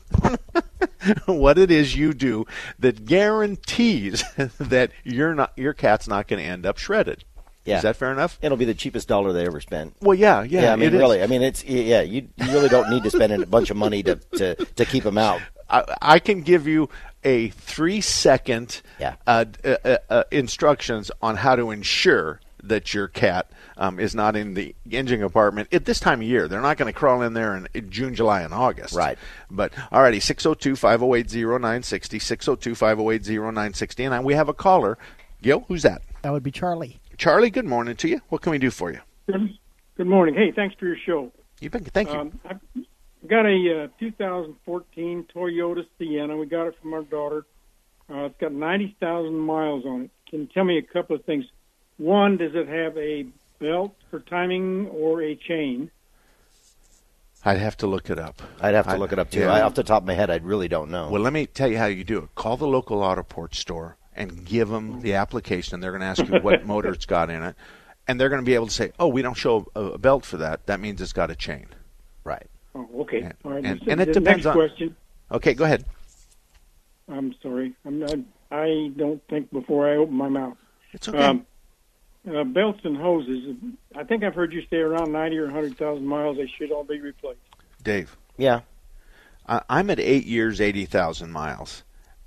what 1.25 1.57
it 1.57 1.71
is 1.71 1.95
you 1.95 2.13
do 2.13 2.45
that 2.79 3.05
guarantees 3.05 4.23
that 4.59 4.91
you're 5.03 5.35
not 5.35 5.53
your 5.57 5.73
cat's 5.73 6.07
not 6.07 6.27
going 6.27 6.43
to 6.43 6.49
end 6.49 6.65
up 6.65 6.77
shredded. 6.77 7.23
Yeah. 7.65 7.77
Is 7.77 7.83
that 7.83 7.95
fair 7.95 8.11
enough? 8.11 8.37
It'll 8.43 8.57
be 8.57 8.65
the 8.65 8.75
cheapest 8.75 9.07
dollar 9.07 9.33
they 9.33 9.45
ever 9.45 9.59
spent. 9.59 9.95
Well, 9.99 10.13
yeah, 10.13 10.43
yeah. 10.43 10.61
yeah 10.61 10.73
I 10.73 10.75
mean, 10.75 10.89
it 10.89 10.93
is. 10.93 10.99
really. 10.99 11.23
I 11.23 11.27
mean, 11.27 11.41
it's 11.41 11.63
yeah. 11.63 12.01
You, 12.01 12.27
you 12.37 12.45
really 12.51 12.69
don't 12.69 12.91
need 12.91 13.03
to 13.03 13.09
spend 13.09 13.33
a 13.33 13.45
bunch 13.47 13.71
of 13.71 13.77
money 13.77 14.03
to, 14.03 14.15
to, 14.37 14.53
to 14.55 14.85
keep 14.85 15.03
them 15.03 15.17
out. 15.17 15.41
I, 15.69 15.95
I 15.99 16.19
can 16.19 16.41
give 16.41 16.67
you 16.67 16.89
a 17.25 17.49
three 17.49 17.99
second 17.99 18.81
Yeah. 18.99 19.15
uh, 19.27 19.45
uh, 19.65 19.75
uh, 19.83 19.97
uh, 20.09 20.23
instructions 20.31 21.11
on 21.21 21.35
how 21.37 21.55
to 21.57 21.71
ensure 21.71 22.39
that 22.63 22.93
your 22.93 23.07
cat 23.07 23.49
um, 23.77 23.99
is 23.99 24.15
not 24.15 24.35
in 24.35 24.53
the 24.53 24.73
engine 24.89 25.19
compartment 25.19 25.67
at 25.73 25.85
this 25.85 25.99
time 25.99 26.21
of 26.21 26.27
year. 26.27 26.47
They're 26.47 26.61
not 26.61 26.77
going 26.77 26.91
to 26.91 26.97
crawl 26.97 27.21
in 27.21 27.33
there 27.33 27.55
in, 27.55 27.67
in 27.73 27.89
June, 27.91 28.15
July, 28.15 28.41
and 28.41 28.53
August. 28.53 28.95
Right. 28.95 29.17
But 29.51 29.73
alrighty, 29.91 30.17
602-508-0960, 30.17 32.75
602-508-0960. 32.75 34.11
And 34.15 34.25
we 34.25 34.33
have 34.33 34.49
a 34.49 34.53
caller. 34.53 34.97
Gil, 35.41 35.65
who's 35.67 35.83
that? 35.83 36.01
That 36.23 36.31
would 36.31 36.43
be 36.43 36.51
Charlie. 36.51 36.99
Charlie, 37.17 37.49
good 37.49 37.65
morning 37.65 37.95
to 37.97 38.07
you. 38.07 38.21
What 38.29 38.41
can 38.41 38.51
we 38.51 38.57
do 38.57 38.71
for 38.71 38.91
you? 38.91 38.99
Good, 39.27 39.57
good 39.97 40.07
morning. 40.07 40.35
Hey, 40.35 40.51
thanks 40.55 40.75
for 40.79 40.85
your 40.87 40.97
show. 41.05 41.31
You've 41.59 41.71
been, 41.71 41.83
thank 41.85 42.09
you. 42.09 42.15
Um, 42.17 42.39
I've 42.49 42.59
got 43.27 43.45
a 43.45 43.85
uh, 43.85 43.87
2014 43.99 45.27
Toyota 45.33 45.85
Sienna. 45.97 46.37
We 46.37 46.45
got 46.45 46.67
it 46.67 46.75
from 46.81 46.93
our 46.93 47.03
daughter. 47.03 47.45
Uh, 48.09 48.25
it's 48.25 48.37
got 48.39 48.51
90,000 48.51 49.33
miles 49.37 49.85
on 49.85 50.03
it. 50.03 50.11
Can 50.29 50.41
you 50.41 50.47
tell 50.53 50.63
me 50.63 50.77
a 50.77 50.81
couple 50.81 51.15
of 51.15 51.25
things? 51.25 51.45
One, 51.97 52.37
does 52.37 52.53
it 52.53 52.67
have 52.67 52.97
a 52.97 53.25
belt 53.59 53.95
for 54.09 54.19
timing 54.19 54.87
or 54.87 55.21
a 55.21 55.35
chain? 55.35 55.89
I'd 57.43 57.59
have 57.59 57.77
to 57.77 57.87
look 57.87 58.09
it 58.09 58.17
up. 58.17 58.41
I'd 58.59 58.73
have 58.73 58.87
to 58.87 58.93
I- 58.93 58.97
look 58.97 59.13
it 59.13 59.19
up 59.19 59.29
too. 59.29 59.41
yeah. 59.41 59.53
I, 59.53 59.61
off 59.61 59.75
the 59.75 59.83
top 59.83 60.01
of 60.03 60.07
my 60.07 60.13
head, 60.13 60.29
I 60.29 60.37
really 60.37 60.67
don't 60.67 60.89
know. 60.89 61.09
Well, 61.09 61.21
let 61.21 61.31
me 61.31 61.45
tell 61.45 61.69
you 61.69 61.77
how 61.77 61.85
you 61.85 62.03
do 62.03 62.17
it. 62.19 62.35
Call 62.35 62.57
the 62.57 62.67
local 62.67 63.03
auto 63.03 63.21
Autoport 63.21 63.53
store 63.53 63.97
and 64.15 64.45
give 64.45 64.69
them 64.69 65.01
the 65.01 65.13
application. 65.13 65.79
They're 65.79 65.91
going 65.91 66.01
to 66.01 66.07
ask 66.07 66.27
you 66.27 66.39
what 66.39 66.65
motor 66.65 66.89
it's 66.89 67.05
got 67.05 67.29
in 67.29 67.43
it, 67.43 67.55
and 68.07 68.19
they're 68.19 68.29
going 68.29 68.41
to 68.41 68.45
be 68.45 68.55
able 68.55 68.67
to 68.67 68.73
say, 68.73 68.93
"Oh, 68.97 69.07
we 69.07 69.21
don't 69.21 69.35
show 69.37 69.67
a, 69.75 69.81
a 69.81 69.97
belt 69.97 70.25
for 70.25 70.37
that. 70.37 70.65
That 70.65 70.79
means 70.79 71.01
it's 71.01 71.13
got 71.13 71.29
a 71.29 71.35
chain." 71.35 71.67
Right. 72.23 72.47
Oh, 72.75 72.87
okay. 73.01 73.31
All 73.43 73.51
right. 73.51 73.63
and- 73.65 73.79
The- 73.81 73.91
and 73.91 74.01
it 74.01 74.05
depends 74.13 74.25
next 74.43 74.45
on- 74.47 74.53
question. 74.53 74.95
Okay, 75.31 75.53
go 75.53 75.63
ahead. 75.65 75.85
I'm 77.07 77.33
sorry. 77.41 77.73
I'm 77.85 77.99
not. 77.99 78.15
I 78.51 78.91
don't 78.95 79.21
think 79.29 79.51
before 79.51 79.87
I 79.91 79.95
open 79.97 80.15
my 80.15 80.29
mouth. 80.29 80.57
It's 80.91 81.07
okay. 81.07 81.17
Um, 81.19 81.45
uh, 82.31 82.43
belts 82.43 82.79
and 82.83 82.97
hoses. 82.97 83.55
I 83.95 84.03
think 84.03 84.23
I've 84.23 84.33
heard 84.35 84.53
you 84.53 84.63
say 84.69 84.77
around 84.77 85.11
90 85.11 85.37
or 85.37 85.45
100,000 85.45 86.05
miles. 86.05 86.37
They 86.37 86.47
should 86.47 86.71
all 86.71 86.83
be 86.83 86.99
replaced. 86.99 87.39
Dave, 87.83 88.17
Yeah. 88.37 88.61
Uh, 89.47 89.59
I'm 89.69 89.91
at 89.91 89.99
eight 89.99 90.25
years, 90.25 90.59
eighty 90.59 90.85
thousand 90.85 91.31
miles. 91.31 91.83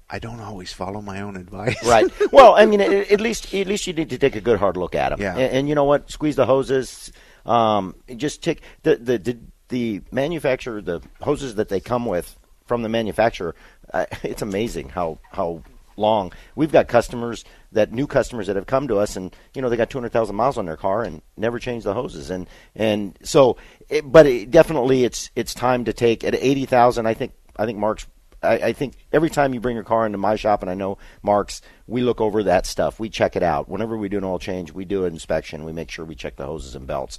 I 0.08 0.20
don't 0.20 0.38
always 0.38 0.72
follow 0.72 1.00
my 1.02 1.20
own 1.20 1.34
advice. 1.36 1.76
right. 1.84 2.06
Well, 2.32 2.54
I 2.54 2.64
mean, 2.64 2.80
at, 2.80 2.92
at 3.10 3.20
least 3.20 3.52
at 3.52 3.66
least 3.66 3.88
you 3.88 3.92
need 3.92 4.10
to 4.10 4.18
take 4.18 4.36
a 4.36 4.40
good 4.40 4.60
hard 4.60 4.76
look 4.76 4.94
at 4.94 5.08
them. 5.08 5.20
Yeah. 5.20 5.32
And, 5.32 5.52
and 5.52 5.68
you 5.68 5.74
know 5.74 5.82
what? 5.82 6.12
Squeeze 6.12 6.36
the 6.36 6.46
hoses. 6.46 7.10
Um, 7.44 7.96
just 8.16 8.40
take 8.44 8.62
the, 8.84 8.94
the 8.96 9.18
the 9.18 9.38
the 9.68 10.02
manufacturer 10.10 10.80
the 10.80 11.02
hoses 11.20 11.56
that 11.56 11.68
they 11.68 11.80
come 11.80 12.06
with 12.06 12.38
from 12.66 12.82
the 12.82 12.88
manufacturer. 12.88 13.54
Uh, 13.92 14.06
it's 14.22 14.42
amazing 14.42 14.90
how 14.90 15.18
how 15.32 15.62
long. 15.98 16.32
We've 16.54 16.72
got 16.72 16.88
customers 16.88 17.44
that 17.72 17.92
new 17.92 18.06
customers 18.06 18.46
that 18.46 18.56
have 18.56 18.66
come 18.66 18.88
to 18.88 18.96
us 18.98 19.16
and 19.16 19.34
you 19.54 19.60
know 19.60 19.68
they 19.68 19.76
got 19.76 19.90
200,000 19.90 20.34
miles 20.34 20.56
on 20.56 20.66
their 20.66 20.76
car 20.76 21.02
and 21.02 21.20
never 21.36 21.58
changed 21.58 21.84
the 21.84 21.94
hoses. 21.94 22.30
And 22.30 22.48
and 22.74 23.18
so 23.22 23.56
it, 23.88 24.10
but 24.10 24.26
it, 24.26 24.50
definitely 24.50 25.04
it's 25.04 25.30
it's 25.34 25.54
time 25.54 25.84
to 25.84 25.92
take 25.92 26.24
at 26.24 26.34
80,000 26.34 27.06
I 27.06 27.14
think 27.14 27.32
I 27.56 27.66
think 27.66 27.78
Mark's 27.78 28.06
I, 28.42 28.54
I 28.54 28.72
think 28.72 28.94
every 29.12 29.30
time 29.30 29.52
you 29.52 29.60
bring 29.60 29.74
your 29.74 29.84
car 29.84 30.06
into 30.06 30.18
my 30.18 30.36
shop 30.36 30.62
and 30.62 30.70
I 30.70 30.74
know 30.74 30.98
Mark's 31.22 31.60
we 31.86 32.02
look 32.02 32.20
over 32.20 32.44
that 32.44 32.66
stuff. 32.66 33.00
We 33.00 33.08
check 33.08 33.36
it 33.36 33.42
out. 33.42 33.68
Whenever 33.68 33.96
we 33.96 34.08
do 34.08 34.18
an 34.18 34.24
oil 34.24 34.38
change 34.38 34.72
we 34.72 34.84
do 34.84 35.04
an 35.04 35.12
inspection. 35.12 35.64
We 35.64 35.72
make 35.72 35.90
sure 35.90 36.04
we 36.04 36.14
check 36.14 36.36
the 36.36 36.46
hoses 36.46 36.74
and 36.74 36.86
belts. 36.86 37.18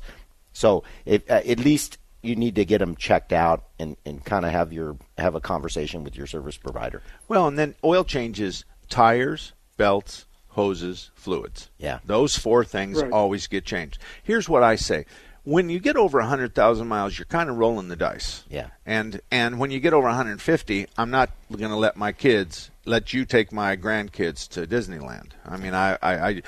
So 0.52 0.84
if, 1.06 1.30
uh, 1.30 1.42
at 1.46 1.60
least 1.60 1.99
you 2.22 2.36
need 2.36 2.56
to 2.56 2.66
get 2.66 2.80
them 2.80 2.96
checked 2.96 3.32
out 3.34 3.64
and, 3.80 3.96
and 4.06 4.24
kind 4.24 4.46
of 4.46 4.52
have 4.52 4.74
your 4.74 4.98
have 5.18 5.36
a 5.36 5.40
conversation 5.42 6.04
with 6.04 6.16
your 6.16 6.28
service 6.28 6.58
provider. 6.58 7.02
Well, 7.28 7.48
and 7.48 7.58
then 7.58 7.76
oil 7.84 8.04
changes, 8.04 8.66
tires, 8.90 9.54
belts, 9.78 10.26
hoses, 10.50 11.12
fluids. 11.16 11.70
Yeah. 11.78 12.00
Those 12.06 12.38
four 12.38 12.66
things 12.66 13.02
Right. 13.02 13.12
always 13.12 13.48
get 13.48 13.66
changed. 13.66 14.00
Here's 14.24 14.50
what 14.50 14.64
I 14.64 14.76
say. 14.76 15.06
When 15.46 15.70
you 15.70 15.80
get 15.80 15.96
over 15.96 16.20
100,000 16.20 16.88
miles, 16.88 17.18
you're 17.18 17.26
kind 17.26 17.50
of 17.50 17.58
rolling 17.58 17.88
the 17.88 17.96
dice. 17.96 18.44
Yeah. 18.50 18.68
And 18.86 19.22
and 19.32 19.58
when 19.60 19.72
you 19.72 19.80
get 19.80 19.94
over 19.94 20.08
150, 20.08 20.88
I'm 20.98 21.10
not 21.12 21.30
going 21.50 21.72
to 21.72 21.78
let 21.78 21.96
my 21.96 22.12
kids 22.12 22.70
let 22.86 23.14
you 23.14 23.24
take 23.26 23.52
my 23.54 23.78
grandkids 23.78 24.48
to 24.50 24.68
Disneyland. 24.68 25.32
I 25.46 25.58
mean, 25.58 25.74
I, 25.74 25.98
I, 26.02 26.28
I 26.30 26.42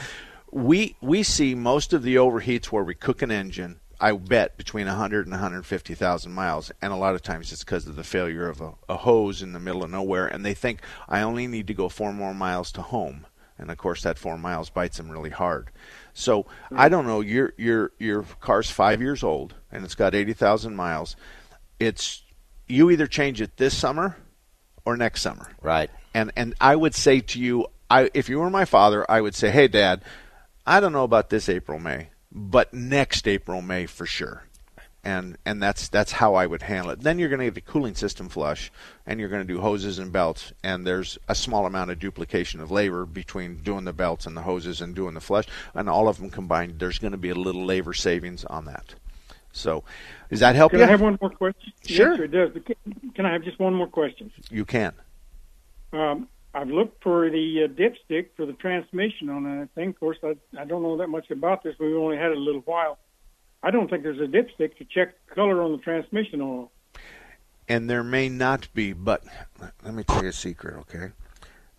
we 0.51 0.95
we 1.01 1.23
see 1.23 1.55
most 1.55 1.93
of 1.93 2.03
the 2.03 2.15
overheats 2.15 2.65
where 2.65 2.83
we 2.83 2.93
cook 2.93 3.21
an 3.21 3.31
engine. 3.31 3.79
I 4.01 4.13
bet 4.13 4.57
between 4.57 4.87
100 4.87 5.27
and 5.27 5.31
150,000 5.31 6.31
miles, 6.31 6.71
and 6.81 6.91
a 6.91 6.95
lot 6.95 7.13
of 7.13 7.21
times 7.21 7.51
it's 7.51 7.63
because 7.63 7.85
of 7.85 7.95
the 7.95 8.03
failure 8.03 8.49
of 8.49 8.59
a, 8.59 8.73
a 8.89 8.97
hose 8.97 9.43
in 9.43 9.53
the 9.53 9.59
middle 9.59 9.83
of 9.83 9.91
nowhere, 9.91 10.25
and 10.25 10.43
they 10.43 10.55
think 10.55 10.81
I 11.07 11.21
only 11.21 11.45
need 11.45 11.67
to 11.67 11.75
go 11.75 11.87
four 11.87 12.11
more 12.11 12.33
miles 12.33 12.71
to 12.73 12.81
home, 12.81 13.27
and 13.59 13.69
of 13.69 13.77
course 13.77 14.01
that 14.01 14.17
four 14.17 14.39
miles 14.39 14.71
bites 14.71 14.97
them 14.97 15.11
really 15.11 15.29
hard. 15.29 15.69
So 16.13 16.47
I 16.71 16.89
don't 16.89 17.05
know. 17.05 17.21
Your 17.21 17.53
your 17.57 17.91
your 17.99 18.23
car's 18.39 18.71
five 18.71 19.01
years 19.01 19.21
old, 19.21 19.53
and 19.71 19.85
it's 19.85 19.95
got 19.95 20.15
80,000 20.15 20.75
miles. 20.75 21.15
It's 21.79 22.23
you 22.67 22.89
either 22.89 23.05
change 23.05 23.39
it 23.39 23.57
this 23.57 23.77
summer 23.77 24.17
or 24.83 24.97
next 24.97 25.21
summer. 25.21 25.51
Right. 25.61 25.91
And 26.15 26.31
and 26.35 26.55
I 26.59 26.75
would 26.75 26.95
say 26.95 27.19
to 27.19 27.39
you, 27.39 27.67
I 27.87 28.09
if 28.15 28.29
you 28.29 28.39
were 28.39 28.49
my 28.49 28.65
father, 28.65 29.09
I 29.09 29.21
would 29.21 29.35
say, 29.35 29.51
"Hey 29.51 29.67
dad, 29.67 30.01
I 30.65 30.79
don't 30.79 30.91
know 30.91 31.03
about 31.03 31.29
this 31.29 31.47
April 31.47 31.77
May, 31.77 32.09
but 32.31 32.73
next 32.73 33.27
April 33.27 33.61
May 33.61 33.85
for 33.85 34.05
sure." 34.05 34.43
And 35.03 35.37
and 35.47 35.61
that's 35.63 35.87
that's 35.89 36.11
how 36.11 36.35
I 36.35 36.45
would 36.45 36.61
handle 36.61 36.91
it. 36.91 37.01
Then 37.01 37.17
you're 37.17 37.29
going 37.29 37.39
to 37.39 37.45
get 37.45 37.55
the 37.55 37.61
cooling 37.61 37.95
system 37.95 38.29
flush, 38.29 38.71
and 39.07 39.19
you're 39.19 39.29
going 39.29 39.41
to 39.45 39.53
do 39.53 39.59
hoses 39.59 39.97
and 39.97 40.11
belts, 40.13 40.53
and 40.63 40.85
there's 40.85 41.17
a 41.27 41.33
small 41.33 41.65
amount 41.65 41.89
of 41.89 41.97
duplication 41.97 42.59
of 42.61 42.69
labor 42.69 43.07
between 43.07 43.55
doing 43.57 43.83
the 43.83 43.93
belts 43.93 44.27
and 44.27 44.37
the 44.37 44.43
hoses 44.43 44.79
and 44.79 44.93
doing 44.93 45.15
the 45.15 45.19
flush, 45.19 45.45
and 45.73 45.89
all 45.89 46.07
of 46.07 46.17
them 46.17 46.29
combined. 46.29 46.77
There's 46.77 46.99
going 46.99 47.13
to 47.13 47.17
be 47.17 47.29
a 47.31 47.35
little 47.35 47.65
labor 47.65 47.93
savings 47.93 48.45
on 48.45 48.65
that. 48.65 48.93
So, 49.53 49.83
does 50.29 50.39
that 50.41 50.55
help 50.55 50.71
Can 50.71 50.79
you? 50.81 50.85
I 50.85 50.89
have 50.89 51.01
one 51.01 51.17
more 51.19 51.31
question? 51.31 51.73
Sure. 51.83 52.11
Yes, 52.11 52.21
it 52.21 52.31
does. 52.31 52.63
Can- 52.63 53.11
Can 53.15 53.25
I 53.25 53.33
have 53.33 53.43
just 53.43 53.59
one 53.59 53.73
more 53.73 53.87
question? 53.87 54.31
You 54.51 54.65
can. 54.65 54.93
Um, 55.93 56.27
I've 56.53 56.69
looked 56.69 57.01
for 57.03 57.29
the 57.29 57.63
uh, 57.63 57.67
dipstick 57.67 58.27
for 58.35 58.45
the 58.45 58.53
transmission 58.53 59.29
on 59.29 59.43
that 59.43 59.69
thing. 59.75 59.89
Of 59.89 59.99
course, 59.99 60.17
I, 60.23 60.35
I 60.59 60.65
don't 60.65 60.83
know 60.83 60.97
that 60.97 61.07
much 61.07 61.31
about 61.31 61.63
this. 61.63 61.75
We've 61.79 61.95
only 61.95 62.17
had 62.17 62.31
it 62.31 62.37
a 62.37 62.41
little 62.41 62.61
while. 62.61 62.97
I 63.63 63.71
don't 63.71 63.89
think 63.89 64.03
there's 64.03 64.19
a 64.19 64.23
dipstick 64.23 64.77
to 64.77 64.85
check 64.85 65.13
the 65.29 65.35
color 65.35 65.61
on 65.61 65.71
the 65.71 65.77
transmission 65.77 66.41
oil. 66.41 66.71
and 67.69 67.89
there 67.89 68.03
may 68.03 68.27
not 68.27 68.67
be, 68.73 68.91
but 68.91 69.23
let 69.83 69.93
me 69.93 70.03
tell 70.03 70.23
you 70.23 70.29
a 70.29 70.33
secret, 70.33 70.75
okay? 70.79 71.11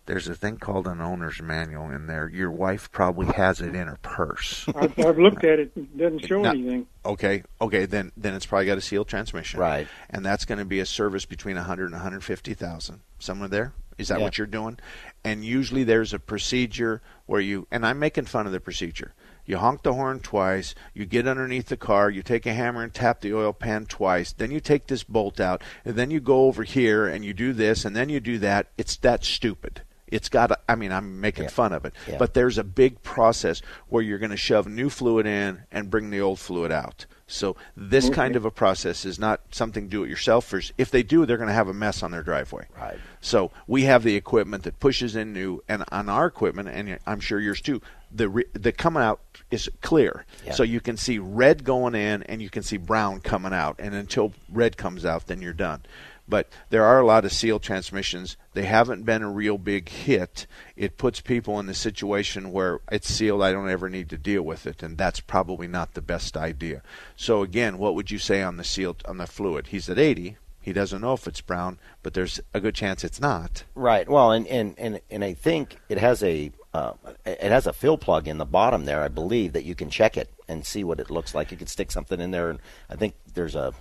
There's 0.05 0.27
a 0.27 0.35
thing 0.35 0.57
called 0.57 0.85
an 0.87 0.99
owner's 0.99 1.41
manual 1.41 1.89
in 1.89 2.07
there. 2.07 2.27
Your 2.27 2.51
wife 2.51 2.91
probably 2.91 3.27
has 3.35 3.61
it 3.61 3.73
in 3.73 3.87
her 3.87 3.99
purse. 4.01 4.65
I've, 4.75 4.97
I've 4.99 5.17
looked 5.17 5.45
at 5.45 5.59
it. 5.59 5.71
It 5.77 5.97
doesn't 5.97 6.25
show 6.25 6.41
Now- 6.41 6.49
anything. 6.51 6.87
Okay, 7.05 7.43
okay, 7.61 7.85
then 7.85 8.11
then 8.17 8.33
it's 8.33 8.45
probably 8.45 8.65
got 8.65 8.77
a 8.77 8.81
sealed 8.81 9.07
transmission, 9.07 9.59
Right. 9.59 9.87
And 10.09 10.25
that's 10.25 10.43
going 10.45 10.57
to 10.59 10.65
be 10.65 10.79
a 10.79 10.85
service 10.85 11.25
between 11.25 11.55
100 11.57 11.85
and 11.85 11.93
150,000. 11.93 12.99
Somewhere 13.19 13.47
there. 13.49 13.73
Is 13.97 14.07
that 14.09 14.19
Yeah. 14.19 14.23
what 14.23 14.37
you're 14.37 14.47
doing? 14.47 14.79
And 15.23 15.43
usually 15.45 15.83
there's 15.83 16.13
a 16.13 16.19
procedure 16.19 17.01
where 17.25 17.41
you 17.41 17.67
and 17.71 17.85
I'm 17.85 17.99
making 17.99 18.25
fun 18.25 18.45
of 18.45 18.51
the 18.51 18.59
procedure. 18.59 19.13
You 19.45 19.57
honk 19.57 19.83
the 19.83 19.93
horn 19.93 20.19
twice, 20.21 20.73
you 20.93 21.05
get 21.05 21.27
underneath 21.27 21.67
the 21.67 21.75
car, 21.77 22.09
you 22.09 22.23
take 22.23 22.45
a 22.45 22.53
hammer 22.53 22.81
and 22.81 22.93
tap 22.93 23.19
the 23.21 23.33
oil 23.33 23.51
pan 23.51 23.85
twice, 23.85 24.31
then 24.31 24.51
you 24.51 24.59
take 24.61 24.87
this 24.87 25.03
bolt 25.03 25.39
out, 25.41 25.61
and 25.83 25.95
then 25.95 26.11
you 26.11 26.21
go 26.21 26.45
over 26.45 26.63
here 26.63 27.07
and 27.07 27.25
you 27.25 27.33
do 27.33 27.51
this 27.51 27.83
and 27.83 27.93
then 27.95 28.07
you 28.09 28.19
do 28.21 28.37
that. 28.39 28.67
It's 28.77 28.95
that 28.97 29.25
stupid. 29.25 29.81
It's 30.07 30.29
got 30.29 30.47
to, 30.47 30.59
I 30.69 30.75
mean, 30.75 30.91
I'm 30.91 31.19
making 31.19 31.47
fun 31.49 31.73
of 31.73 31.85
it, 31.85 31.93
Yeah. 32.07 32.17
but 32.19 32.35
there's 32.35 32.57
a 32.57 32.63
big 32.63 33.01
process 33.01 33.61
where 33.87 34.03
you're 34.03 34.19
going 34.19 34.29
to 34.31 34.37
shove 34.37 34.67
new 34.67 34.89
fluid 34.89 35.25
in 35.25 35.63
and 35.71 35.89
bring 35.89 36.09
the 36.11 36.21
old 36.21 36.39
fluid 36.39 36.71
out. 36.71 37.05
So 37.33 37.55
this 37.75 38.05
Okay. 38.05 38.13
kind 38.13 38.35
of 38.35 38.45
a 38.45 38.51
process 38.51 39.05
is 39.05 39.17
not 39.17 39.41
something 39.51 39.87
do 39.87 40.03
it 40.03 40.09
yourselfers. 40.11 40.71
If 40.77 40.91
they 40.91 41.01
do, 41.01 41.25
they're 41.25 41.37
going 41.37 41.47
to 41.47 41.53
have 41.53 41.67
a 41.67 41.73
mess 41.73 42.03
on 42.03 42.11
their 42.11 42.21
driveway. 42.21 42.67
Right. 42.79 42.97
So 43.21 43.51
we 43.65 43.83
have 43.83 44.03
the 44.03 44.15
equipment 44.15 44.63
that 44.63 44.79
pushes 44.79 45.15
in 45.15 45.33
new, 45.33 45.63
and 45.67 45.83
on 45.91 46.09
our 46.09 46.27
equipment, 46.27 46.69
and 46.69 46.99
I'm 47.07 47.19
sure 47.19 47.39
yours 47.39 47.59
too. 47.59 47.81
The 48.11 48.29
re, 48.29 48.45
the 48.53 48.71
coming 48.71 49.01
out 49.01 49.21
is 49.49 49.67
clear, 49.81 50.25
Yeah. 50.45 50.53
so 50.53 50.61
you 50.61 50.79
can 50.79 50.97
see 50.97 51.17
red 51.17 51.63
going 51.63 51.95
in, 51.95 52.21
and 52.23 52.41
you 52.41 52.49
can 52.51 52.61
see 52.61 52.77
brown 52.77 53.19
coming 53.21 53.53
out. 53.53 53.77
And 53.79 53.95
until 53.95 54.33
red 54.51 54.77
comes 54.77 55.03
out, 55.03 55.25
then 55.25 55.41
you're 55.41 55.53
done. 55.53 55.81
But 56.27 56.49
there 56.69 56.85
are 56.85 56.99
a 56.99 57.05
lot 57.05 57.25
of 57.25 57.33
sealed 57.33 57.63
transmissions. 57.63 58.37
They 58.53 58.63
haven't 58.63 59.03
been 59.03 59.23
a 59.23 59.29
real 59.29 59.57
big 59.57 59.89
hit. 59.89 60.47
It 60.75 60.97
puts 60.97 61.19
people 61.19 61.59
in 61.59 61.65
the 61.65 61.73
situation 61.73 62.51
where 62.51 62.79
it's 62.91 63.09
sealed. 63.09 63.43
I 63.43 63.51
don't 63.51 63.69
ever 63.69 63.89
need 63.89 64.09
to 64.09 64.17
deal 64.17 64.41
with 64.41 64.65
it, 64.65 64.81
and 64.81 64.97
that's 64.97 65.19
probably 65.19 65.67
not 65.67 65.93
the 65.93 66.01
best 66.01 66.37
idea. 66.37 66.81
So 67.15 67.41
again, 67.41 67.77
what 67.77 67.95
would 67.95 68.09
you 68.09 68.19
say 68.19 68.41
on 68.41 68.57
the 68.57 68.63
sealed 68.63 69.03
on 69.05 69.17
the 69.17 69.27
fluid? 69.27 69.67
He's 69.67 69.89
at 69.89 69.99
80. 69.99 70.37
He 70.61 70.71
doesn't 70.71 71.01
know 71.01 71.11
if 71.11 71.27
it's 71.27 71.41
brown, 71.41 71.77
but 72.03 72.13
there's 72.13 72.39
a 72.53 72.61
good 72.61 72.73
chance 72.73 73.03
it's 73.03 73.19
not. 73.19 73.65
Right. 73.75 74.07
Well, 74.07 74.31
and 74.31 74.47
and 74.47 74.75
and, 74.77 75.01
and 75.11 75.21
I 75.21 75.33
think 75.33 75.77
it 75.89 75.97
has 75.97 76.23
a 76.23 76.53
uh, 76.73 76.93
it 77.25 77.51
has 77.51 77.67
a 77.67 77.73
fill 77.73 77.97
plug 77.97 78.29
in 78.29 78.37
the 78.37 78.45
bottom 78.45 78.85
there. 78.85 79.03
I 79.03 79.09
believe 79.09 79.51
that 79.53 79.65
you 79.65 79.75
can 79.75 79.89
check 79.89 80.15
it 80.15 80.33
and 80.47 80.65
see 80.65 80.85
what 80.85 81.01
it 81.01 81.11
looks 81.11 81.35
like. 81.35 81.51
You 81.51 81.57
can 81.57 81.67
stick 81.67 81.91
something 81.91 82.21
in 82.21 82.31
there, 82.31 82.49
and 82.49 82.59
I 82.89 82.95
think 82.95 83.15
there's 83.33 83.55
a. 83.55 83.73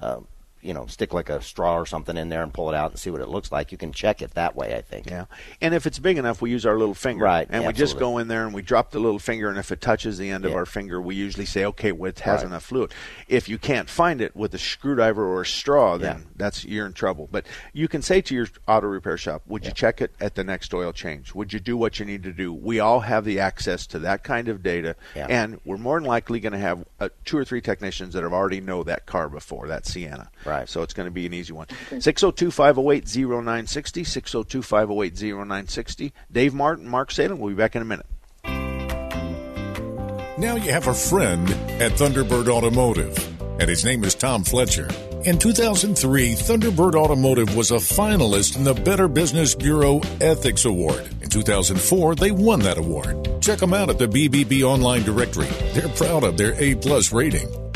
Uh, 0.00 0.20
you 0.62 0.74
know, 0.74 0.86
stick 0.86 1.12
like 1.12 1.28
a 1.30 1.40
straw 1.42 1.76
or 1.76 1.86
something 1.86 2.16
in 2.16 2.28
there 2.28 2.42
and 2.42 2.52
pull 2.52 2.68
it 2.68 2.74
out 2.74 2.90
and 2.90 2.98
see 3.00 3.10
what 3.10 3.20
it 3.20 3.28
looks 3.28 3.50
like. 3.52 3.72
You 3.72 3.78
can 3.78 3.92
check 3.92 4.22
it 4.22 4.32
that 4.34 4.54
way, 4.56 4.74
I 4.76 4.82
think. 4.82 5.08
Yeah. 5.08 5.24
And 5.60 5.74
if 5.74 5.86
it's 5.86 5.98
big 5.98 6.18
enough, 6.18 6.42
we 6.42 6.50
use 6.50 6.66
our 6.66 6.76
little 6.78 6.94
finger. 6.94 7.24
Right, 7.24 7.46
And 7.50 7.66
we 7.66 7.72
just 7.72 7.98
go 7.98 8.18
in 8.18 8.28
there 8.28 8.44
and 8.44 8.54
we 8.54 8.62
drop 8.62 8.90
the 8.90 8.98
little 9.00 9.18
finger, 9.18 9.48
and 9.48 9.58
if 9.58 9.72
it 9.72 9.80
touches 9.80 10.18
the 10.18 10.30
end 10.30 10.44
of 10.44 10.54
our 10.54 10.66
finger, 10.66 11.00
we 11.00 11.14
usually 11.14 11.46
say, 11.46 11.64
okay, 11.66 11.92
well, 11.92 12.08
it 12.08 12.20
has 12.20 12.40
Right. 12.40 12.46
enough 12.46 12.64
fluid. 12.64 12.92
If 13.28 13.48
you 13.48 13.58
can't 13.58 13.88
find 13.88 14.20
it 14.20 14.34
with 14.36 14.54
a 14.54 14.58
screwdriver 14.58 15.24
or 15.24 15.42
a 15.42 15.46
straw, 15.46 15.96
then 15.98 16.16
Yeah. 16.18 16.24
that's 16.36 16.64
you're 16.64 16.86
in 16.86 16.92
trouble. 16.92 17.28
But 17.30 17.46
you 17.72 17.88
can 17.88 18.02
say 18.02 18.20
to 18.22 18.34
your 18.34 18.46
auto 18.68 18.86
repair 18.86 19.16
shop, 19.16 19.42
would 19.46 19.64
you 19.64 19.72
check 19.72 20.00
it 20.00 20.12
at 20.20 20.34
the 20.34 20.44
next 20.44 20.72
oil 20.74 20.92
change? 20.92 21.34
Would 21.34 21.52
you 21.52 21.60
do 21.60 21.76
what 21.76 21.98
you 21.98 22.04
need 22.06 22.22
to 22.24 22.32
do? 22.32 22.52
We 22.52 22.80
all 22.80 23.00
have 23.00 23.24
the 23.24 23.40
access 23.40 23.86
to 23.88 23.98
that 24.00 24.22
kind 24.24 24.48
of 24.48 24.62
data, 24.62 24.96
Yeah. 25.14 25.26
and 25.28 25.60
we're 25.64 25.76
more 25.78 25.98
than 25.98 26.06
likely 26.08 26.40
going 26.40 26.52
to 26.52 26.58
have 26.58 26.84
uh, 27.00 27.08
two 27.24 27.36
or 27.38 27.44
three 27.44 27.60
technicians 27.60 28.14
that 28.14 28.22
have 28.22 28.32
already 28.32 28.60
know 28.60 28.82
that 28.82 29.06
car 29.06 29.28
before, 29.28 29.68
that 29.68 29.86
Sienna. 29.86 30.30
Right. 30.44 30.49
So 30.66 30.82
it's 30.82 30.94
going 30.94 31.06
to 31.06 31.10
be 31.10 31.26
an 31.26 31.34
easy 31.34 31.52
one. 31.52 31.66
602 31.98 32.50
508 32.50 33.04
0960. 33.16 34.04
602 34.04 34.62
508 34.62 35.22
0960. 35.22 36.12
Dave 36.30 36.54
Martin, 36.54 36.88
Mark 36.88 37.10
Salem. 37.10 37.38
We'll 37.38 37.50
be 37.50 37.56
back 37.56 37.76
in 37.76 37.82
a 37.82 37.84
minute. 37.84 38.06
Now 40.38 40.56
you 40.56 40.72
have 40.72 40.86
a 40.86 40.94
friend 40.94 41.50
at 41.82 41.92
Thunderbird 41.92 42.48
Automotive, 42.48 43.14
and 43.60 43.68
his 43.68 43.84
name 43.84 44.04
is 44.04 44.14
Tom 44.14 44.42
Fletcher. 44.42 44.88
In 45.26 45.38
2003, 45.38 46.32
Thunderbird 46.32 46.94
Automotive 46.94 47.54
was 47.54 47.70
a 47.70 47.74
finalist 47.74 48.56
in 48.56 48.64
the 48.64 48.72
Better 48.72 49.06
Business 49.06 49.54
Bureau 49.54 50.00
Ethics 50.22 50.64
Award. 50.64 51.06
In 51.20 51.28
2004, 51.28 52.14
they 52.14 52.30
won 52.30 52.60
that 52.60 52.78
award. 52.78 53.42
Check 53.42 53.58
them 53.58 53.74
out 53.74 53.90
at 53.90 53.98
the 53.98 54.08
BBB 54.08 54.62
Online 54.62 55.02
Directory. 55.02 55.48
They're 55.74 55.90
proud 55.90 56.24
of 56.24 56.38
their 56.38 56.54
A 56.58 56.74
plus 56.76 57.12
rating. 57.12 57.48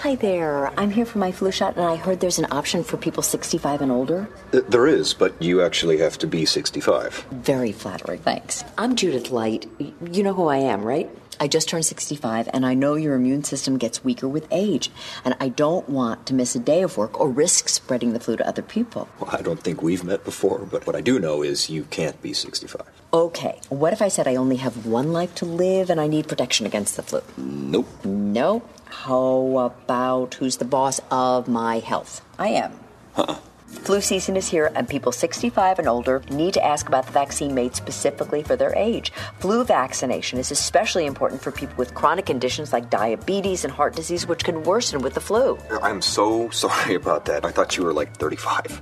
Hi 0.00 0.14
there. 0.14 0.72
I'm 0.80 0.90
here 0.90 1.04
for 1.04 1.18
my 1.18 1.30
flu 1.30 1.50
shot, 1.50 1.76
and 1.76 1.84
I 1.84 1.96
heard 1.96 2.20
there's 2.20 2.38
an 2.38 2.46
option 2.50 2.82
for 2.84 2.96
people 2.96 3.22
65 3.22 3.82
and 3.82 3.92
older. 3.92 4.30
There 4.50 4.86
is, 4.86 5.12
but 5.12 5.34
you 5.42 5.60
actually 5.60 5.98
have 5.98 6.16
to 6.20 6.26
be 6.26 6.46
65. 6.46 7.26
Very 7.30 7.70
flattering. 7.70 8.20
Thanks. 8.20 8.64
I'm 8.78 8.96
Judith 8.96 9.30
Light. 9.30 9.66
You 10.10 10.22
know 10.22 10.32
who 10.32 10.46
I 10.46 10.56
am, 10.56 10.84
right? 10.84 11.10
I 11.38 11.48
just 11.48 11.68
turned 11.68 11.84
65, 11.84 12.48
and 12.50 12.64
I 12.64 12.72
know 12.72 12.94
your 12.94 13.14
immune 13.14 13.44
system 13.44 13.76
gets 13.76 14.02
weaker 14.02 14.26
with 14.26 14.48
age. 14.50 14.90
And 15.22 15.36
I 15.38 15.50
don't 15.50 15.86
want 15.86 16.24
to 16.28 16.34
miss 16.34 16.54
a 16.54 16.60
day 16.60 16.82
of 16.82 16.96
work 16.96 17.20
or 17.20 17.28
risk 17.28 17.68
spreading 17.68 18.14
the 18.14 18.20
flu 18.20 18.38
to 18.38 18.48
other 18.48 18.62
people. 18.62 19.06
Well, 19.20 19.36
I 19.36 19.42
don't 19.42 19.60
think 19.60 19.82
we've 19.82 20.02
met 20.02 20.24
before, 20.24 20.60
but 20.60 20.86
what 20.86 20.96
I 20.96 21.02
do 21.02 21.18
know 21.18 21.42
is 21.42 21.68
you 21.68 21.84
can't 21.84 22.20
be 22.22 22.32
65. 22.32 22.86
Okay, 23.12 23.60
what 23.68 23.92
if 23.92 24.00
I 24.00 24.08
said 24.08 24.26
I 24.26 24.36
only 24.36 24.56
have 24.56 24.86
one 24.86 25.12
life 25.12 25.34
to 25.36 25.44
live 25.44 25.90
and 25.90 26.00
I 26.00 26.06
need 26.06 26.26
protection 26.26 26.64
against 26.64 26.96
the 26.96 27.02
flu? 27.02 27.20
Nope. 27.36 27.88
Nope. 28.04 28.66
How 28.90 29.72
about 29.72 30.34
who's 30.34 30.56
the 30.58 30.64
boss 30.64 31.00
of 31.10 31.48
my 31.48 31.78
health? 31.78 32.20
I 32.38 32.48
am. 32.48 32.72
Uh-uh. 33.16 33.36
Flu 33.66 34.00
season 34.00 34.36
is 34.36 34.48
here, 34.48 34.72
and 34.74 34.88
people 34.88 35.12
65 35.12 35.78
and 35.78 35.88
older 35.88 36.22
need 36.28 36.54
to 36.54 36.64
ask 36.64 36.88
about 36.88 37.06
the 37.06 37.12
vaccine 37.12 37.54
made 37.54 37.76
specifically 37.76 38.42
for 38.42 38.56
their 38.56 38.74
age. 38.74 39.12
Flu 39.38 39.64
vaccination 39.64 40.40
is 40.40 40.50
especially 40.50 41.06
important 41.06 41.40
for 41.40 41.52
people 41.52 41.76
with 41.76 41.94
chronic 41.94 42.26
conditions 42.26 42.72
like 42.72 42.90
diabetes 42.90 43.64
and 43.64 43.72
heart 43.72 43.94
disease, 43.94 44.26
which 44.26 44.44
can 44.44 44.64
worsen 44.64 45.02
with 45.02 45.14
the 45.14 45.20
flu. 45.20 45.56
I'm 45.82 46.02
so 46.02 46.50
sorry 46.50 46.94
about 46.94 47.26
that. 47.26 47.44
I 47.44 47.52
thought 47.52 47.76
you 47.76 47.84
were 47.84 47.92
like 47.92 48.16
35. 48.16 48.80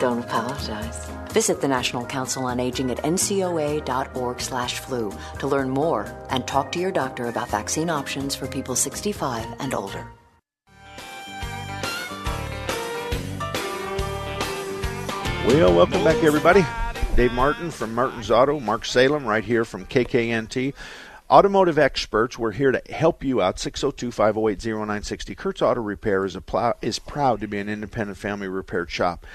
Don't 0.00 0.18
apologize. 0.18 1.08
Visit 1.30 1.60
the 1.60 1.68
National 1.68 2.06
Council 2.06 2.46
on 2.46 2.58
Aging 2.58 2.90
at 2.90 2.96
ncoa.org/flu 2.98 5.12
to 5.38 5.46
learn 5.46 5.68
more 5.68 6.26
and 6.30 6.46
talk 6.46 6.72
to 6.72 6.80
your 6.80 6.90
doctor 6.90 7.26
about 7.26 7.50
vaccine 7.50 7.90
options 7.90 8.34
for 8.34 8.46
people 8.46 8.74
65 8.74 9.46
and 9.60 9.74
older. 9.74 10.06
Well, 15.46 15.74
welcome 15.74 16.02
back, 16.02 16.24
everybody. 16.24 16.64
Dave 17.16 17.32
Martin 17.32 17.70
from 17.70 17.94
Martin's 17.94 18.30
Auto, 18.30 18.58
Mark 18.58 18.86
Salem 18.86 19.26
right 19.26 19.44
here 19.44 19.66
from 19.66 19.84
KKNT. 19.84 20.72
Automotive 21.30 21.78
experts, 21.78 22.38
we're 22.38 22.52
here 22.52 22.72
to 22.72 22.80
help 22.90 23.22
you 23.22 23.42
out. 23.42 23.58
602 23.58 24.10
508 24.10 24.64
0960. 24.64 25.34
Kurt's 25.34 25.60
Auto 25.60 25.82
Repair 25.82 26.24
is, 26.24 26.38
is 26.80 26.98
proud 26.98 27.40
to 27.40 27.46
be 27.46 27.58
an 27.58 27.68
independent 27.68 28.16
family 28.16 28.48
repair 28.48 28.86
shop. 28.86 29.26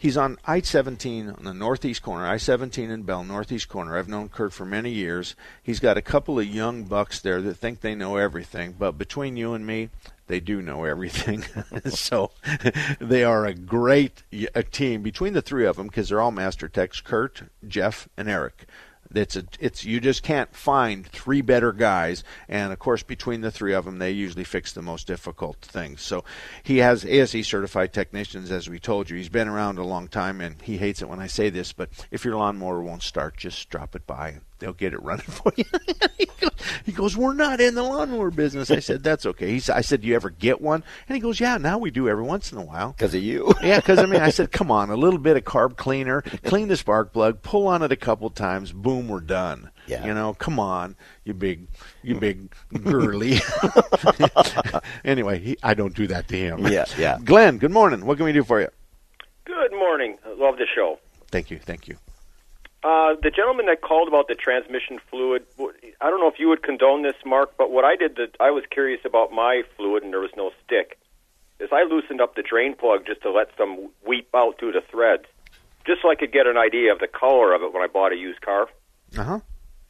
He's 0.00 0.16
on 0.16 0.38
I 0.46 0.62
17 0.62 1.28
on 1.28 1.44
the 1.44 1.52
northeast 1.52 2.02
corner, 2.02 2.26
I 2.26 2.38
17 2.38 2.90
in 2.90 3.02
Bell, 3.02 3.22
northeast 3.22 3.68
corner. 3.68 3.98
I've 3.98 4.08
known 4.08 4.30
Kurt 4.30 4.54
for 4.54 4.64
many 4.64 4.90
years. 4.90 5.36
He's 5.62 5.78
got 5.78 5.98
a 5.98 6.02
couple 6.02 6.38
of 6.38 6.46
young 6.46 6.84
bucks 6.84 7.20
there 7.20 7.42
that 7.42 7.58
think 7.58 7.82
they 7.82 7.94
know 7.94 8.16
everything, 8.16 8.74
but 8.78 8.96
between 8.96 9.36
you 9.36 9.52
and 9.52 9.66
me, 9.66 9.90
they 10.26 10.40
do 10.40 10.62
know 10.62 10.84
everything. 10.84 11.44
so 11.90 12.30
they 12.98 13.24
are 13.24 13.44
a 13.44 13.52
great 13.52 14.22
a 14.54 14.62
team 14.62 15.02
between 15.02 15.34
the 15.34 15.42
three 15.42 15.66
of 15.66 15.76
them 15.76 15.88
because 15.88 16.08
they're 16.08 16.22
all 16.22 16.30
master 16.30 16.66
techs 16.66 17.02
Kurt, 17.02 17.42
Jeff, 17.68 18.08
and 18.16 18.26
Eric. 18.26 18.64
It's 19.14 19.36
a, 19.36 19.44
it's 19.58 19.84
you 19.84 20.00
just 20.00 20.22
can't 20.22 20.54
find 20.54 21.06
three 21.06 21.40
better 21.40 21.72
guys, 21.72 22.22
and 22.48 22.72
of 22.72 22.78
course 22.78 23.02
between 23.02 23.40
the 23.40 23.50
three 23.50 23.74
of 23.74 23.84
them, 23.84 23.98
they 23.98 24.10
usually 24.10 24.44
fix 24.44 24.72
the 24.72 24.82
most 24.82 25.06
difficult 25.06 25.58
things. 25.58 26.02
So 26.02 26.24
he 26.62 26.78
has 26.78 27.04
ASE 27.04 27.46
certified 27.46 27.92
technicians, 27.92 28.50
as 28.50 28.68
we 28.68 28.78
told 28.78 29.10
you. 29.10 29.16
He's 29.16 29.28
been 29.28 29.48
around 29.48 29.78
a 29.78 29.84
long 29.84 30.08
time, 30.08 30.40
and 30.40 30.60
he 30.62 30.78
hates 30.78 31.02
it 31.02 31.08
when 31.08 31.20
I 31.20 31.26
say 31.26 31.50
this, 31.50 31.72
but 31.72 31.90
if 32.10 32.24
your 32.24 32.36
lawnmower 32.36 32.82
won't 32.82 33.02
start, 33.02 33.36
just 33.36 33.68
drop 33.68 33.96
it 33.96 34.06
by, 34.06 34.40
they'll 34.60 34.72
get 34.72 34.92
it 34.92 35.02
running 35.02 35.26
for 35.26 35.52
you. 35.56 35.64
he 36.84 36.92
goes, 36.92 37.16
"We're 37.16 37.34
not 37.34 37.60
in 37.60 37.74
the 37.74 37.82
lawnmower 37.82 38.30
business." 38.30 38.70
I 38.70 38.78
said, 38.78 39.02
"That's 39.02 39.26
okay." 39.26 39.50
He 39.50 39.58
said, 39.60 39.76
"I 39.76 39.80
said, 39.80 40.02
do 40.02 40.08
you 40.08 40.14
ever 40.14 40.30
get 40.30 40.60
one?" 40.60 40.84
And 41.08 41.16
he 41.16 41.20
goes, 41.20 41.40
"Yeah, 41.40 41.56
now 41.56 41.78
we 41.78 41.90
do 41.90 42.08
every 42.08 42.22
once 42.22 42.52
in 42.52 42.58
a 42.58 42.64
while." 42.64 42.92
Because 42.92 43.14
of 43.14 43.22
you. 43.22 43.52
yeah, 43.62 43.76
because 43.80 43.98
I 43.98 44.06
mean, 44.06 44.20
I 44.20 44.30
said, 44.30 44.52
"Come 44.52 44.70
on, 44.70 44.90
a 44.90 44.96
little 44.96 45.18
bit 45.18 45.36
of 45.36 45.44
carb 45.44 45.76
cleaner, 45.76 46.22
clean 46.44 46.68
the 46.68 46.76
spark 46.76 47.12
plug, 47.12 47.42
pull 47.42 47.66
on 47.66 47.82
it 47.82 47.90
a 47.90 47.96
couple 47.96 48.30
times, 48.30 48.70
boom, 48.72 49.08
we're 49.08 49.20
done." 49.20 49.70
Yeah. 49.86 50.06
You 50.06 50.14
know, 50.14 50.34
come 50.34 50.60
on, 50.60 50.94
you 51.24 51.34
big, 51.34 51.66
you 52.02 52.14
big 52.14 52.52
girly. 52.84 53.40
anyway, 55.04 55.40
he, 55.40 55.56
I 55.64 55.74
don't 55.74 55.94
do 55.96 56.06
that 56.06 56.28
to 56.28 56.36
him. 56.36 56.66
Yeah, 56.68 56.84
yeah. 56.96 57.18
Glenn, 57.24 57.58
good 57.58 57.72
morning. 57.72 58.06
What 58.06 58.16
can 58.16 58.26
we 58.26 58.32
do 58.32 58.44
for 58.44 58.60
you? 58.60 58.68
Good 59.44 59.72
morning. 59.72 60.16
Love 60.36 60.58
the 60.58 60.66
show. 60.72 60.98
Thank 61.32 61.50
you, 61.50 61.58
thank 61.58 61.88
you. 61.88 61.96
Uh, 62.82 63.14
the 63.22 63.30
gentleman 63.30 63.66
that 63.66 63.82
called 63.82 64.08
about 64.08 64.26
the 64.28 64.34
transmission 64.34 64.98
fluid, 65.10 65.44
I 66.00 66.08
don't 66.08 66.20
know 66.20 66.28
if 66.28 66.38
you 66.38 66.48
would 66.48 66.62
condone 66.62 67.02
this, 67.02 67.16
Mark, 67.26 67.52
but 67.58 67.70
what 67.70 67.84
I 67.84 67.94
did, 67.96 68.16
that 68.16 68.36
I 68.40 68.50
was 68.50 68.64
curious 68.70 69.00
about 69.04 69.32
my 69.32 69.62
fluid, 69.76 70.02
and 70.02 70.12
there 70.12 70.20
was 70.20 70.30
no 70.34 70.50
stick, 70.64 70.98
is 71.58 71.68
I 71.72 71.82
loosened 71.82 72.22
up 72.22 72.36
the 72.36 72.42
drain 72.42 72.74
plug 72.74 73.04
just 73.06 73.20
to 73.22 73.30
let 73.30 73.48
some 73.58 73.90
weep 74.06 74.28
out 74.34 74.58
through 74.58 74.72
the 74.72 74.80
threads, 74.90 75.24
just 75.86 76.00
so 76.00 76.10
I 76.10 76.14
could 76.14 76.32
get 76.32 76.46
an 76.46 76.56
idea 76.56 76.90
of 76.90 77.00
the 77.00 77.06
color 77.06 77.52
of 77.52 77.60
it 77.62 77.74
when 77.74 77.82
I 77.82 77.86
bought 77.86 78.12
a 78.12 78.16
used 78.16 78.40
car. 78.40 78.68
Uh 79.18 79.24
huh. 79.24 79.40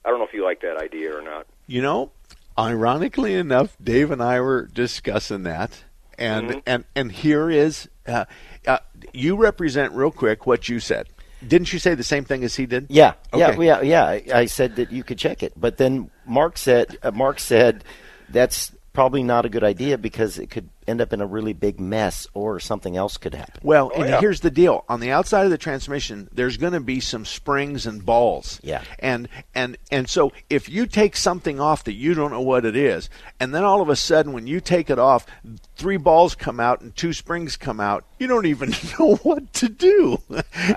I 0.05 0.09
don't 0.09 0.19
know 0.19 0.27
if 0.27 0.35
you 0.35 0.45
like 0.45 0.63
that 0.63 0.77
idea 0.77 1.17
or 1.17 1.23
not. 1.23 1.47
You 1.69 1.83
know, 1.83 2.11
ironically 2.59 3.35
enough, 3.35 3.77
Dave 3.81 4.11
and 4.11 4.21
I 4.23 4.41
were 4.41 4.67
discussing 4.67 5.45
that, 5.45 5.85
and 6.19 6.49
Mm-hmm. 6.49 6.59
and 6.67 6.85
and 6.97 7.13
here 7.13 7.51
is 7.51 7.89
uh, 8.09 8.25
uh, 8.67 8.79
you 9.13 9.37
represent 9.37 9.93
real 9.93 10.11
quick 10.11 10.45
what 10.45 10.69
you 10.69 10.81
said. 10.81 11.09
Didn't 11.47 11.73
you 11.73 11.79
say 11.79 11.95
the 11.95 12.03
same 12.05 12.25
thing 12.25 12.45
as 12.45 12.55
he 12.57 12.67
did? 12.67 12.87
Yeah, 12.91 13.15
yeah, 13.35 13.49
Okay. 13.51 13.67
yeah, 13.67 13.81
yeah. 13.81 14.05
I- 14.05 14.25
I 14.41 14.45
said 14.47 14.77
that 14.77 14.93
you 14.93 15.03
could 15.03 15.19
check 15.19 15.43
it, 15.43 15.53
but 15.57 15.77
then 15.79 16.11
Mark 16.27 16.59
said, 16.59 16.97
uh, 17.03 17.11
Mark 17.11 17.41
said, 17.41 17.83
that's 18.29 18.73
probably 18.93 19.23
not 19.23 19.47
a 19.47 19.49
good 19.49 19.63
idea 19.65 19.97
because 19.97 20.37
it 20.39 20.51
could 20.51 20.69
end 20.89 21.01
up 21.01 21.13
in 21.13 21.21
a 21.21 21.27
really 21.27 21.53
big 21.53 21.79
mess, 21.79 22.27
or 22.35 22.59
something 22.59 22.97
else 22.97 23.17
could 23.17 23.33
happen. 23.35 23.61
Well, 23.63 23.93
Oh, 23.95 24.03
and 24.03 24.17
here's 24.21 24.41
the 24.41 24.51
deal: 24.51 24.85
on 24.89 24.99
the 24.99 25.13
outside 25.13 25.45
of 25.45 25.51
the 25.53 25.59
transmission, 25.59 26.29
there's 26.33 26.57
going 26.57 26.73
to 26.73 26.81
be 26.81 26.99
some 26.99 27.25
springs 27.25 27.87
and 27.87 28.05
balls. 28.05 28.59
Yeah. 28.65 28.83
And 28.99 29.29
and 29.55 29.79
and 29.93 30.11
so 30.11 30.33
if 30.51 30.69
you 30.69 30.87
take 30.87 31.15
something 31.17 31.61
off 31.61 31.85
that 31.85 31.93
you 31.93 32.15
don't 32.15 32.33
know 32.33 32.41
what 32.41 32.65
it 32.65 32.75
is, 32.75 33.09
and 33.39 33.55
then 33.55 33.63
all 33.63 33.81
of 33.81 33.89
a 33.89 33.95
sudden 33.95 34.33
when 34.33 34.49
you 34.49 34.61
take 34.61 34.91
it 34.91 34.99
off, 34.99 35.25
three 35.81 35.97
balls 35.97 36.35
come 36.35 36.61
out 36.61 36.83
and 36.83 36.95
two 36.95 37.15
springs 37.15 37.57
come 37.57 37.81
out, 37.81 38.05
you 38.19 38.27
don't 38.27 38.45
even 38.45 38.71
know 38.99 39.17
what 39.17 39.51
to 39.55 39.69
do. 39.71 40.21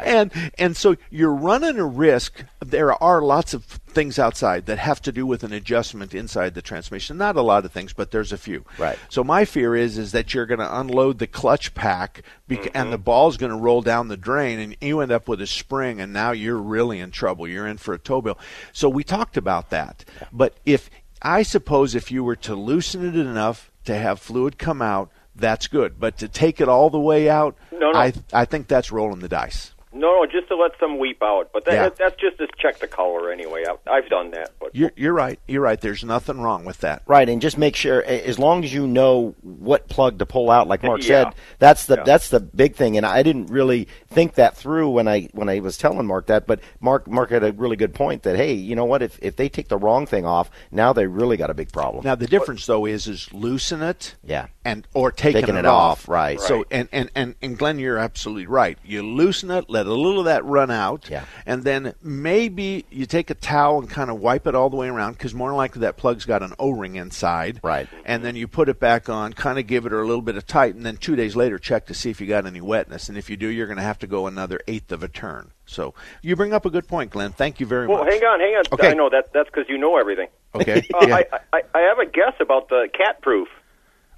and 0.01 0.31
and 0.57 0.77
so 0.77 0.95
you're 1.09 1.33
running 1.33 1.77
a 1.77 1.85
risk. 1.85 2.45
There 2.61 2.93
are 3.03 3.21
lots 3.21 3.53
of 3.53 3.65
things 3.65 4.17
outside 4.17 4.65
that 4.67 4.79
have 4.79 5.01
to 5.01 5.11
do 5.11 5.25
with 5.25 5.43
an 5.43 5.51
adjustment 5.51 6.13
inside 6.13 6.53
the 6.53 6.61
transmission. 6.61 7.17
Not 7.17 7.35
a 7.35 7.41
lot 7.41 7.65
of 7.65 7.73
things, 7.73 7.91
but 7.91 8.11
there's 8.11 8.31
a 8.31 8.37
few. 8.37 8.63
Right. 8.77 8.97
So 9.09 9.25
my 9.25 9.43
fear 9.43 9.75
is 9.75 9.97
is 9.97 10.13
that 10.13 10.33
you're 10.33 10.45
going 10.45 10.59
to 10.59 10.79
unload 10.79 11.19
the 11.19 11.27
clutch 11.27 11.73
pack 11.73 12.23
bec- 12.47 12.59
mm-hmm. 12.59 12.77
and 12.77 12.93
the 12.93 12.97
ball's 12.97 13.35
going 13.35 13.51
to 13.51 13.57
roll 13.57 13.81
down 13.81 14.07
the 14.07 14.15
drain 14.15 14.57
and 14.59 14.77
you 14.79 15.01
end 15.01 15.11
up 15.11 15.27
with 15.27 15.41
a 15.41 15.47
spring 15.47 15.99
and 15.99 16.13
now 16.13 16.31
you're 16.31 16.57
really 16.57 17.01
in 17.01 17.11
trouble. 17.11 17.45
You're 17.45 17.67
in 17.67 17.77
for 17.77 17.93
a 17.93 17.99
tow 17.99 18.21
bill. 18.21 18.39
So 18.71 18.87
we 18.87 19.03
talked 19.03 19.35
about 19.35 19.69
that. 19.71 20.05
But 20.31 20.55
if 20.65 20.89
I 21.21 21.43
suppose 21.43 21.93
if 21.93 22.09
you 22.09 22.23
were 22.23 22.37
to 22.37 22.55
loosen 22.55 23.05
it 23.05 23.17
enough 23.17 23.69
to 23.85 23.95
have 23.95 24.19
fluid 24.19 24.57
come 24.57 24.81
out, 24.81 25.09
that's 25.35 25.67
good. 25.67 25.99
But 25.99 26.17
to 26.19 26.27
take 26.27 26.61
it 26.61 26.69
all 26.69 26.89
the 26.89 26.99
way 26.99 27.29
out, 27.29 27.57
No, 27.71 27.91
no. 27.91 27.99
I 27.99 28.13
I 28.31 28.45
think 28.45 28.67
that's 28.67 28.91
rolling 28.91 29.19
the 29.19 29.29
dice. 29.29 29.73
No, 29.93 30.21
no, 30.21 30.25
just 30.25 30.47
to 30.47 30.55
let 30.55 30.71
some 30.79 30.97
weep 30.99 31.21
out. 31.21 31.49
But 31.53 31.65
that, 31.65 31.73
Yeah. 31.73 31.89
that's 31.97 32.19
just 32.19 32.37
to 32.39 32.47
check 32.57 32.79
the 32.79 32.87
color 32.87 33.31
anyway. 33.31 33.63
I, 33.67 33.91
I've 33.91 34.09
done 34.09 34.31
that. 34.31 34.51
But 34.59 34.75
You're 34.75 34.91
you're 34.95 35.13
right. 35.13 35.39
You're 35.47 35.61
right. 35.61 35.79
There's 35.79 36.03
nothing 36.03 36.41
wrong 36.41 36.65
with 36.65 36.79
that. 36.79 37.03
Right, 37.05 37.29
and 37.29 37.41
just 37.41 37.57
make 37.57 37.75
sure 37.75 38.03
as 38.03 38.39
long 38.39 38.63
as 38.63 38.73
you 38.73 38.87
know 38.87 39.35
what 39.41 39.87
plug 39.89 40.19
to 40.19 40.25
pull 40.25 40.49
out, 40.49 40.67
like 40.67 40.81
Mark 40.83 41.01
Yeah. 41.07 41.25
said, 41.25 41.35
that's 41.59 41.85
the 41.85 41.97
Yeah. 41.97 42.03
that's 42.03 42.29
the 42.29 42.39
big 42.39 42.75
thing. 42.75 42.97
And 42.97 43.05
I 43.05 43.21
didn't 43.23 43.47
really 43.47 43.87
think 44.09 44.33
that 44.35 44.57
through 44.57 44.89
when 44.89 45.07
I 45.07 45.29
when 45.33 45.47
I 45.49 45.59
was 45.59 45.77
telling 45.77 46.05
Mark 46.07 46.25
that, 46.27 46.47
but 46.47 46.59
Mark 46.79 47.07
Mark 47.07 47.29
had 47.29 47.43
a 47.43 47.51
really 47.53 47.75
good 47.75 47.93
point 47.93 48.23
that 48.23 48.35
hey, 48.35 48.53
you 48.53 48.75
know 48.75 48.85
what? 48.85 49.01
If 49.03 49.19
if 49.21 49.35
they 49.35 49.47
take 49.49 49.67
the 49.67 49.77
wrong 49.77 50.05
thing 50.05 50.25
off, 50.25 50.49
now 50.71 50.91
they 50.93 51.05
really 51.05 51.37
got 51.37 51.49
a 51.49 51.53
big 51.53 51.71
problem. 51.71 52.03
Now 52.03 52.15
the 52.15 52.27
difference 52.27 52.65
though 52.65 52.85
is 52.85 53.05
is 53.07 53.31
loosen 53.33 53.81
it, 53.83 54.15
Yeah. 54.23 54.47
And 54.65 54.87
or 54.93 55.11
taking, 55.11 55.41
Taking 55.41 55.55
it, 55.55 55.59
it 55.59 55.65
off, 55.65 56.07
right. 56.07 56.39
So 56.39 56.65
and, 56.71 56.87
and 56.91 57.09
and 57.15 57.35
and 57.41 57.57
Glenn, 57.57 57.79
you're 57.79 57.97
absolutely 57.97 58.47
right. 58.47 58.77
You 58.85 59.03
loosen 59.03 59.51
it, 59.51 59.69
let 59.69 59.85
a 59.85 59.93
little 59.93 60.19
of 60.19 60.25
that 60.25 60.45
run 60.45 60.71
out, 60.71 61.07
Yeah. 61.09 61.25
and 61.45 61.63
then 61.63 61.93
maybe 62.01 62.85
you 62.89 63.05
take 63.05 63.29
a 63.29 63.33
towel 63.33 63.79
and 63.79 63.89
kind 63.89 64.09
of 64.09 64.19
wipe 64.19 64.47
it 64.47 64.55
all 64.55 64.69
the 64.69 64.77
way 64.77 64.87
around 64.87 65.13
because 65.13 65.33
more 65.33 65.49
than 65.49 65.57
likely 65.57 65.81
that 65.81 65.97
plug's 65.97 66.25
got 66.25 66.41
an 66.41 66.53
O-ring 66.59 66.95
inside, 66.95 67.59
right? 67.63 67.87
And 68.05 68.23
then 68.23 68.35
you 68.35 68.47
put 68.47 68.69
it 68.69 68.79
back 68.79 69.09
on, 69.09 69.33
kind 69.33 69.59
of 69.59 69.67
give 69.67 69.85
it 69.85 69.91
a 69.91 69.97
little 69.97 70.21
bit 70.21 70.37
of 70.37 70.47
tight, 70.47 70.75
and 70.75 70.85
then 70.85 70.97
two 70.97 71.15
days 71.15 71.35
later 71.35 71.57
check 71.59 71.85
to 71.87 71.93
see 71.93 72.09
if 72.09 72.21
you 72.21 72.27
got 72.27 72.45
any 72.45 72.61
wetness, 72.61 73.09
and 73.09 73.17
if 73.17 73.29
you 73.29 73.37
do, 73.37 73.47
you're 73.47 73.67
going 73.67 73.77
to 73.77 73.83
have 73.83 73.99
to 73.99 74.07
go 74.07 74.27
another 74.27 74.59
eighth 74.67 74.91
of 74.91 75.03
a 75.03 75.07
turn. 75.07 75.51
So 75.65 75.93
you 76.21 76.35
bring 76.35 76.53
up 76.53 76.65
a 76.65 76.69
good 76.69 76.87
point, 76.87 77.11
Glenn. 77.11 77.31
Thank 77.31 77.59
you 77.59 77.65
very 77.65 77.87
well, 77.87 77.99
much. 77.99 78.07
Well, 78.07 78.19
hang 78.19 78.23
on, 78.27 78.39
hang 78.39 78.55
on. 78.55 78.63
Okay. 78.73 78.89
I 78.89 78.93
know 78.93 79.09
that 79.09 79.31
that's 79.33 79.49
because 79.49 79.67
you 79.69 79.77
know 79.77 79.97
everything. 79.97 80.27
Okay. 80.55 80.85
Uh, 80.93 81.05
yeah. 81.07 81.15
I, 81.15 81.25
I 81.53 81.61
I 81.73 81.79
have 81.81 81.99
a 81.99 82.05
guess 82.05 82.33
about 82.39 82.69
the 82.69 82.87
cat 82.93 83.21
proof. 83.21 83.47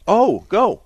Oh, 0.08 0.46
go. 0.50 0.82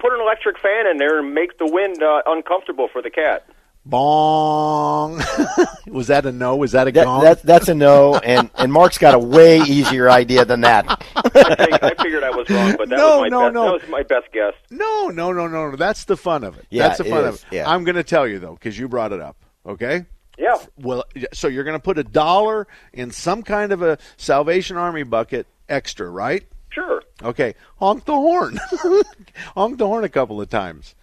Put 0.00 0.12
an 0.12 0.20
electric 0.20 0.58
fan 0.58 0.86
in 0.90 0.98
there 0.98 1.18
and 1.18 1.34
make 1.34 1.58
the 1.58 1.66
wind 1.66 2.02
uh, 2.02 2.22
uncomfortable 2.26 2.88
for 2.92 3.02
the 3.02 3.10
cat. 3.10 3.46
Bong. 3.86 5.22
was 5.86 6.08
that 6.08 6.26
a 6.26 6.32
no? 6.32 6.56
Was 6.56 6.72
that 6.72 6.88
a 6.88 6.92
That, 6.92 7.04
gong? 7.04 7.22
that, 7.24 7.42
that's 7.42 7.68
a 7.68 7.74
no, 7.74 8.16
and, 8.24 8.50
and 8.56 8.70
Mark's 8.72 8.98
got 8.98 9.14
a 9.14 9.18
way 9.18 9.58
easier 9.60 10.10
idea 10.10 10.44
than 10.44 10.60
that. 10.60 10.84
I 11.16 11.94
figured 12.02 12.22
I 12.22 12.30
was 12.30 12.48
wrong, 12.50 12.74
but 12.76 12.88
that 12.90 12.96
No, 12.96 13.22
was 13.22 13.30
my 13.30 13.36
no, 13.38 13.40
best, 13.46 13.54
no. 13.54 13.64
that 13.64 13.72
was 13.72 13.88
my 13.88 14.02
best 14.02 14.32
guess. 14.32 14.52
No, 14.70 15.08
no, 15.08 15.32
no, 15.32 15.46
no, 15.48 15.70
no. 15.70 15.76
That's 15.76 16.04
the 16.04 16.16
fun 16.18 16.44
of 16.44 16.58
it. 16.58 16.66
Yeah, 16.70 16.88
That's 16.88 16.98
the 16.98 17.04
fun 17.04 17.24
is, 17.24 17.28
of 17.42 17.52
it. 17.52 17.56
yeah. 17.56 17.70
I'm 17.70 17.84
going 17.84 17.96
to 17.96 18.04
tell 18.04 18.26
you 18.28 18.38
though, 18.38 18.52
because 18.54 18.78
you 18.78 18.88
brought 18.88 19.12
it 19.12 19.20
up. 19.20 19.36
Okay. 19.64 20.04
Yeah. 20.36 20.56
Well, 20.76 21.04
so 21.32 21.48
you're 21.48 21.64
going 21.64 21.76
to 21.76 21.82
put 21.82 21.98
a 21.98 22.04
dollar 22.04 22.68
in 22.92 23.10
some 23.10 23.42
kind 23.42 23.72
of 23.72 23.82
a 23.82 23.98
Salvation 24.18 24.76
Army 24.76 25.02
bucket 25.02 25.46
extra, 25.68 26.08
right? 26.08 26.44
Sure. 26.70 27.02
Okay. 27.22 27.54
Honk 27.76 28.04
the 28.04 28.12
horn. 28.14 28.58
Honk 29.54 29.78
the 29.78 29.86
horn 29.86 30.04
a 30.04 30.08
couple 30.08 30.40
of 30.40 30.48
times. 30.48 30.94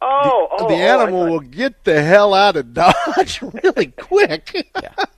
Oh, 0.00 0.46
oh, 0.52 0.68
the 0.68 0.74
oh, 0.74 0.76
animal 0.76 1.24
I- 1.24 1.30
will 1.30 1.40
get 1.40 1.82
the 1.82 2.00
hell 2.02 2.32
out 2.32 2.54
of 2.56 2.72
Dodge 2.74 3.42
really 3.42 3.86
quick. 3.88 4.70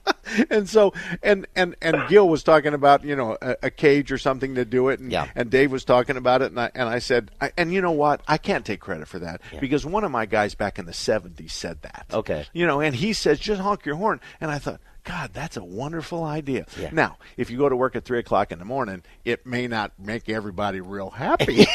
and 0.49 0.67
so, 0.67 0.91
and 1.21 1.45
and 1.55 1.75
and 1.83 2.07
Gil 2.09 2.27
was 2.27 2.41
talking 2.41 2.73
about 2.73 3.03
you 3.03 3.15
know 3.15 3.37
a, 3.43 3.57
a 3.63 3.69
cage 3.69 4.11
or 4.11 4.17
something 4.17 4.55
to 4.55 4.65
do 4.65 4.89
it, 4.89 4.99
and 4.99 5.11
Yeah. 5.11 5.27
and 5.35 5.51
Dave 5.51 5.71
was 5.71 5.85
talking 5.85 6.17
about 6.17 6.41
it, 6.41 6.45
and 6.49 6.59
I 6.59 6.71
and 6.73 6.89
I 6.89 6.97
said, 6.97 7.29
I, 7.39 7.51
and 7.57 7.71
you 7.71 7.79
know 7.79 7.91
what, 7.91 8.21
I 8.27 8.39
can't 8.39 8.65
take 8.65 8.79
credit 8.79 9.07
for 9.07 9.19
that 9.19 9.41
because 9.59 9.85
one 9.85 10.03
of 10.03 10.09
my 10.09 10.25
guys 10.25 10.55
back 10.55 10.79
in 10.79 10.87
the 10.87 10.93
'70s 10.93 11.51
said 11.51 11.83
that. 11.83 12.07
Okay. 12.11 12.47
You 12.51 12.65
know, 12.65 12.81
and 12.81 12.95
he 12.95 13.13
says 13.13 13.39
just 13.39 13.61
honk 13.61 13.85
your 13.85 13.95
horn, 13.97 14.19
and 14.41 14.49
I 14.49 14.57
thought. 14.57 14.81
God, 15.03 15.31
that's 15.33 15.57
a 15.57 15.63
wonderful 15.63 16.23
idea. 16.23 16.65
Yeah. 16.79 16.89
Now, 16.91 17.17
if 17.35 17.49
you 17.49 17.57
go 17.57 17.67
to 17.67 17.75
work 17.75 17.95
at 17.95 18.05
three 18.05 18.19
o'clock 18.19 18.51
in 18.51 18.59
the 18.59 18.65
morning, 18.65 19.01
it 19.25 19.45
may 19.47 19.67
not 19.67 19.93
make 19.99 20.29
everybody 20.29 20.79
real 20.79 21.09
happy. 21.09 21.65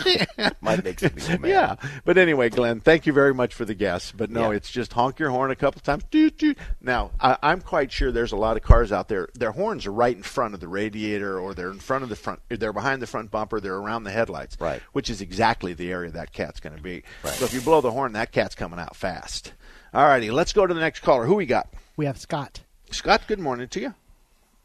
Might 0.60 0.82
make 0.84 1.00
some 1.00 1.10
people 1.10 1.38
mad. 1.40 1.48
Yeah, 1.48 1.76
but 2.04 2.16
anyway, 2.18 2.48
Glenn, 2.48 2.80
thank 2.80 3.06
you 3.06 3.12
very 3.12 3.34
much 3.34 3.54
for 3.54 3.64
the 3.64 3.74
guess. 3.74 4.12
But 4.12 4.30
no, 4.30 4.50
Yeah. 4.50 4.56
it's 4.56 4.70
just 4.70 4.92
honk 4.92 5.18
your 5.18 5.30
horn 5.30 5.50
a 5.50 5.56
couple 5.56 5.80
times. 5.80 6.04
Doot, 6.10 6.38
doot. 6.38 6.58
Now, 6.80 7.10
I, 7.20 7.36
I'm 7.42 7.60
quite 7.60 7.92
sure 7.92 8.10
there's 8.12 8.32
a 8.32 8.36
lot 8.36 8.56
of 8.56 8.62
cars 8.62 8.92
out 8.92 9.08
there. 9.08 9.28
Their 9.34 9.52
horns 9.52 9.86
are 9.86 9.92
right 9.92 10.16
in 10.16 10.22
front 10.22 10.54
of 10.54 10.60
the 10.60 10.68
radiator, 10.68 11.38
or 11.38 11.54
they're 11.54 11.70
in 11.70 11.78
front 11.80 12.02
of 12.02 12.08
the 12.08 12.16
front. 12.16 12.40
They're 12.48 12.72
behind 12.72 13.02
the 13.02 13.06
front 13.06 13.30
bumper. 13.30 13.60
They're 13.60 13.76
around 13.76 14.04
the 14.04 14.10
headlights. 14.10 14.56
Right. 14.58 14.80
Which 14.92 15.10
is 15.10 15.20
exactly 15.20 15.74
the 15.74 15.90
area 15.92 16.10
that 16.12 16.32
cat's 16.32 16.60
going 16.60 16.76
to 16.76 16.82
be. 16.82 17.02
Right. 17.22 17.34
So 17.34 17.44
if 17.44 17.52
you 17.54 17.60
blow 17.60 17.80
the 17.80 17.90
horn, 17.90 18.12
that 18.12 18.32
cat's 18.32 18.54
coming 18.54 18.78
out 18.78 18.96
fast. 18.96 19.52
All 19.92 20.04
righty, 20.06 20.30
let's 20.30 20.52
go 20.52 20.66
to 20.66 20.72
the 20.72 20.80
next 20.80 21.00
caller. 21.00 21.26
Who 21.26 21.34
we 21.34 21.46
got? 21.46 21.68
We 21.96 22.06
have 22.06 22.16
Scott. 22.18 22.60
Scott. 22.92 23.22
Good 23.26 23.38
morning 23.38 23.68
to 23.68 23.80
you. 23.80 23.94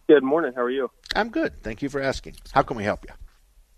Good 0.07 0.23
morning. 0.23 0.53
How 0.55 0.61
are 0.61 0.69
you? 0.69 0.91
I'm 1.15 1.29
good. 1.29 1.61
Thank 1.63 1.81
you 1.81 1.89
for 1.89 2.01
asking. 2.01 2.35
How 2.51 2.61
can 2.61 2.77
we 2.77 2.83
help 2.83 3.05
you? 3.05 3.13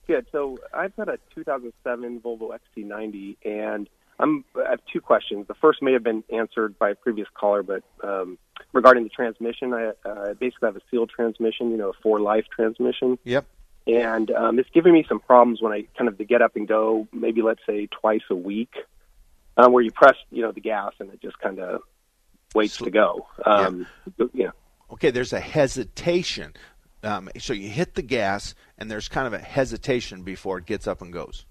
Good. 0.08 0.28
So 0.32 0.58
I've 0.74 0.96
got 0.96 1.10
a 1.10 1.20
2007 1.36 2.22
Volvo 2.22 2.58
XC90, 2.78 3.38
and 3.46 3.90
I'm, 4.20 4.44
I 4.56 4.72
have 4.72 4.80
two 4.92 5.02
questions. 5.02 5.48
The 5.48 5.54
first 5.54 5.82
may 5.82 5.94
have 5.94 6.04
been 6.04 6.24
answered 6.34 6.78
by 6.80 6.92
a 6.92 6.96
previous 6.96 7.28
caller, 7.34 7.64
but 7.64 7.84
um, 8.04 8.38
regarding 8.74 9.04
the 9.04 9.10
transmission, 9.10 9.74
I 9.74 9.92
uh, 10.06 10.34
basically 10.34 10.68
have 10.68 10.76
a 10.76 10.82
sealed 10.90 11.10
transmission, 11.10 11.72
you 11.72 11.78
know, 11.78 11.90
a 11.90 12.02
four 12.02 12.20
life 12.20 12.46
transmission. 12.54 13.20
Yep. 13.24 13.46
And 13.86 14.32
um, 14.32 14.60
it's 14.60 14.70
giving 14.74 14.94
me 14.94 15.06
some 15.08 15.20
problems 15.20 15.62
when 15.62 15.72
I 15.72 15.86
kind 15.98 16.10
of 16.10 16.18
get 16.28 16.42
up 16.42 16.56
and 16.56 16.68
go, 16.68 17.08
maybe 17.14 17.42
let's 17.42 17.62
say 17.66 17.88
twice 17.88 18.24
a 18.30 18.36
week, 18.36 18.74
um, 19.56 19.72
where 19.72 19.84
you 19.84 19.92
press, 19.92 20.16
you 20.30 20.42
know, 20.42 20.52
the 20.52 20.62
gas 20.62 20.92
and 21.00 21.10
it 21.14 21.22
just 21.22 21.40
kind 21.40 21.60
of 21.60 21.82
waits 22.54 22.78
to 22.78 22.90
go. 22.90 23.28
Um, 23.46 23.88
yeah. 24.34 24.52
okay, 24.92 25.12
there's 25.12 25.34
a 25.34 25.40
hesitation. 25.40 26.54
Um, 27.04 27.30
so 27.38 27.54
you 27.54 27.70
hit 27.70 27.96
the 27.96 28.02
gas, 28.02 28.56
and 28.78 28.90
there's 28.90 29.08
kind 29.08 29.28
of 29.28 29.34
a 29.34 29.40
hesitation 29.40 30.24
before 30.24 30.58
it 30.58 30.66
gets 30.66 30.88
up 30.88 31.02
and 31.02 31.14
goes. 31.14 31.46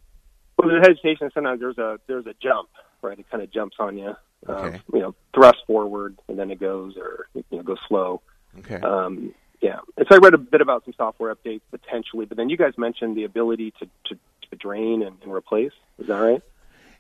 Well, 0.58 0.68
there's 0.68 0.86
hesitation. 0.86 1.30
Sometimes 1.32 1.60
there's 1.60 1.78
a 1.78 1.98
there's 2.06 2.26
a 2.26 2.34
jump, 2.42 2.68
right? 3.02 3.18
It 3.18 3.26
kind 3.30 3.42
of 3.42 3.50
jumps 3.52 3.76
on 3.78 3.98
you. 3.98 4.16
Okay. 4.48 4.76
Um, 4.76 4.82
you 4.92 5.00
know, 5.00 5.14
thrust 5.34 5.58
forward 5.66 6.18
and 6.28 6.38
then 6.38 6.50
it 6.50 6.60
goes, 6.60 6.96
or 6.96 7.26
you 7.34 7.44
know, 7.52 7.62
goes 7.62 7.78
slow. 7.88 8.22
Okay. 8.58 8.76
Um, 8.76 9.34
yeah. 9.60 9.78
And 9.96 10.06
so 10.08 10.16
I 10.16 10.18
read 10.18 10.34
a 10.34 10.38
bit 10.38 10.60
about 10.60 10.84
some 10.84 10.94
software 10.96 11.34
updates 11.34 11.62
potentially, 11.70 12.26
but 12.26 12.36
then 12.36 12.48
you 12.48 12.56
guys 12.56 12.74
mentioned 12.76 13.16
the 13.16 13.24
ability 13.24 13.72
to 13.80 13.86
to, 14.06 14.18
to 14.50 14.56
drain 14.56 15.02
and, 15.02 15.16
and 15.22 15.32
replace. 15.32 15.72
Is 15.98 16.06
that 16.08 16.18
right? 16.18 16.42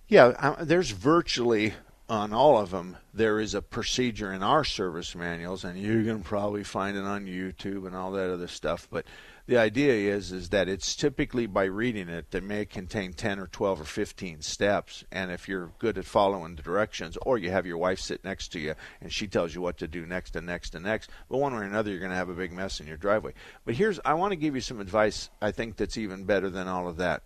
Yeah, 0.08 0.26
uh, 0.38 0.64
there's 0.64 0.90
virtually 0.90 1.74
on 2.08 2.32
all 2.32 2.58
of 2.58 2.70
them. 2.70 2.96
There 3.12 3.40
is 3.40 3.54
a 3.54 3.62
procedure 3.62 4.32
in 4.32 4.42
our 4.42 4.64
service 4.64 5.14
manuals, 5.14 5.64
and 5.64 5.78
you 5.78 6.04
can 6.04 6.22
probably 6.22 6.64
find 6.64 6.96
it 6.96 7.04
on 7.04 7.26
YouTube 7.26 7.86
and 7.86 7.96
all 7.96 8.12
that 8.12 8.30
other 8.30 8.46
stuff. 8.46 8.86
But 8.90 9.06
the 9.46 9.58
idea 9.58 10.14
is 10.14 10.32
is 10.32 10.48
that 10.50 10.68
it's 10.68 10.96
typically 10.96 11.46
by 11.46 11.64
reading 11.64 12.08
it 12.08 12.30
that 12.32 12.42
may 12.42 12.64
contain 12.64 13.12
10 13.12 13.38
or 13.38 13.46
12 13.46 13.80
or 13.80 13.84
15 13.84 14.42
steps 14.42 15.04
and 15.12 15.30
if 15.30 15.48
you're 15.48 15.70
good 15.78 15.96
at 15.98 16.04
following 16.04 16.56
the 16.56 16.62
directions 16.62 17.16
or 17.22 17.38
you 17.38 17.50
have 17.50 17.66
your 17.66 17.78
wife 17.78 18.00
sit 18.00 18.24
next 18.24 18.48
to 18.48 18.58
you 18.58 18.74
and 19.00 19.12
she 19.12 19.28
tells 19.28 19.54
you 19.54 19.60
what 19.60 19.78
to 19.78 19.86
do 19.86 20.04
next 20.04 20.34
and 20.34 20.46
next 20.46 20.74
and 20.74 20.84
next 20.84 21.10
but 21.28 21.38
one 21.38 21.54
way 21.54 21.60
or 21.60 21.62
another 21.62 21.90
you're 21.90 22.00
going 22.00 22.10
to 22.10 22.16
have 22.16 22.28
a 22.28 22.34
big 22.34 22.52
mess 22.52 22.80
in 22.80 22.86
your 22.86 22.96
driveway 22.96 23.32
but 23.64 23.74
here's 23.74 24.00
i 24.04 24.14
want 24.14 24.32
to 24.32 24.36
give 24.36 24.54
you 24.54 24.60
some 24.60 24.80
advice 24.80 25.30
i 25.40 25.50
think 25.52 25.76
that's 25.76 25.96
even 25.96 26.24
better 26.24 26.50
than 26.50 26.66
all 26.66 26.88
of 26.88 26.96
that 26.96 27.22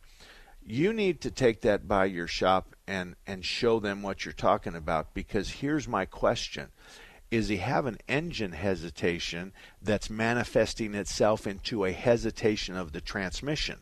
you 0.64 0.92
need 0.92 1.20
to 1.22 1.30
take 1.30 1.62
that 1.62 1.88
by 1.88 2.04
your 2.06 2.26
shop 2.26 2.76
and 2.86 3.16
and 3.26 3.44
show 3.44 3.80
them 3.80 4.02
what 4.02 4.24
you're 4.24 4.32
talking 4.32 4.74
about 4.74 5.14
because 5.14 5.48
here's 5.50 5.88
my 5.88 6.04
question. 6.04 6.68
Is 7.30 7.48
he 7.48 7.58
have 7.58 7.86
an 7.86 7.98
engine 8.08 8.52
hesitation 8.52 9.52
that's 9.80 10.10
manifesting 10.10 10.94
itself 10.94 11.46
into 11.46 11.84
a 11.84 11.92
hesitation 11.92 12.76
of 12.76 12.92
the 12.92 13.00
transmission? 13.00 13.78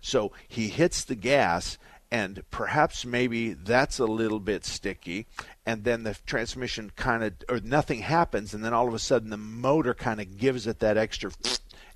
So 0.00 0.32
he 0.46 0.68
hits 0.68 1.04
the 1.04 1.16
gas 1.16 1.76
and 2.12 2.44
perhaps 2.52 3.04
maybe 3.04 3.52
that's 3.54 3.98
a 3.98 4.04
little 4.04 4.38
bit 4.38 4.64
sticky 4.64 5.26
and 5.66 5.82
then 5.82 6.04
the 6.04 6.16
transmission 6.26 6.92
kind 6.94 7.24
of 7.24 7.32
or 7.48 7.58
nothing 7.60 8.00
happens 8.00 8.54
and 8.54 8.64
then 8.64 8.72
all 8.72 8.86
of 8.86 8.94
a 8.94 8.98
sudden 9.00 9.30
the 9.30 9.36
motor 9.36 9.94
kind 9.94 10.20
of 10.20 10.36
gives 10.36 10.66
it 10.68 10.78
that 10.78 10.96
extra 10.96 11.32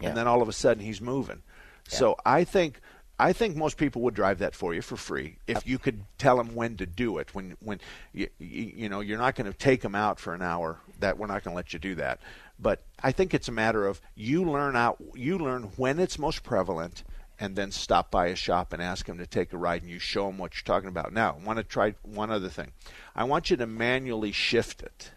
Yeah. 0.01 0.09
and 0.09 0.17
then 0.17 0.27
all 0.27 0.43
of 0.43 0.49
a 0.49 0.53
sudden 0.53 0.83
he's 0.83 1.01
moving. 1.01 1.43
So 1.87 2.17
i 2.27 2.43
think 2.45 2.81
I 3.19 3.33
think 3.33 3.57
most 3.57 3.77
people 3.77 4.03
would 4.03 4.15
drive 4.15 4.39
that 4.39 4.55
for 4.55 4.75
you 4.75 4.83
for 4.83 4.97
free 4.97 5.39
if 5.49 5.67
you 5.67 5.79
could 5.79 6.05
tell 6.19 6.37
them 6.37 6.55
when 6.55 6.77
to 6.77 6.87
do 6.87 7.19
it. 7.19 7.35
When 7.35 7.57
when 7.61 7.81
you 8.13 8.29
you, 8.39 8.89
know 8.89 9.01
you're 9.01 9.19
not 9.19 9.35
going 9.35 9.51
to 9.51 9.57
take 9.57 9.83
them 9.83 9.97
out 9.97 10.21
for 10.21 10.35
an 10.35 10.43
hour. 10.43 10.79
That 11.01 11.19
we're 11.19 11.27
not 11.27 11.43
going 11.43 11.53
to 11.53 11.57
let 11.57 11.73
you 11.73 11.81
do 11.81 11.97
that. 11.97 12.21
But 12.61 12.83
I 13.03 13.11
think 13.13 13.35
it's 13.35 13.49
a 13.49 13.53
matter 13.53 13.87
of 13.87 14.01
you 14.15 14.45
learn 14.45 14.77
out 14.77 15.03
you 15.15 15.37
learn 15.39 15.65
when 15.77 15.99
it's 15.99 16.19
most 16.19 16.45
prevalent 16.45 17.03
and 17.41 17.57
then 17.57 17.71
stop 17.71 18.11
by 18.11 18.29
a 18.29 18.37
shop 18.37 18.73
and 18.73 18.83
ask 18.83 19.07
them 19.07 19.19
to 19.19 19.27
take 19.27 19.53
a 19.53 19.59
ride 19.59 19.83
and 19.83 19.91
you 19.91 19.99
show 19.99 20.27
them 20.27 20.39
what 20.39 20.55
you're 20.55 20.75
talking 20.75 20.89
about. 20.89 21.13
Now, 21.13 21.37
I 21.41 21.45
want 21.45 21.59
to 21.59 21.65
try 21.65 21.95
one 22.03 22.31
other 22.31 22.49
thing. 22.49 22.73
I 23.15 23.25
want 23.25 23.51
you 23.51 23.57
to 23.57 23.67
manually 23.67 24.33
shift 24.33 24.83
it. 24.83 25.13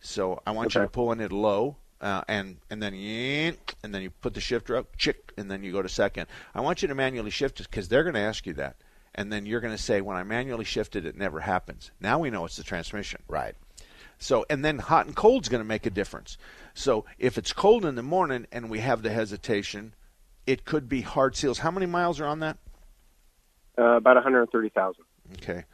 So 0.00 0.40
I 0.46 0.50
want 0.50 0.68
okay. 0.68 0.80
you 0.80 0.86
to 0.86 0.90
pull 0.90 1.12
in 1.12 1.20
it 1.20 1.32
low 1.32 1.76
uh, 2.00 2.22
and 2.28 2.58
and 2.70 2.82
then 2.82 2.94
you, 2.94 3.54
and 3.82 3.94
then 3.94 4.02
you 4.02 4.10
put 4.10 4.34
the 4.34 4.40
shifter 4.40 4.76
up, 4.76 4.96
chick, 4.96 5.32
and 5.36 5.50
then 5.50 5.62
you 5.62 5.72
go 5.72 5.82
to 5.82 5.88
second. 5.88 6.26
I 6.54 6.60
want 6.60 6.82
you 6.82 6.88
to 6.88 6.94
manually 6.94 7.30
shift 7.30 7.60
it 7.60 7.70
because 7.70 7.88
they're 7.88 8.04
going 8.04 8.14
to 8.14 8.20
ask 8.20 8.46
you 8.46 8.54
that, 8.54 8.76
and 9.14 9.32
then 9.32 9.46
you're 9.46 9.60
going 9.60 9.76
to 9.76 9.82
say, 9.82 10.00
"When 10.00 10.16
I 10.16 10.22
manually 10.22 10.64
shifted, 10.64 11.06
it 11.06 11.16
never 11.16 11.40
happens." 11.40 11.90
Now 12.00 12.18
we 12.18 12.30
know 12.30 12.44
it's 12.44 12.56
the 12.56 12.62
transmission. 12.62 13.22
Right. 13.28 13.54
So 14.18 14.46
and 14.48 14.64
then 14.64 14.78
hot 14.78 15.06
and 15.06 15.14
cold 15.14 15.44
is 15.44 15.48
going 15.48 15.62
to 15.62 15.68
make 15.68 15.86
a 15.86 15.90
difference. 15.90 16.38
So 16.74 17.04
if 17.18 17.38
it's 17.38 17.52
cold 17.52 17.84
in 17.84 17.94
the 17.94 18.02
morning 18.02 18.46
and 18.52 18.70
we 18.70 18.80
have 18.80 19.02
the 19.02 19.10
hesitation, 19.10 19.94
it 20.46 20.64
could 20.64 20.88
be 20.88 21.02
hard 21.02 21.36
seals. 21.36 21.58
How 21.58 21.70
many 21.70 21.86
miles 21.86 22.20
are 22.20 22.26
on 22.26 22.40
that? 22.40 22.58
Uh, 23.78 23.96
about 23.96 24.16
130,000. 24.16 25.04
Okay. 25.34 25.64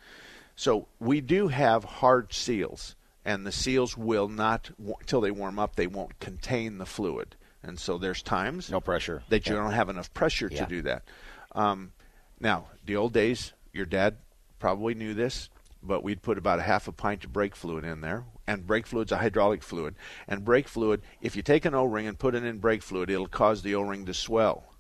So 0.57 0.87
we 0.99 1.21
do 1.21 1.49
have 1.49 1.85
hard 1.85 2.33
seals, 2.33 2.97
and 3.25 3.47
the 3.47 3.53
seals 3.53 3.97
will 3.97 4.29
not, 4.29 4.71
until 5.01 5.21
they 5.21 5.31
warm 5.31 5.59
up, 5.59 5.77
they 5.77 5.87
won't 5.87 6.19
contain 6.21 6.79
the 6.79 6.87
fluid. 6.87 7.37
And 7.63 7.79
so 7.79 7.99
there's 7.99 8.23
times 8.23 8.71
no 8.71 8.81
pressure 8.81 9.23
that 9.29 9.47
you 9.47 9.55
yeah. 9.55 9.63
don't 9.63 9.73
have 9.73 9.89
enough 9.89 10.13
pressure 10.13 10.49
yeah. 10.51 10.65
to 10.65 10.67
do 10.69 10.83
that. 10.83 11.05
Um, 11.55 11.93
now, 12.41 12.67
the 12.85 12.97
old 12.97 13.13
days, 13.13 13.53
your 13.73 13.87
dad 13.87 14.17
probably 14.59 14.95
knew 14.95 15.15
this, 15.15 15.49
but 15.83 16.03
we'd 16.03 16.23
put 16.23 16.39
about 16.39 16.59
a 16.59 16.63
half 16.63 16.89
a 16.89 16.93
pint 16.93 17.25
of 17.25 17.33
brake 17.33 17.55
fluid 17.55 17.85
in 17.85 18.01
there 18.01 18.25
and 18.47 18.67
brake 18.67 18.87
fluid's 18.87 19.13
a 19.13 19.19
hydraulic 19.19 19.63
fluid. 19.63 19.95
And 20.27 20.45
brake 20.45 20.69
fluid, 20.69 21.03
if 21.21 21.37
you 21.37 21.43
take 21.43 21.65
an 21.65 21.75
O-ring 21.75 22.07
and 22.07 22.19
put 22.19 22.35
it 22.35 22.45
in 22.45 22.59
brake 22.59 22.83
fluid, 22.83 23.11
it'll 23.11 23.27
cause 23.27 23.63
the 23.63 23.75
O-ring 23.75 24.07
to 24.07 24.15
swell. 24.15 24.72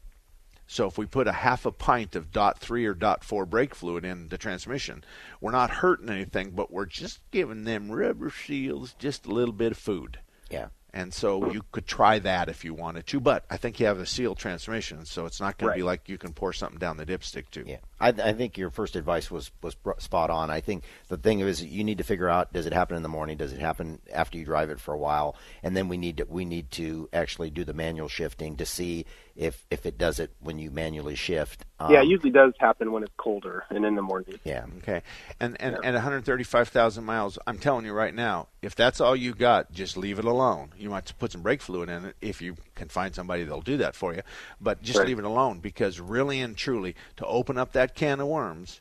So 0.73 0.87
if 0.87 0.97
we 0.97 1.05
put 1.05 1.29
a 1.29 1.33
half 1.33 1.67
a 1.67 1.71
pint 1.71 2.17
of 2.17 2.33
dot 2.33 2.59
three 2.59 2.87
or 2.87 2.95
dot 2.95 3.25
four 3.25 3.45
brake 3.45 3.75
fluid 3.75 4.07
in 4.07 4.29
the 4.29 4.39
transmission, 4.39 5.05
we're 5.39 5.53
not 5.53 5.69
hurting 5.69 6.09
anything, 6.09 6.53
but 6.53 6.73
we're 6.73 6.87
just 6.87 7.21
giving 7.31 7.65
them 7.65 7.93
rubber 7.93 8.31
seals 8.31 8.95
just 8.99 9.27
a 9.27 9.31
little 9.31 9.53
bit 9.53 9.73
of 9.73 9.79
food. 9.79 10.21
Yeah. 10.49 10.69
And 10.95 11.13
so 11.15 11.51
you 11.51 11.63
could 11.73 11.87
try 11.87 12.19
that 12.19 12.51
if 12.51 12.67
you 12.67 12.75
wanted 12.75 13.07
to, 13.09 13.21
but 13.21 13.47
I 13.49 13.57
think 13.57 13.81
you 13.81 13.87
have 13.87 13.99
a 13.99 14.05
sealed 14.05 14.37
transmission, 14.37 15.07
so 15.07 15.25
it's 15.25 15.41
not 15.41 15.57
going 15.57 15.69
right. 15.69 15.75
to 15.75 15.79
be 15.79 15.83
like 15.83 16.07
you 16.07 16.19
can 16.19 16.35
pour 16.35 16.53
something 16.53 16.79
down 16.79 16.99
the 16.99 17.07
dipstick 17.07 17.49
too. 17.51 17.65
Yeah, 17.67 17.79
I, 17.99 18.09
I, 18.09 18.33
think 18.35 18.59
your 18.59 18.69
first 18.69 18.95
advice 18.95 19.31
was 19.31 19.51
was 19.63 19.75
spot 19.99 20.29
on. 20.29 20.51
I 20.51 20.61
think 20.61 20.85
the 21.09 21.17
thing 21.17 21.41
is 21.41 21.65
you 21.65 21.83
need 21.83 21.97
to 21.97 22.05
figure 22.05 22.29
out 22.29 22.53
does 22.53 22.67
it 22.67 22.75
happen 22.75 22.99
in 22.99 23.03
the 23.03 23.09
morning, 23.09 23.39
does 23.39 23.55
it 23.55 23.59
happen 23.59 24.01
after 24.13 24.37
you 24.37 24.45
drive 24.45 24.69
it 24.69 24.81
for 24.81 24.93
a 24.93 24.99
while, 24.99 25.35
and 25.63 25.75
then 25.75 25.89
we 25.89 25.97
need 25.97 26.19
to 26.19 26.25
we 26.25 26.45
need 26.45 26.71
to 26.73 27.09
actually 27.15 27.49
do 27.49 27.65
the 27.65 27.73
manual 27.73 28.09
shifting 28.09 28.57
to 28.57 28.67
see 28.67 29.07
if 29.37 29.65
if 29.71 29.87
it 29.87 29.99
does 29.99 30.19
it 30.19 30.33
when 30.41 30.59
you 30.59 30.71
manually 30.71 31.15
shift. 31.15 31.65
Um, 31.79 31.93
yeah, 31.93 32.03
it 32.03 32.09
usually 32.09 32.31
does 32.31 32.53
happen 32.59 32.93
when 32.93 33.03
it's 33.03 33.13
colder 33.17 33.65
and 33.71 33.85
in 33.85 33.95
the 33.95 34.03
morning. 34.03 34.39
Yeah. 34.45 34.67
Okay. 34.79 35.03
And 35.41 35.57
and 35.61 35.77
yeah. 35.83 35.89
at 35.89 35.95
135,000 35.95 37.05
miles, 37.05 37.39
I'm 37.47 37.59
telling 37.59 37.85
you 37.85 37.93
right 37.93 38.15
now, 38.15 38.49
if 38.61 38.75
that's 38.75 39.01
all 39.01 39.17
you 39.17 39.35
got, 39.35 39.73
just 39.73 39.97
leave 39.97 40.19
it 40.19 40.25
alone. 40.25 40.71
You 40.79 40.91
might 40.91 41.13
put 41.19 41.33
some 41.33 41.43
brake 41.43 41.63
fluid 41.63 41.89
in 41.89 42.05
it 42.07 42.17
if 42.21 42.43
you 42.43 42.57
can 42.75 42.89
find 42.89 43.15
somebody 43.15 43.45
that'll 43.45 43.63
do 43.63 43.79
that 43.79 43.95
for 43.95 44.15
you, 44.15 44.23
but 44.61 44.83
just 44.83 44.99
right. 44.99 45.09
leave 45.09 45.19
it 45.19 45.25
alone 45.25 45.61
because 45.61 46.01
really 46.01 46.41
and 46.41 46.57
truly 46.57 46.95
to 47.17 47.27
open 47.27 47.59
up 47.59 47.73
that 47.73 47.95
can 47.95 48.21
of 48.21 48.29
worms 48.29 48.81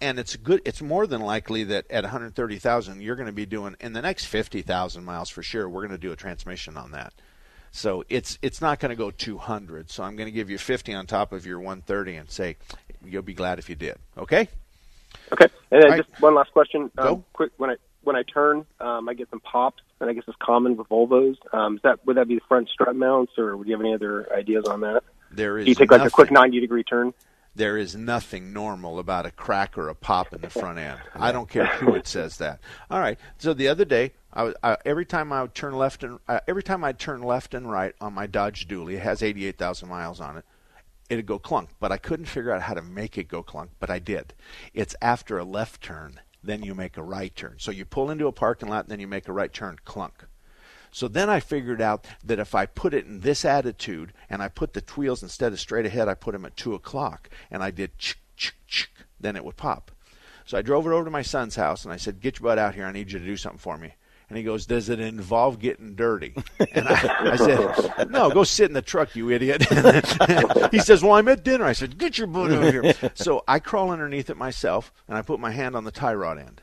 and 0.00 0.18
it's 0.18 0.36
good 0.36 0.60
it's 0.64 0.82
more 0.82 1.06
than 1.06 1.20
likely 1.20 1.64
that 1.64 1.90
at 1.90 2.04
130,000 2.04 3.00
you're 3.00 3.16
going 3.16 3.26
to 3.26 3.32
be 3.32 3.46
doing 3.46 3.76
in 3.80 3.92
the 3.92 4.02
next 4.02 4.26
50,000 4.26 5.04
miles 5.04 5.30
for 5.30 5.42
sure 5.42 5.68
we're 5.68 5.86
going 5.86 5.90
to 5.90 5.98
do 5.98 6.12
a 6.12 6.16
transmission 6.16 6.76
on 6.76 6.90
that 6.90 7.12
so 7.72 8.04
it's 8.08 8.38
it's 8.42 8.60
not 8.60 8.80
going 8.80 8.90
to 8.90 8.96
go 8.96 9.10
200. 9.10 9.90
So 9.90 10.02
I'm 10.02 10.16
going 10.16 10.26
to 10.26 10.32
give 10.32 10.50
you 10.50 10.58
50 10.58 10.94
on 10.94 11.06
top 11.06 11.32
of 11.32 11.46
your 11.46 11.58
130 11.58 12.16
and 12.16 12.30
say 12.30 12.56
you'll 13.04 13.22
be 13.22 13.34
glad 13.34 13.58
if 13.58 13.68
you 13.68 13.74
did. 13.74 13.96
Okay. 14.18 14.48
Okay. 15.32 15.46
And 15.70 15.82
then 15.82 15.96
just 15.98 16.20
one 16.20 16.34
last 16.34 16.52
question. 16.52 16.90
Go. 16.96 17.14
Um, 17.14 17.24
quick. 17.32 17.52
When 17.56 17.70
I 17.70 17.76
when 18.02 18.16
I 18.16 18.22
turn, 18.22 18.64
um, 18.80 19.08
I 19.08 19.14
get 19.14 19.28
some 19.30 19.40
pops, 19.40 19.82
and 20.00 20.08
I 20.08 20.12
guess 20.12 20.24
it's 20.26 20.36
common 20.40 20.76
with 20.76 20.88
Volvos. 20.88 21.36
Um, 21.52 21.76
is 21.76 21.82
that 21.82 22.04
would 22.06 22.16
that 22.16 22.28
be 22.28 22.36
the 22.36 22.44
front 22.48 22.68
strut 22.68 22.96
mounts, 22.96 23.32
or 23.38 23.56
would 23.56 23.66
you 23.66 23.74
have 23.74 23.80
any 23.80 23.94
other 23.94 24.32
ideas 24.32 24.64
on 24.66 24.80
that? 24.80 25.02
There 25.30 25.58
is. 25.58 25.64
Do 25.64 25.70
you 25.70 25.74
take 25.74 25.90
nothing. 25.90 26.04
like 26.04 26.12
a 26.12 26.14
quick 26.14 26.30
90 26.30 26.60
degree 26.60 26.82
turn? 26.82 27.12
There 27.54 27.76
is 27.76 27.96
nothing 27.96 28.52
normal 28.52 28.98
about 28.98 29.26
a 29.26 29.30
crack 29.30 29.76
or 29.76 29.88
a 29.88 29.94
pop 29.94 30.32
in 30.32 30.40
the 30.40 30.50
front 30.50 30.78
end. 30.78 31.00
I 31.14 31.32
don't 31.32 31.48
care 31.48 31.66
who 31.66 31.94
it 31.94 32.06
says 32.06 32.38
that. 32.38 32.60
All 32.90 33.00
right. 33.00 33.18
So 33.38 33.54
the 33.54 33.68
other 33.68 33.84
day, 33.84 34.12
I, 34.32 34.54
I, 34.62 34.76
every 34.84 35.04
time 35.04 35.32
I 35.32 35.42
would 35.42 35.54
turn 35.54 35.74
left 35.74 36.04
and 36.04 36.18
uh, 36.28 36.40
every 36.46 36.62
time 36.62 36.84
I'd 36.84 36.98
turn 36.98 37.22
left 37.22 37.54
and 37.54 37.70
right 37.70 37.94
on 38.00 38.14
my 38.14 38.26
Dodge 38.26 38.68
Dually, 38.68 38.94
it 38.94 39.00
has 39.00 39.22
88,000 39.22 39.88
miles 39.88 40.20
on 40.20 40.38
it. 40.38 40.44
It'd 41.08 41.26
go 41.26 41.40
clunk, 41.40 41.70
but 41.80 41.90
I 41.90 41.96
couldn't 41.96 42.26
figure 42.26 42.52
out 42.52 42.62
how 42.62 42.74
to 42.74 42.82
make 42.82 43.18
it 43.18 43.26
go 43.26 43.42
clunk, 43.42 43.72
but 43.80 43.90
I 43.90 43.98
did. 43.98 44.32
It's 44.72 44.94
after 45.02 45.38
a 45.38 45.44
left 45.44 45.82
turn, 45.82 46.20
then 46.42 46.62
you 46.62 46.72
make 46.72 46.96
a 46.96 47.02
right 47.02 47.34
turn. 47.34 47.56
So 47.58 47.72
you 47.72 47.84
pull 47.84 48.10
into 48.10 48.28
a 48.28 48.32
parking 48.32 48.68
lot, 48.68 48.84
and 48.84 48.92
then 48.92 49.00
you 49.00 49.08
make 49.08 49.26
a 49.26 49.32
right 49.32 49.52
turn, 49.52 49.78
clunk. 49.84 50.24
So 50.92 51.08
then 51.08 51.30
I 51.30 51.40
figured 51.40 51.80
out 51.80 52.06
that 52.24 52.38
if 52.38 52.54
I 52.54 52.66
put 52.66 52.94
it 52.94 53.06
in 53.06 53.20
this 53.20 53.44
attitude 53.44 54.12
and 54.28 54.42
I 54.42 54.48
put 54.48 54.72
the 54.72 54.82
wheels 54.96 55.22
instead 55.22 55.52
of 55.52 55.60
straight 55.60 55.86
ahead, 55.86 56.08
I 56.08 56.14
put 56.14 56.32
them 56.32 56.44
at 56.44 56.56
2 56.56 56.74
o'clock 56.74 57.30
and 57.50 57.62
I 57.62 57.70
did 57.70 57.96
ch 57.98 58.16
ch 58.36 58.52
ch, 58.66 58.90
then 59.18 59.36
it 59.36 59.44
would 59.44 59.56
pop. 59.56 59.92
So 60.44 60.58
I 60.58 60.62
drove 60.62 60.86
it 60.86 60.90
over 60.90 61.04
to 61.04 61.10
my 61.10 61.22
son's 61.22 61.54
house 61.54 61.84
and 61.84 61.92
I 61.92 61.96
said, 61.96 62.20
Get 62.20 62.40
your 62.40 62.48
butt 62.48 62.58
out 62.58 62.74
here. 62.74 62.84
I 62.84 62.92
need 62.92 63.12
you 63.12 63.20
to 63.20 63.24
do 63.24 63.36
something 63.36 63.58
for 63.58 63.78
me. 63.78 63.94
And 64.28 64.36
he 64.36 64.42
goes, 64.42 64.66
Does 64.66 64.88
it 64.88 64.98
involve 64.98 65.60
getting 65.60 65.94
dirty? 65.94 66.34
And 66.72 66.88
I, 66.88 67.32
I 67.32 67.36
said, 67.36 68.10
No, 68.10 68.30
go 68.30 68.42
sit 68.42 68.66
in 68.66 68.74
the 68.74 68.82
truck, 68.82 69.14
you 69.14 69.30
idiot. 69.30 69.62
he 70.72 70.80
says, 70.80 71.02
Well, 71.02 71.12
I'm 71.12 71.28
at 71.28 71.44
dinner. 71.44 71.64
I 71.64 71.72
said, 71.72 71.98
Get 71.98 72.18
your 72.18 72.26
butt 72.26 72.50
over 72.50 72.70
here. 72.70 72.94
So 73.14 73.44
I 73.46 73.60
crawl 73.60 73.90
underneath 73.90 74.28
it 74.28 74.36
myself 74.36 74.92
and 75.06 75.16
I 75.16 75.22
put 75.22 75.38
my 75.38 75.52
hand 75.52 75.76
on 75.76 75.84
the 75.84 75.90
tie 75.92 76.14
rod 76.14 76.38
end. 76.38 76.62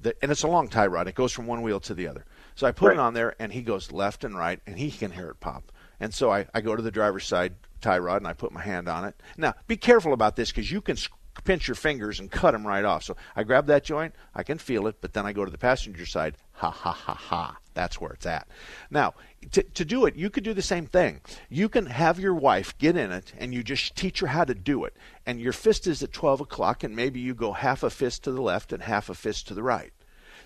The, 0.00 0.14
and 0.22 0.30
it's 0.30 0.42
a 0.42 0.48
long 0.48 0.68
tie 0.68 0.86
rod. 0.86 1.08
It 1.08 1.14
goes 1.14 1.32
from 1.32 1.46
one 1.46 1.62
wheel 1.62 1.80
to 1.80 1.94
the 1.94 2.06
other. 2.06 2.24
So 2.54 2.66
I 2.66 2.72
put 2.72 2.88
right. 2.88 2.96
it 2.96 3.00
on 3.00 3.14
there, 3.14 3.34
and 3.38 3.52
he 3.52 3.62
goes 3.62 3.92
left 3.92 4.24
and 4.24 4.36
right, 4.36 4.60
and 4.66 4.78
he 4.78 4.90
can 4.90 5.10
hear 5.10 5.28
it 5.28 5.40
pop. 5.40 5.72
And 6.00 6.12
so 6.12 6.30
I, 6.30 6.46
I 6.54 6.60
go 6.60 6.76
to 6.76 6.82
the 6.82 6.90
driver's 6.90 7.26
side 7.26 7.54
tie 7.80 7.98
rod, 7.98 8.18
and 8.18 8.28
I 8.28 8.32
put 8.32 8.52
my 8.52 8.62
hand 8.62 8.88
on 8.88 9.04
it. 9.04 9.20
Now, 9.36 9.54
be 9.66 9.76
careful 9.76 10.12
about 10.12 10.36
this 10.36 10.50
because 10.50 10.70
you 10.70 10.80
can 10.80 10.96
pinch 11.42 11.66
your 11.66 11.74
fingers 11.74 12.20
and 12.20 12.30
cut 12.30 12.52
them 12.52 12.66
right 12.66 12.84
off. 12.84 13.02
So 13.02 13.16
I 13.34 13.42
grab 13.42 13.66
that 13.66 13.84
joint, 13.84 14.14
I 14.34 14.42
can 14.42 14.58
feel 14.58 14.86
it, 14.86 14.96
but 15.00 15.12
then 15.12 15.26
I 15.26 15.32
go 15.32 15.44
to 15.44 15.50
the 15.50 15.58
passenger 15.58 16.06
side. 16.06 16.36
Ha 16.52 16.70
ha 16.70 16.92
ha 16.92 17.14
ha. 17.14 17.58
That's 17.74 18.00
where 18.00 18.12
it's 18.12 18.26
at. 18.26 18.46
Now, 18.90 19.14
to, 19.50 19.62
to 19.62 19.84
do 19.84 20.06
it, 20.06 20.14
you 20.14 20.30
could 20.30 20.44
do 20.44 20.54
the 20.54 20.62
same 20.62 20.86
thing. 20.86 21.20
You 21.48 21.68
can 21.68 21.86
have 21.86 22.20
your 22.20 22.34
wife 22.34 22.78
get 22.78 22.96
in 22.96 23.10
it 23.10 23.32
and 23.36 23.52
you 23.52 23.64
just 23.64 23.96
teach 23.96 24.20
her 24.20 24.28
how 24.28 24.44
to 24.44 24.54
do 24.54 24.84
it. 24.84 24.96
And 25.26 25.40
your 25.40 25.52
fist 25.52 25.88
is 25.88 26.02
at 26.02 26.12
12 26.12 26.42
o'clock, 26.42 26.84
and 26.84 26.94
maybe 26.94 27.18
you 27.18 27.34
go 27.34 27.52
half 27.52 27.82
a 27.82 27.90
fist 27.90 28.22
to 28.24 28.32
the 28.32 28.42
left 28.42 28.72
and 28.72 28.82
half 28.82 29.08
a 29.08 29.14
fist 29.14 29.48
to 29.48 29.54
the 29.54 29.62
right. 29.62 29.92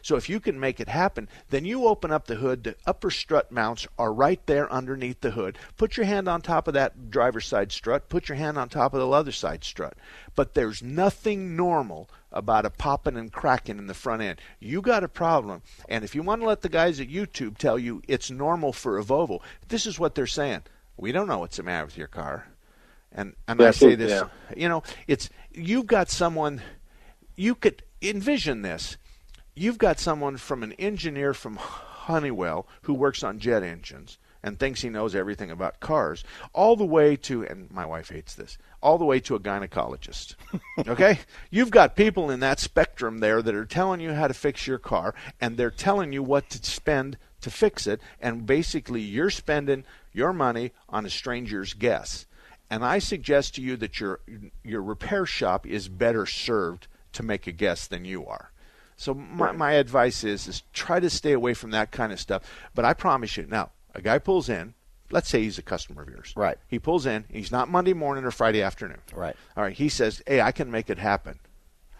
So 0.09 0.17
if 0.17 0.31
you 0.31 0.41
can 0.41 0.59
make 0.59 0.81
it 0.81 0.89
happen, 0.89 1.29
then 1.51 1.67
you 1.67 1.85
open 1.85 2.11
up 2.11 2.29
the 2.29 2.37
hood. 2.37 2.65
The 2.65 2.77
upper 2.87 3.11
strut 3.11 3.53
mounts 3.53 3.87
are 3.99 4.11
right 4.11 4.41
there 4.47 4.73
underneath 4.73 5.21
the 5.21 5.33
hood. 5.33 5.59
Put 5.77 5.99
your 5.99 6.07
hand 6.07 6.29
on 6.29 6.41
top 6.41 6.67
of 6.67 6.73
that 6.73 7.11
driver's 7.11 7.47
side 7.47 7.73
strut. 7.73 8.09
Put 8.09 8.27
your 8.27 8.37
hand 8.37 8.57
on 8.57 8.71
top 8.71 8.95
of 8.95 9.01
the 9.01 9.11
other 9.11 9.33
side 9.33 9.65
strut. 9.65 9.99
But 10.35 10.55
there's 10.55 10.83
nothing 10.83 11.57
normal 11.57 12.09
about 12.33 12.65
a 12.65 12.71
popping 12.71 13.19
and 13.19 13.31
cracking 13.31 13.77
in 13.77 13.87
the 13.87 13.93
front 13.93 14.23
end. 14.23 14.41
You 14.61 14.81
got 14.81 15.05
a 15.05 15.09
problem. 15.09 15.61
And 15.91 16.05
if 16.05 16.15
you 16.15 16.23
want 16.23 16.41
to 16.41 16.47
let 16.47 16.63
the 16.63 16.71
guys 16.71 17.01
at 17.01 17.11
YouTube 17.11 17.59
tell 17.59 17.79
you 17.79 18.01
it's 18.09 18.31
normal 18.31 18.73
for 18.73 18.99
a 18.99 19.05
Volvo, 19.05 19.43
this 19.69 19.85
is 19.85 19.99
what 19.99 20.15
they're 20.15 20.27
saying. 20.27 20.63
We 20.97 21.13
don't 21.13 21.29
know 21.29 21.41
what's 21.41 21.59
the 21.59 21.65
matter 21.65 21.85
with 21.85 21.99
your 21.99 22.09
car. 22.09 22.47
And 23.13 23.35
and 23.47 23.61
yeah, 23.61 23.69
I 23.69 23.71
say 23.73 23.95
this, 23.95 24.11
yeah. 24.11 24.29
you 24.57 24.71
know, 24.71 24.85
it's 25.07 25.29
you've 25.53 25.87
got 25.87 26.09
someone 26.09 26.63
you 27.37 27.55
could 27.55 27.83
envision 28.01 28.63
this 28.63 28.97
you've 29.59 29.79
got 29.79 29.99
someone 29.99 30.37
from 30.37 30.63
an 30.63 30.73
engineer 30.75 31.35
from 31.35 31.57
Honeywell 31.57 32.67
who 32.83 32.95
works 32.95 33.23
on 33.23 33.39
jet 33.39 33.63
engines 33.63 34.19
and 34.43 34.59
thinks 34.59 34.83
he 34.83 34.89
knows 34.89 35.15
everything 35.15 35.51
about 35.51 35.81
cars, 35.81 36.23
all 36.53 36.77
the 36.77 36.85
way 36.85 37.17
to, 37.17 37.45
and 37.45 37.71
my 37.73 37.85
wife 37.85 38.11
hates 38.11 38.35
this, 38.35 38.57
all 38.81 38.97
the 38.97 39.05
way 39.05 39.19
to 39.19 39.35
a 39.35 39.41
gynecologist. 39.41 40.37
okay? 40.89 41.19
You've 41.51 41.73
got 41.73 41.97
people 41.97 42.31
in 42.31 42.41
that 42.41 42.61
spectrum 42.61 43.19
there 43.19 43.43
that 43.43 43.55
are 43.55 43.65
telling 43.65 44.01
you 44.01 44.13
how 44.13 44.29
to 44.29 44.35
fix 44.35 44.67
your 44.67 44.79
car, 44.79 45.15
and 45.41 45.57
they're 45.57 45.71
telling 45.71 46.13
you 46.13 46.23
what 46.23 46.49
to 46.51 46.65
spend 46.65 47.19
to 47.41 47.51
fix 47.51 47.87
it, 47.87 48.01
and 48.21 48.47
basically 48.47 49.01
you're 49.01 49.31
spending 49.31 49.85
your 50.13 50.33
money 50.33 50.73
on 50.89 51.05
a 51.05 51.11
stranger's 51.11 51.75
guess. 51.75 52.27
And 52.71 52.85
I 52.85 52.99
suggest 52.99 53.55
to 53.55 53.63
you 53.63 53.77
that 53.79 53.99
your 53.99 54.21
your 54.63 54.83
repair 54.83 55.25
shop 55.25 55.67
is 55.67 55.89
better 55.89 56.27
served 56.27 56.87
to 57.13 57.23
make 57.23 57.47
a 57.47 57.53
guess 57.53 57.87
than 57.87 58.05
you 58.05 58.27
are. 58.27 58.51
So 58.99 59.15
my, 59.15 59.53
my 59.53 59.73
advice 59.73 60.25
is 60.25 60.49
is 60.49 60.65
try 60.73 60.99
to 60.99 61.09
stay 61.09 61.33
away 61.33 61.55
from 61.55 61.71
that 61.71 61.93
kind 61.93 62.13
of 62.13 62.19
stuff. 62.19 62.43
But 62.75 62.85
I 62.85 62.93
promise 62.95 63.37
you, 63.37 63.47
now 63.47 63.71
a 63.95 64.03
guy 64.03 64.19
pulls 64.19 64.49
in. 64.49 64.75
Let's 65.11 65.31
say 65.31 65.43
he's 65.43 65.57
a 65.57 65.63
customer 65.63 66.03
of 66.03 66.09
yours. 66.09 66.35
Right. 66.37 66.59
He 66.67 66.79
pulls 66.79 67.07
in. 67.07 67.25
He's 67.31 67.51
not 67.51 67.71
Monday 67.71 67.95
morning 67.95 68.25
or 68.25 68.31
Friday 68.31 68.61
afternoon. 68.61 68.99
Right. 69.15 69.37
All 69.57 69.63
right. 69.63 69.73
He 69.73 69.89
says, 69.89 70.21
"Hey, 70.27 70.41
I 70.41 70.53
can 70.53 70.71
make 70.71 70.91
it 70.91 70.99
happen." 70.99 71.39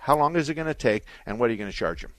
How 0.01 0.17
long 0.19 0.37
is 0.37 0.49
it 0.49 0.55
going 0.55 0.67
to 0.67 0.75
take, 0.75 1.05
and 1.25 1.39
what 1.39 1.49
are 1.49 1.53
you 1.53 1.59
going 1.59 1.71
to 1.71 1.77
charge 1.77 2.03
him? 2.03 2.13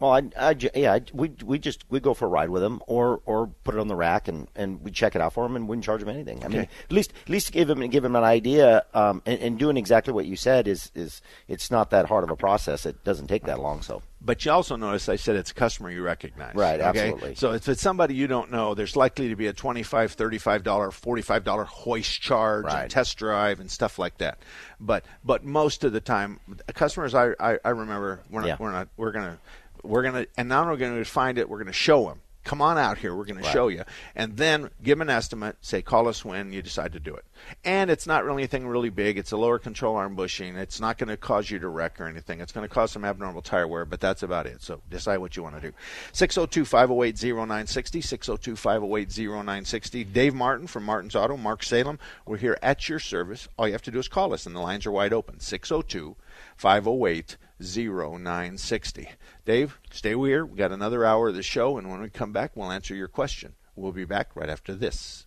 Well, 0.00 0.12
I, 0.12 0.22
I 0.36 0.56
yeah, 0.74 0.98
we 1.12 1.30
we 1.44 1.58
just 1.58 1.84
we 1.88 2.00
go 2.00 2.12
for 2.12 2.24
a 2.24 2.28
ride 2.28 2.50
with 2.50 2.62
them, 2.62 2.82
or 2.88 3.20
or 3.26 3.46
put 3.62 3.76
it 3.76 3.80
on 3.80 3.86
the 3.86 3.94
rack 3.94 4.26
and, 4.26 4.48
and 4.56 4.82
we 4.82 4.90
check 4.90 5.14
it 5.14 5.20
out 5.20 5.34
for 5.34 5.44
them, 5.44 5.54
and 5.54 5.68
wouldn't 5.68 5.84
charge 5.84 6.00
them 6.00 6.08
anything. 6.08 6.44
I 6.44 6.48
mean, 6.48 6.60
at 6.62 6.92
least 6.92 7.12
at 7.22 7.28
least 7.28 7.52
give 7.52 7.68
them 7.68 7.86
give 7.88 8.02
them 8.02 8.16
an 8.16 8.24
idea, 8.24 8.84
um, 8.92 9.22
and, 9.24 9.38
and 9.40 9.58
doing 9.58 9.76
exactly 9.76 10.12
what 10.12 10.26
you 10.26 10.34
said 10.34 10.66
is 10.66 10.90
is 10.96 11.22
it's 11.46 11.70
not 11.70 11.90
that 11.90 12.06
hard 12.06 12.24
of 12.24 12.30
a 12.30 12.36
process. 12.36 12.86
It 12.86 13.04
doesn't 13.04 13.28
take 13.28 13.44
that 13.44 13.60
long. 13.60 13.82
So 13.82 14.02
But 14.20 14.44
you 14.44 14.50
also 14.50 14.74
notice 14.76 15.08
I 15.08 15.14
said 15.16 15.36
it's 15.36 15.52
a 15.52 15.54
customer 15.54 15.90
you 15.90 16.02
recognize. 16.02 16.54
Right, 16.54 16.80
okay? 16.80 16.88
absolutely. 16.88 17.34
So 17.36 17.52
if 17.52 17.68
it's 17.68 17.80
somebody 17.80 18.14
you 18.14 18.26
don't 18.26 18.50
know, 18.50 18.74
there's 18.74 18.96
likely 18.96 19.28
to 19.28 19.36
be 19.36 19.46
a 19.46 19.52
$25, 19.52 19.84
$35, 20.16 20.62
$45 20.64 21.66
hoist 21.66 22.20
charge 22.20 22.64
Right. 22.64 22.82
and 22.82 22.90
test 22.90 23.16
drive 23.16 23.60
and 23.60 23.70
stuff 23.70 23.98
like 23.98 24.18
that. 24.18 24.38
But 24.80 25.04
but 25.24 25.44
most 25.44 25.84
of 25.84 25.92
the 25.92 26.00
time, 26.00 26.40
customers 26.74 27.14
I 27.14 27.30
I, 27.38 27.58
I 27.64 27.70
remember 27.70 28.20
we're 28.30 28.40
not, 28.40 28.46
Yeah. 28.48 28.56
we're 28.58 28.72
not 28.72 28.88
we're 28.96 29.12
gonna 29.12 29.38
we're 29.84 30.02
gonna 30.02 30.26
and 30.36 30.48
now 30.48 30.68
we're 30.68 30.76
gonna 30.76 31.04
find 31.04 31.38
it. 31.38 31.48
We're 31.48 31.58
gonna 31.58 31.72
show 31.72 32.06
them. 32.08 32.20
Come 32.48 32.62
on 32.62 32.78
out 32.78 32.96
here. 32.96 33.14
We're 33.14 33.26
going 33.26 33.42
to 33.42 33.50
show 33.50 33.68
you, 33.68 33.84
and 34.16 34.38
then 34.38 34.70
give 34.82 35.02
an 35.02 35.10
estimate. 35.10 35.56
Say, 35.60 35.82
call 35.82 36.08
us 36.08 36.24
when 36.24 36.50
you 36.50 36.62
decide 36.62 36.94
to 36.94 36.98
do 36.98 37.14
it. 37.14 37.26
And 37.62 37.90
it's 37.90 38.06
not 38.06 38.24
really 38.24 38.42
anything 38.42 38.66
really 38.66 38.88
big. 38.88 39.18
It's 39.18 39.32
a 39.32 39.36
lower 39.36 39.58
control 39.58 39.96
arm 39.96 40.16
bushing. 40.16 40.56
It's 40.56 40.80
not 40.80 40.96
going 40.96 41.10
to 41.10 41.18
cause 41.18 41.50
you 41.50 41.58
to 41.58 41.68
wreck 41.68 42.00
or 42.00 42.08
anything. 42.08 42.40
It's 42.40 42.50
going 42.50 42.66
to 42.66 42.74
cause 42.74 42.90
some 42.90 43.04
abnormal 43.04 43.42
tire 43.42 43.68
wear, 43.68 43.84
but 43.84 44.00
that's 44.00 44.22
about 44.22 44.46
it. 44.46 44.62
So 44.62 44.80
decide 44.88 45.18
what 45.18 45.36
you 45.36 45.42
want 45.42 45.56
to 45.56 45.60
do. 45.60 45.74
602 46.12 46.64
508 46.64 47.22
0960. 47.22 48.00
602 48.00 48.56
508 48.56 49.18
0960. 49.18 50.04
Dave 50.04 50.34
Martin 50.34 50.66
from 50.66 50.84
Martin's 50.84 51.14
Auto, 51.14 51.36
Mark 51.36 51.62
Salem. 51.62 51.98
We're 52.24 52.38
here 52.38 52.56
at 52.62 52.88
your 52.88 52.98
service. 52.98 53.46
All 53.58 53.66
you 53.66 53.74
have 53.74 53.82
to 53.82 53.90
do 53.90 53.98
is 53.98 54.08
call 54.08 54.32
us, 54.32 54.46
and 54.46 54.56
the 54.56 54.60
lines 54.60 54.86
are 54.86 54.90
wide 54.90 55.12
open. 55.12 55.38
602 55.38 56.16
508 56.56 57.36
0960. 57.60 59.10
Dave, 59.44 59.78
stay 59.90 60.10
here. 60.10 60.46
we 60.46 60.56
got 60.56 60.72
another 60.72 61.04
hour 61.04 61.28
of 61.28 61.34
the 61.34 61.42
show, 61.42 61.78
and 61.78 61.90
when 61.90 62.00
we 62.00 62.08
come 62.10 62.32
back, 62.32 62.52
we'll 62.54 62.72
answer 62.72 62.94
your 62.94 63.08
question. 63.08 63.54
We'll 63.74 63.92
be 63.92 64.04
back 64.04 64.34
right 64.34 64.50
after 64.50 64.74
this. 64.74 65.26